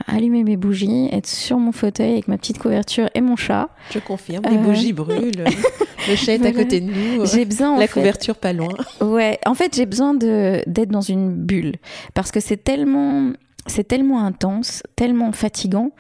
[0.07, 3.69] allumer mes bougies, être sur mon fauteuil avec ma petite couverture et mon chat.
[3.91, 5.43] Je confirme, les bougies brûlent,
[6.09, 8.73] le chat est à côté de nous, j'ai besoin, la couverture pas loin.
[9.01, 11.75] Ouais, en fait, j'ai besoin d'être dans une bulle
[12.13, 13.33] parce que c'est tellement
[13.67, 15.91] c'est tellement intense, tellement fatigant,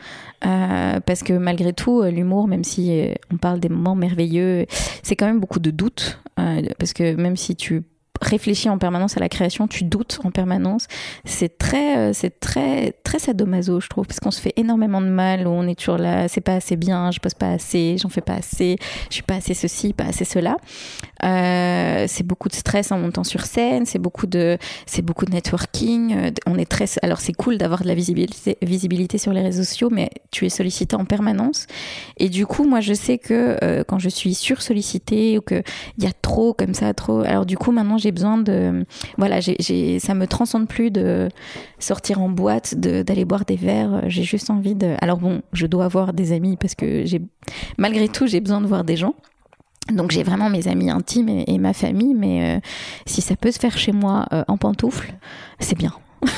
[0.45, 4.65] euh, parce que malgré tout, euh, l'humour, même si euh, on parle des moments merveilleux,
[5.01, 7.83] c'est quand même beaucoup de doutes, parce que même si tu
[8.23, 10.87] réfléchis en permanence à la création, tu doutes en permanence.
[11.25, 15.07] C'est très, euh, c'est très, très sadomaso, je trouve, parce qu'on se fait énormément de
[15.07, 18.21] mal, on est toujours là, c'est pas assez bien, je pose pas assez, j'en fais
[18.21, 18.77] pas assez,
[19.09, 20.57] je suis pas assez ceci, pas assez cela.
[21.23, 25.31] Euh, c'est beaucoup de stress en montant sur scène, c'est beaucoup de, c'est beaucoup de
[25.31, 26.15] networking.
[26.15, 29.89] Euh, on est très, alors c'est cool d'avoir de la visibilité, sur les réseaux sociaux,
[29.91, 31.67] mais tu es sollicité en permanence.
[32.17, 35.61] Et du coup, moi, je sais que quand je suis sur sollicité ou que
[35.97, 38.85] il y a trop comme ça, trop, alors du coup, maintenant, j'ai besoin de.
[39.17, 41.29] Voilà, j'ai, ça me transcende plus de
[41.79, 44.03] sortir en boîte, d'aller boire des verres.
[44.07, 44.95] J'ai juste envie de.
[45.01, 47.21] Alors bon, je dois avoir des amis parce que j'ai,
[47.77, 49.15] malgré tout, j'ai besoin de voir des gens.
[49.91, 52.59] Donc j'ai vraiment mes amis intimes et, ma famille, mais euh,
[53.05, 55.13] si ça peut se faire chez moi euh, en pantoufle,
[55.59, 55.93] c'est bien.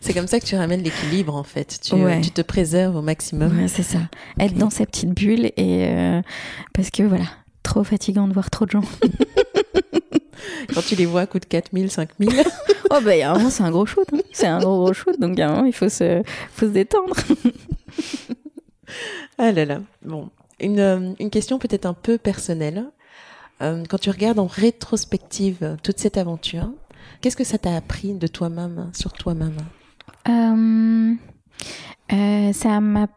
[0.00, 1.80] c'est comme ça que tu ramènes l'équilibre en fait.
[1.82, 3.56] Tu, tu te préserves au maximum.
[3.56, 4.00] Ouais, c'est ça.
[4.38, 6.20] Être dans sa petite bulle et euh,
[6.74, 7.24] parce que voilà,
[7.62, 8.82] trop fatigant de voir trop de gens.
[10.74, 12.30] Quand tu les vois à coût de 4000, 5000.
[12.90, 14.06] oh, bah, il y a un moment, c'est un gros shoot.
[14.12, 14.18] Hein.
[14.32, 15.18] C'est un gros, gros shoot.
[15.18, 17.14] Donc, il y a un moment, il faut se, faut se détendre.
[19.38, 19.80] ah là là.
[20.02, 20.30] Bon.
[20.60, 22.84] Une, euh, une question peut-être un peu personnelle.
[23.62, 26.70] Euh, quand tu regardes en rétrospective toute cette aventure,
[27.20, 29.56] qu'est-ce que ça t'a appris de toi-même, sur toi-même?
[30.28, 31.14] Euh,
[32.52, 33.08] Ça m'a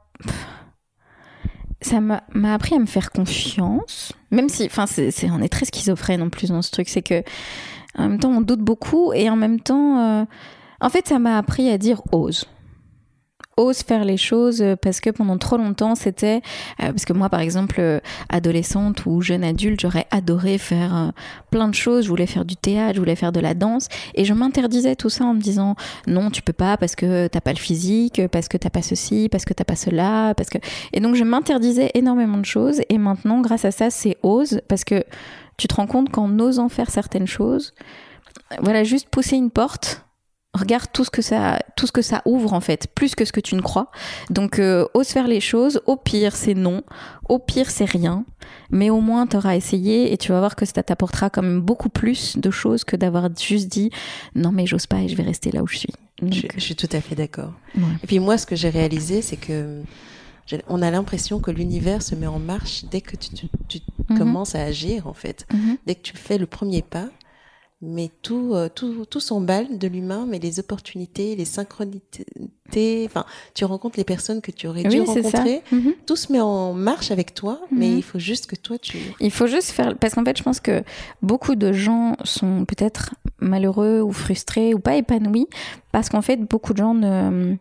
[1.86, 4.86] ça m'a appris à me faire confiance, même si, enfin,
[5.32, 7.24] on est très schizophrène en plus dans ce truc, c'est que
[7.98, 10.26] en même temps on doute beaucoup et en même temps, euh,
[10.82, 12.46] en fait, ça m'a appris à dire ose
[13.58, 16.41] ose faire les choses euh, parce que pendant trop longtemps c'était
[16.82, 17.99] euh, parce que moi par exemple euh,
[18.30, 21.12] adolescente ou jeune adulte j'aurais adoré faire
[21.51, 22.06] plein de choses.
[22.06, 23.88] Je voulais faire du théâtre je voulais faire de la danse.
[24.16, 25.76] Et je m'interdisais tout ça en me disant
[26.08, 29.30] non tu peux pas parce que t'as pas le physique parce que t'as pas ceci
[29.30, 30.58] parce que t'as pas cela parce que
[30.91, 32.82] et donc je m'interdisais énormément de choses.
[32.89, 35.04] Et maintenant grâce à ça c'est ose parce que
[35.58, 37.74] tu te rends compte qu'en osant faire certaines choses
[38.62, 40.03] voilà juste pousser une porte
[40.54, 43.32] regarde tout ce que ça tout ce que ça ouvre en fait plus que ce
[43.32, 43.89] que tu ne crois.
[44.30, 45.82] Donc euh, ose faire les choses.
[45.88, 46.84] Au pire c'est non.
[47.28, 48.26] Au pire c'est rien.
[48.70, 51.62] Mais au moins tu auras essayé et tu vas voir que ça t'apportera quand même
[51.62, 53.89] beaucoup plus de choses que d'avoir juste dit
[54.36, 55.93] non mais j'ose pas et je vais rester là où je suis.
[56.22, 57.51] Je, suis tout à fait d'accord.
[58.04, 59.82] Et puis moi ce que j'ai réalisé c'est que
[60.68, 63.47] on a l'impression que l'univers se met en marche dès que tu,
[64.10, 64.18] mhm.
[64.18, 65.47] commences à agir en fait.
[65.51, 65.78] Mhm.
[65.88, 67.08] dès que tu fais le premier pas
[67.86, 73.66] mais tout, euh, tout, tout s'emballe de l'humain, mais les opportunités, les synchronicités, enfin, tu
[73.66, 75.94] rencontres les personnes que tu aurais dû rencontrer, mhm.
[76.06, 77.98] tout se met en marche avec toi, mais mhm.
[77.98, 78.98] il faut juste que toi tu...
[79.20, 80.84] Il faut juste faire, parce qu'en fait, je pense que
[81.22, 85.48] beaucoup de gens sont peut-être malheureux ou frustrés ou pas épanouis,
[85.92, 87.58] parce qu'en fait, beaucoup de gens ne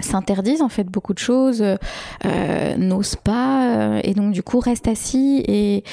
[0.00, 4.88] s'interdisent en fait beaucoup de choses, euh, n'osent pas, euh, et donc du coup restent
[4.88, 5.84] assis et,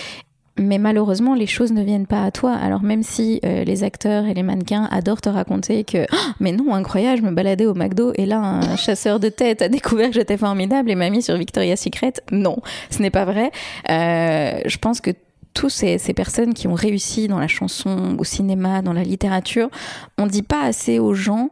[0.62, 2.54] mais malheureusement, les choses ne viennent pas à toi.
[2.54, 6.52] Alors même si euh, les acteurs et les mannequins adorent te raconter que oh, mais
[6.52, 10.08] non, incroyable, je me baladais au McDo et là un chasseur de tête a découvert
[10.08, 12.14] que j'étais formidable et m'a mis sur Victoria's Secret.
[12.32, 12.58] Non,
[12.90, 13.52] ce n'est pas vrai.
[13.90, 15.12] Euh, je pense que
[15.54, 19.70] tous ces, ces, personnes qui ont réussi dans la chanson, au cinéma, dans la littérature,
[20.18, 21.50] on dit pas assez aux gens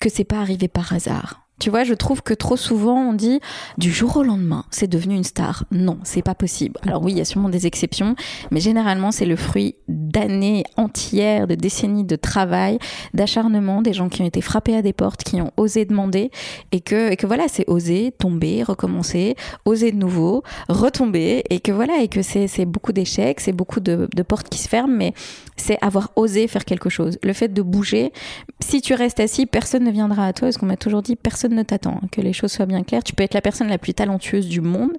[0.00, 1.46] que c'est pas arrivé par hasard.
[1.60, 3.38] Tu vois, je trouve que trop souvent on dit
[3.76, 5.64] du jour au lendemain, c'est devenu une star.
[5.70, 6.80] Non, c'est pas possible.
[6.82, 8.16] Alors oui, il y a sûrement des exceptions,
[8.50, 12.78] mais généralement c'est le fruit d'années entières, de décennies de travail,
[13.12, 16.30] d'acharnement, des gens qui ont été frappés à des portes, qui ont osé demander,
[16.72, 19.36] et que, et que voilà, c'est oser, tomber, recommencer,
[19.66, 24.08] oser de nouveau, retomber, et que voilà, et que c'est beaucoup d'échecs, c'est beaucoup de,
[24.14, 25.12] de portes qui se ferment, mais
[25.56, 27.18] c'est avoir osé faire quelque chose.
[27.22, 28.12] Le fait de bouger,
[28.60, 31.49] si tu restes assis, personne ne viendra à toi, parce qu'on m'a toujours dit personne
[31.54, 33.02] ne t'attend, que les choses soient bien claires.
[33.04, 34.92] Tu peux être la personne la plus talentueuse du monde,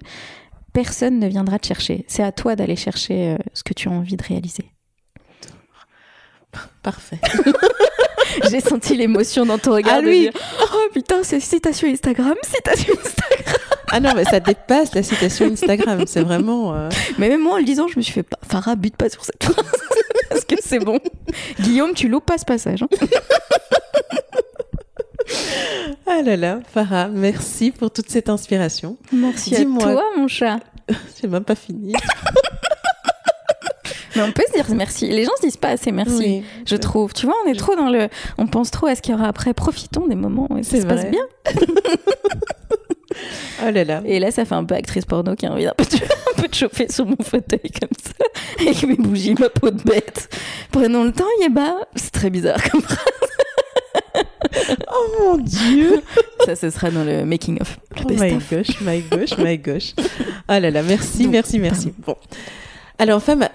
[0.72, 2.04] personne ne viendra te chercher.
[2.08, 4.70] C'est à toi d'aller chercher euh, ce que tu as envie de réaliser.
[6.82, 7.18] Parfait.
[8.50, 9.96] J'ai senti l'émotion dans ton regard.
[9.98, 10.20] Ah oui.
[10.22, 10.32] dire,
[10.74, 13.56] oh putain, c'est citation Instagram, citation Instagram.
[13.90, 16.04] Ah non, mais ça dépasse la citation Instagram.
[16.06, 16.74] C'est vraiment.
[16.74, 16.88] euh,
[17.18, 19.22] Mais même moi, en le disant, je me suis fait, pas- Farah, bute pas sur
[19.24, 19.66] cette phrase.
[20.30, 20.98] Parce que c'est bon.
[21.60, 22.82] Guillaume, tu loupes pas ce passage.
[22.82, 22.88] hein.
[26.06, 28.96] Ah là là, Farah, merci pour toute cette inspiration.
[29.12, 30.58] Merci à toi, mon chat.
[31.20, 31.94] J'ai même pas fini.
[34.14, 35.08] Mais on peut se dire merci.
[35.08, 36.18] Les gens se disent pas assez merci.
[36.18, 36.44] Oui.
[36.66, 37.14] Je trouve.
[37.14, 38.08] Tu vois, on est trop dans le.
[38.36, 39.54] On pense trop à ce qu'il y aura après.
[39.54, 41.22] Profitons des moments où ça se passe bien.
[43.64, 44.02] Oh là là.
[44.04, 46.40] Et là, ça fait un peu actrice porno qui a envie d'un peu, de, un
[46.40, 48.24] peu de chauffer sur mon fauteuil comme ça,
[48.60, 50.28] avec mes bougies, ma peau de bête.
[50.70, 51.74] Prenons le temps, Yeba.
[51.94, 53.21] C'est très bizarre comme phrase.
[54.94, 56.02] Oh mon dieu.
[56.46, 57.76] Ça, ce sera dans le making of.
[57.96, 58.50] Le Oh best my of.
[58.50, 59.94] gosh, my gosh, my gosh.
[60.48, 61.92] Oh là là, merci, Donc, merci, merci.
[61.98, 62.16] Bon.
[62.98, 63.48] Alors, femme.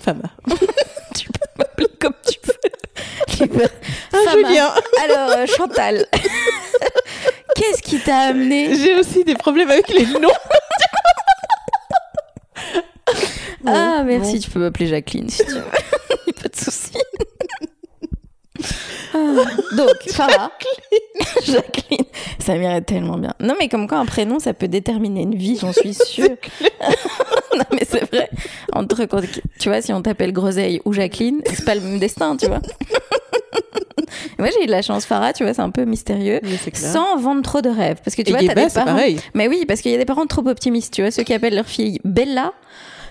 [0.00, 0.22] Femme.
[1.14, 3.64] Tu peux m'appeler comme tu veux.
[4.12, 4.48] Ah, Fama.
[4.48, 4.68] Julien.
[5.04, 6.06] Alors, euh, Chantal.
[7.56, 10.28] Qu'est-ce qui t'a amené J'ai aussi des problèmes avec les noms.
[13.62, 14.40] Bon, Ah, merci, bon.
[14.40, 15.62] tu peux m'appeler Jacqueline si tu veux.
[16.42, 16.92] Pas de souci.
[19.14, 19.18] Ah,
[19.76, 20.50] donc, Farah.
[21.44, 22.04] Jacqueline.
[22.38, 23.34] Ça m'irait tellement bien.
[23.40, 26.28] Non, mais comme quoi un prénom, ça peut déterminer une vie, j'en suis sûre.
[27.56, 28.28] non, mais c'est vrai.
[28.72, 29.06] Entre,
[29.58, 32.60] tu vois, si on t'appelle Groseille ou Jacqueline, c'est pas le même destin, tu vois.
[34.38, 36.40] Moi, j'ai eu de la chance, Farah, tu vois, c'est un peu mystérieux.
[36.40, 36.92] Clair.
[36.92, 37.98] Sans vendre trop de rêves.
[38.04, 38.86] Parce que tu Et vois, t'as des parents.
[38.86, 39.20] pareil.
[39.34, 41.54] Mais oui, parce qu'il y a des parents trop optimistes, tu vois, ceux qui appellent
[41.54, 42.52] leur fille Bella,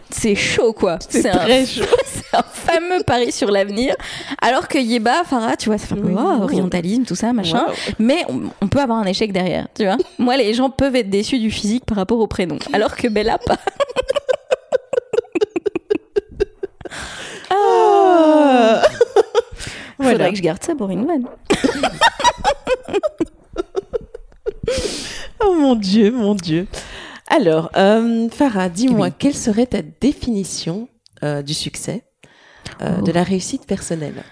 [0.10, 0.98] c'est chaud quoi.
[1.08, 1.84] C'est un, très chaud.
[2.06, 3.96] c'est un fameux pari sur l'avenir.
[4.42, 6.14] Alors que Yeba, Farah, tu vois, ça fait un Oui.
[6.18, 7.66] oh, orientalisme, tout ça, machin.
[7.68, 7.74] Wow.
[8.00, 9.98] Mais on, on peut avoir un échec derrière, tu vois.
[10.20, 13.38] Moi, les gens peuvent être déçus du physique par rapport au prénom, alors que Bella,
[13.38, 13.58] pas.
[17.50, 18.82] Ah.
[19.98, 20.30] Faudrait voilà.
[20.30, 21.26] que je garde ça pour une vanne.
[25.44, 26.68] Oh mon Dieu, mon Dieu.
[27.30, 29.14] Alors, euh, Farah, dis-moi, Oui.
[29.18, 30.88] quelle serait ta définition
[31.24, 32.04] euh, du succès,
[32.82, 33.02] euh, Oh.
[33.02, 34.24] de la réussite personnelle?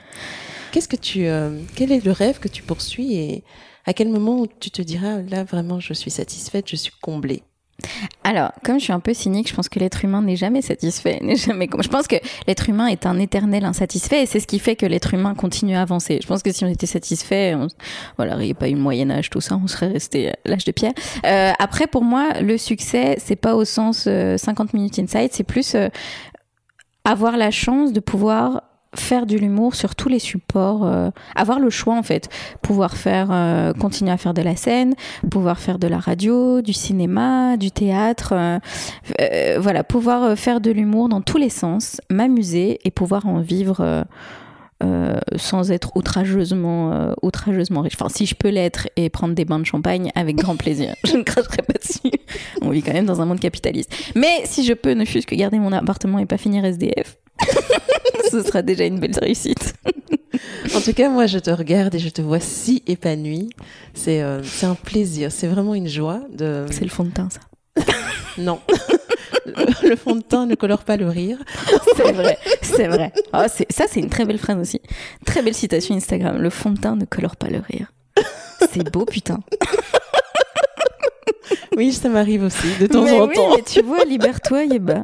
[0.71, 3.43] Qu'est-ce que tu, euh, quel est le rêve que tu poursuis et
[3.85, 7.43] à quel moment tu te diras là vraiment je suis satisfaite, je suis comblée?
[8.23, 11.19] Alors, comme je suis un peu cynique, je pense que l'être humain n'est jamais satisfait,
[11.23, 11.69] n'est jamais.
[11.80, 12.15] Je pense que
[12.47, 15.76] l'être humain est un éternel insatisfait, et c'est ce qui fait que l'être humain continue
[15.76, 16.19] à avancer.
[16.21, 17.67] Je pense que si on était satisfait, on...
[18.17, 20.65] voilà, il n'y a pas eu le Moyen Âge, tout ça, on serait resté l'âge
[20.65, 20.93] de pierre.
[21.26, 25.43] Euh, après, pour moi, le succès, c'est pas au sens euh, 50 minutes inside, c'est
[25.43, 25.89] plus euh,
[27.03, 28.63] avoir la chance de pouvoir
[28.95, 32.29] faire de l'humour sur tous les supports, euh, avoir le choix en fait,
[32.61, 34.95] pouvoir faire, euh, continuer à faire de la scène,
[35.29, 38.59] pouvoir faire de la radio, du cinéma, du théâtre, euh,
[39.21, 43.39] euh, voilà, pouvoir euh, faire de l'humour dans tous les sens, m'amuser et pouvoir en
[43.39, 44.05] vivre
[44.84, 47.93] euh, sans être outrageusement, euh, outrageusement riche.
[47.95, 50.93] Enfin, si je peux l'être et prendre des bains de champagne, avec grand plaisir.
[51.05, 52.13] je ne cracherai pas dessus.
[52.61, 53.95] On vit quand même dans un monde capitaliste.
[54.15, 57.17] Mais si je peux ne fût-ce que garder mon appartement et pas finir SDF,
[58.32, 59.76] ce sera déjà une belle réussite.
[60.76, 63.49] En tout cas, moi, je te regarde et je te vois si épanouie.
[63.93, 66.65] C'est euh, c'est un plaisir, c'est vraiment une joie de.
[66.69, 67.39] C'est le fond de teint, ça.
[68.38, 68.59] Non.
[69.45, 71.37] le, le fond de teint ne colore pas le rire.
[71.95, 73.11] C'est vrai, c'est vrai.
[73.33, 74.81] Oh, c'est- ça, c'est une très belle phrase aussi.
[75.25, 76.37] Très belle citation Instagram.
[76.41, 77.91] Le fond de teint ne colore pas le rire.
[78.71, 79.39] C'est beau, putain.
[81.77, 83.53] Oui, ça m'arrive aussi de temps mais en oui, temps.
[83.55, 85.03] mais tu vois, libère-toi, Yeba.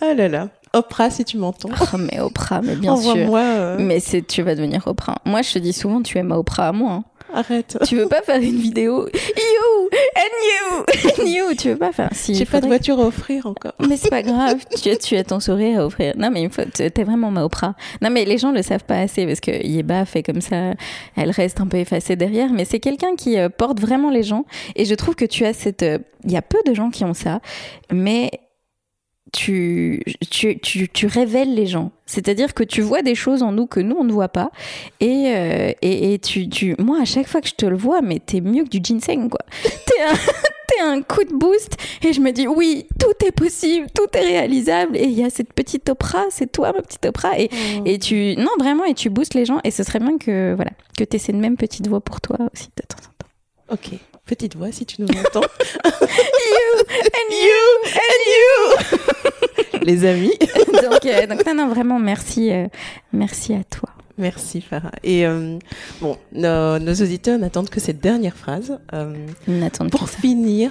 [0.00, 0.48] Ah là là.
[0.72, 1.68] Oprah, si tu m'entends.
[1.80, 3.10] Oh, mais Oprah, mais bien sûr.
[3.12, 3.40] Envoie-moi.
[3.40, 5.14] euh, Mais c'est, tu vas devenir Oprah.
[5.24, 6.92] Moi, je te dis souvent, tu es ma Oprah à moi.
[6.92, 7.04] hein.
[7.34, 7.76] Arrête.
[7.86, 10.84] Tu veux pas faire une vidéo You and you
[11.20, 13.72] and you Tu veux pas faire si, J'ai pas de voiture à offrir encore.
[13.88, 16.14] Mais c'est pas grave, tu, as- tu as ton sourire à offrir.
[16.16, 17.74] Non, mais il faut, t'es vraiment ma Oprah.
[18.00, 20.74] Non, mais les gens le savent pas assez parce que Yeba fait comme ça,
[21.16, 24.44] elle reste un peu effacée derrière, mais c'est quelqu'un qui euh, porte vraiment les gens.
[24.76, 25.82] Et je trouve que tu as cette.
[25.82, 27.40] euh, Il y a peu de gens qui ont ça,
[27.92, 28.30] mais
[29.34, 31.90] tu, tu, tu, tu révèles les gens.
[32.06, 34.50] C'est-à-dire que tu vois des choses en nous que nous, on ne voit pas.
[35.00, 38.00] Et, euh, et, et tu, tu, moi, à chaque fois que je te le vois,
[38.00, 39.40] mais t'es mieux que du ginseng, quoi.
[39.86, 40.14] T'es un,
[40.68, 41.76] t'es un coup de boost.
[42.02, 44.96] Et je me dis, oui, tout est possible, tout est réalisable.
[44.96, 47.38] Et il y a cette petite Oprah, c'est toi, ma petite Oprah.
[47.38, 47.50] Et,
[47.84, 49.60] et tu, non, vraiment, et tu boostes les gens.
[49.64, 52.36] Et ce serait bien que, voilà, que tu aies cette même petite voix pour toi
[52.52, 53.74] aussi de temps en temps.
[53.74, 53.98] Ok.
[54.26, 55.46] Petite voix, si tu nous entends.
[56.84, 57.60] And you,
[57.94, 59.82] and you.
[59.82, 60.32] Les amis.
[60.82, 62.66] donc, euh, donc, non, non, vraiment, merci, euh,
[63.12, 63.90] merci à toi.
[64.16, 64.92] Merci, Farah.
[65.02, 65.58] Et euh,
[66.00, 68.78] bon, nos, nos auditeurs n'attendent que cette dernière phrase.
[69.90, 70.18] Pour ça.
[70.18, 70.70] finir,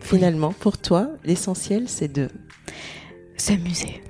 [0.00, 2.28] finalement, pour toi, l'essentiel, c'est de.
[3.36, 4.02] S'amuser.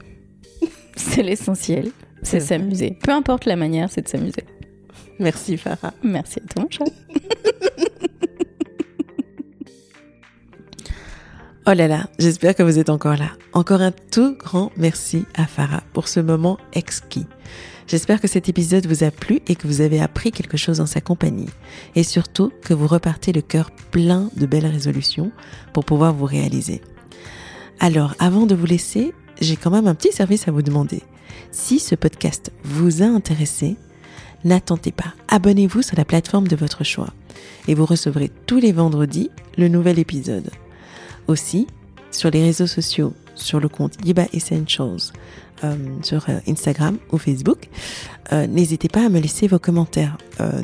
[0.97, 1.90] C'est l'essentiel.
[2.23, 2.97] C'est s'amuser.
[3.03, 4.44] Peu importe la manière, c'est de s'amuser.
[5.19, 5.94] Merci Farah.
[6.03, 6.85] Merci à toi, mon chat.
[11.68, 13.32] Oh là là, j'espère que vous êtes encore là.
[13.52, 17.26] Encore un tout grand merci à Farah pour ce moment exquis.
[17.88, 20.86] J'espère que cet épisode vous a plu et que vous avez appris quelque chose en
[20.86, 21.48] sa compagnie.
[21.97, 25.32] Et surtout que vous repartez le cœur plein de belles résolutions
[25.72, 26.82] pour pouvoir vous réaliser.
[27.80, 31.02] Alors, avant de vous laisser, j'ai quand même un petit service à vous demander.
[31.51, 33.74] Si ce podcast vous a intéressé,
[34.44, 35.14] n'attendez pas.
[35.26, 37.12] Abonnez-vous sur la plateforme de votre choix
[37.66, 40.48] et vous recevrez tous les vendredis le nouvel épisode.
[41.28, 41.66] Aussi,
[42.11, 45.12] sur les réseaux sociaux, sur le compte Yiba Essentials,
[45.65, 47.69] euh, sur euh, Instagram ou Facebook,
[48.32, 50.19] euh, n'hésitez pas à me laisser vos commentaires.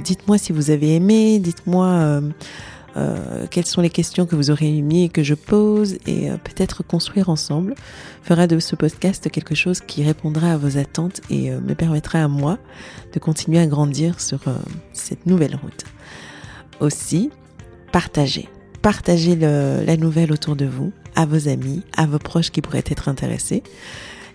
[0.04, 2.20] Dites-moi si vous avez aimé, dites-moi
[3.50, 7.74] quelles sont les questions que vous aurez aimé que je pose et peut-être construire ensemble
[8.22, 12.28] fera de ce podcast quelque chose qui répondra à vos attentes et me permettra à
[12.28, 12.58] moi
[13.14, 14.40] de continuer à grandir sur
[14.92, 15.84] cette nouvelle route.
[16.80, 17.30] Aussi,
[17.92, 18.50] partagez.
[18.82, 23.08] Partagez la nouvelle autour de vous, à vos amis, à vos proches qui pourraient être
[23.08, 23.62] intéressés.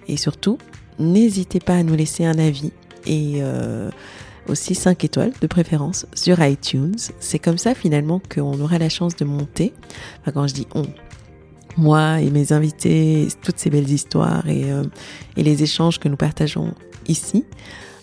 [0.07, 0.57] Et surtout,
[0.99, 2.71] n'hésitez pas à nous laisser un avis
[3.05, 3.89] et euh,
[4.47, 6.95] aussi 5 étoiles de préférence sur iTunes.
[7.19, 9.73] C'est comme ça finalement qu'on aura la chance de monter.
[10.21, 10.85] Enfin, quand je dis on,
[11.75, 14.83] moi et mes invités, toutes ces belles histoires et, euh,
[15.35, 16.73] les échanges que nous partageons
[17.07, 17.45] ici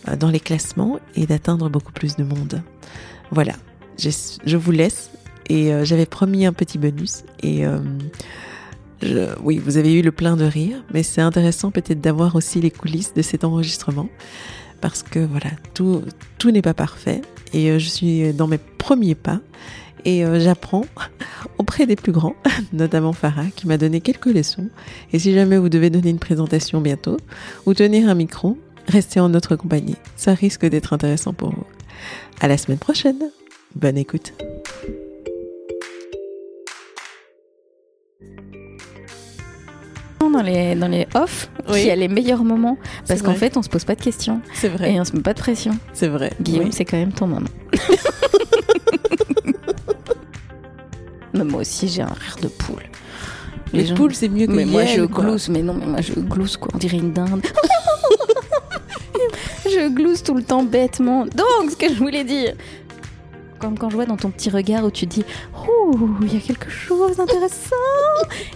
[0.08, 2.62] euh, dans les classements et d'atteindre beaucoup plus de monde.
[3.30, 3.54] Voilà,
[3.98, 5.10] je vous laisse
[5.48, 7.78] et euh, j'avais promis un petit bonus et euh,
[9.42, 12.70] oui, vous avez eu le plein de rire, mais c'est intéressant peut-être d'avoir aussi les
[12.70, 14.08] coulisses de cet enregistrement
[14.80, 16.02] parce que voilà, tout,
[16.38, 17.22] tout n'est pas parfait
[17.52, 19.40] et euh, je suis dans mes premiers pas
[20.06, 20.84] et j'apprends
[21.58, 22.36] auprès des plus grands,
[22.74, 24.68] notamment Farah qui m'a donné quelques leçons
[25.12, 27.16] et si jamais vous devez donner une présentation bientôt
[27.64, 31.64] ou tenir un micro, restez en notre compagnie, ça risque d'être intéressant pour vous.
[32.40, 33.30] À la semaine prochaine.
[33.74, 34.32] Bonne écoute.
[40.30, 41.82] Dans les, dans les off, Oui.
[41.82, 42.78] qui a les meilleurs moments.
[43.06, 44.40] Parce qu'en fait, on se pose pas de questions.
[44.54, 45.72] C'est vrai, Et on se met pas de pression.
[45.92, 46.32] c'est vrai.
[46.40, 46.72] Guillaume, Oui.
[46.72, 47.46] c'est quand même ton moment.
[51.34, 52.82] mais moi aussi, j'ai un rire de poule.
[53.72, 55.48] Les, gens- poules, c'est mieux que Mais moi, je glousse.
[55.48, 56.68] Mais non, mais moi, je glousse, quoi.
[56.74, 57.42] On dirait une dinde.
[59.64, 61.24] je glousse tout le temps bêtement.
[61.26, 62.54] Donc, ce que je voulais dire.
[63.64, 65.24] Comme quand je vois dans ton petit regard où tu dis
[65.66, 67.74] Oh, il y a quelque chose d'intéressant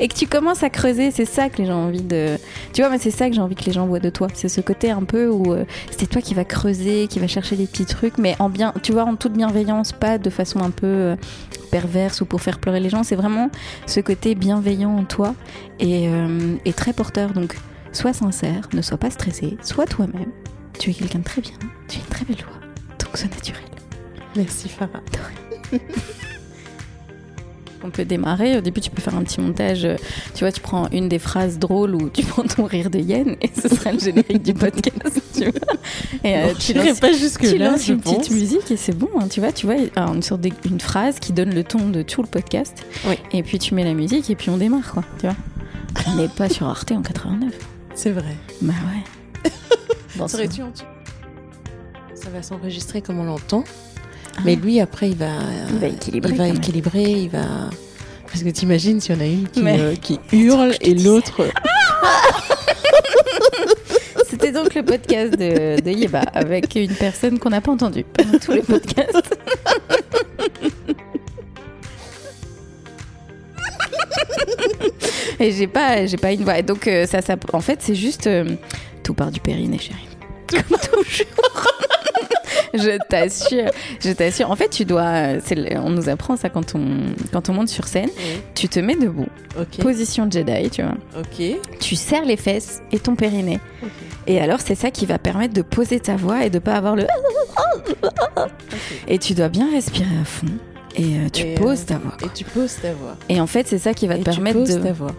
[0.00, 2.36] Et que tu commences à creuser, c'est ça que les gens ont envie de.
[2.74, 4.28] Tu vois, mais c'est ça que j'ai envie que les gens voient de toi.
[4.34, 5.64] C'est ce côté un peu où euh,
[5.96, 8.92] c'est toi qui vas creuser, qui va chercher des petits trucs, mais en bien, tu
[8.92, 11.16] vois, en toute bienveillance, pas de façon un peu euh,
[11.70, 13.02] perverse ou pour faire pleurer les gens.
[13.02, 13.50] C'est vraiment
[13.86, 15.34] ce côté bienveillant en toi
[15.80, 17.32] et, euh, très porteur.
[17.32, 17.56] Donc,
[17.92, 20.32] sois sincère, ne sois pas stressé, sois toi-même.
[20.78, 21.54] Tu es quelqu'un de très bien,
[21.88, 22.60] tu as une très belle voix,
[22.98, 23.67] donc sois naturel.
[24.38, 25.02] Merci Farah.
[27.84, 28.56] On peut démarrer.
[28.58, 29.86] Au début, tu peux faire un petit montage.
[30.34, 33.36] Tu vois, tu prends une des phrases drôles ou tu prends ton rire de hyène
[33.40, 35.22] et ce sera le générique du podcast.
[35.38, 35.52] Tu vois
[36.24, 38.76] et euh, Non, tu lances, pas jusque tu là, lances je une petite musique et
[38.76, 39.08] c'est bon.
[39.20, 41.90] hein, tu vois, tu vois, alors, une sorte de, une phrase qui donne le ton
[41.90, 42.84] de tout le podcast.
[43.06, 43.14] Oui.
[43.32, 45.04] Et puis tu mets la musique et puis on démarre, quoi.
[45.20, 45.36] Tu vois
[46.08, 47.52] On n'est pas sur Arte en 89.
[47.94, 48.34] C'est vrai.
[48.62, 49.50] Bah ouais.
[50.16, 50.38] Bon, Ça
[52.30, 53.62] va s'enregistrer comme on l'entend.
[54.36, 54.40] Ah.
[54.44, 55.26] Mais lui, après, il va,
[55.70, 56.56] Il va équilibrer, il va quand même.
[56.56, 57.44] équilibrer, il va.
[58.26, 61.46] Parce que t'imagines s'il y en a une qui, Mais- euh, qui hurle et l'autre.
[64.30, 68.38] C'était donc le podcast de, de Yeba avec une personne qu'on n'a pas entendue pendant
[68.38, 69.36] tous les podcasts.
[75.40, 76.58] Et j'ai pas, j'ai pas une voix.
[76.58, 78.44] Et donc euh, ça, ça, en fait, c'est juste euh,
[79.02, 79.98] tout part du périnée, chérie.
[80.48, 81.66] Comme toujours.
[82.74, 83.70] je t'assure,
[84.00, 84.50] je t'assure.
[84.50, 85.34] En fait, tu dois.
[85.84, 86.86] on nous apprend ça quand on,
[87.32, 88.10] quand on monte sur scène.
[88.54, 89.26] Tu te mets debout,
[89.58, 89.78] Ok.
[89.80, 90.94] position Jedi, tu vois.
[91.18, 91.42] Ok.
[91.80, 93.60] Tu serres les fesses et ton périnée.
[94.26, 96.96] Et alors, c'est ça qui va permettre de poser ta voix et de pas avoir
[96.96, 97.06] le.
[99.06, 100.46] Et tu dois bien respirer à fond.
[100.96, 102.16] Et euh, tu Et, poses euh, ta voix.
[102.24, 103.16] Et tu poses ta voix.
[103.28, 104.82] Et en fait, c'est ça qui va te Et permettre tu poses de.
[104.82, 105.12] ta voix.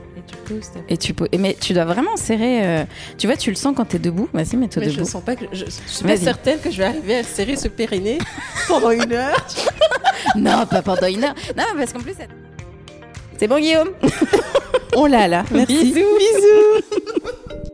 [0.90, 1.12] Et tu.
[1.12, 1.28] Et poses.
[1.40, 2.66] Mais tu dois vraiment serrer.
[2.66, 2.84] euh,
[3.18, 4.28] Tu vois, tu le sens quand t'es debout.
[4.34, 5.10] Vas-y, mets-toi Mais je debout.
[5.10, 5.46] sens pas que.
[5.52, 6.24] Je, je suis pas Vas-y.
[6.24, 8.18] certaine que je vais arriver à serrer ce périnée
[8.68, 9.36] pendant une heure.
[10.36, 11.34] Non, pas pendant une heure.
[11.58, 12.12] Non, parce qu'en plus.
[12.14, 12.24] ça-
[13.38, 13.92] C'est bon, Guillaume?
[14.96, 15.46] Oh là là.
[15.52, 15.76] Merci.
[15.94, 16.18] Bisous.
[16.18, 17.60] Bisous.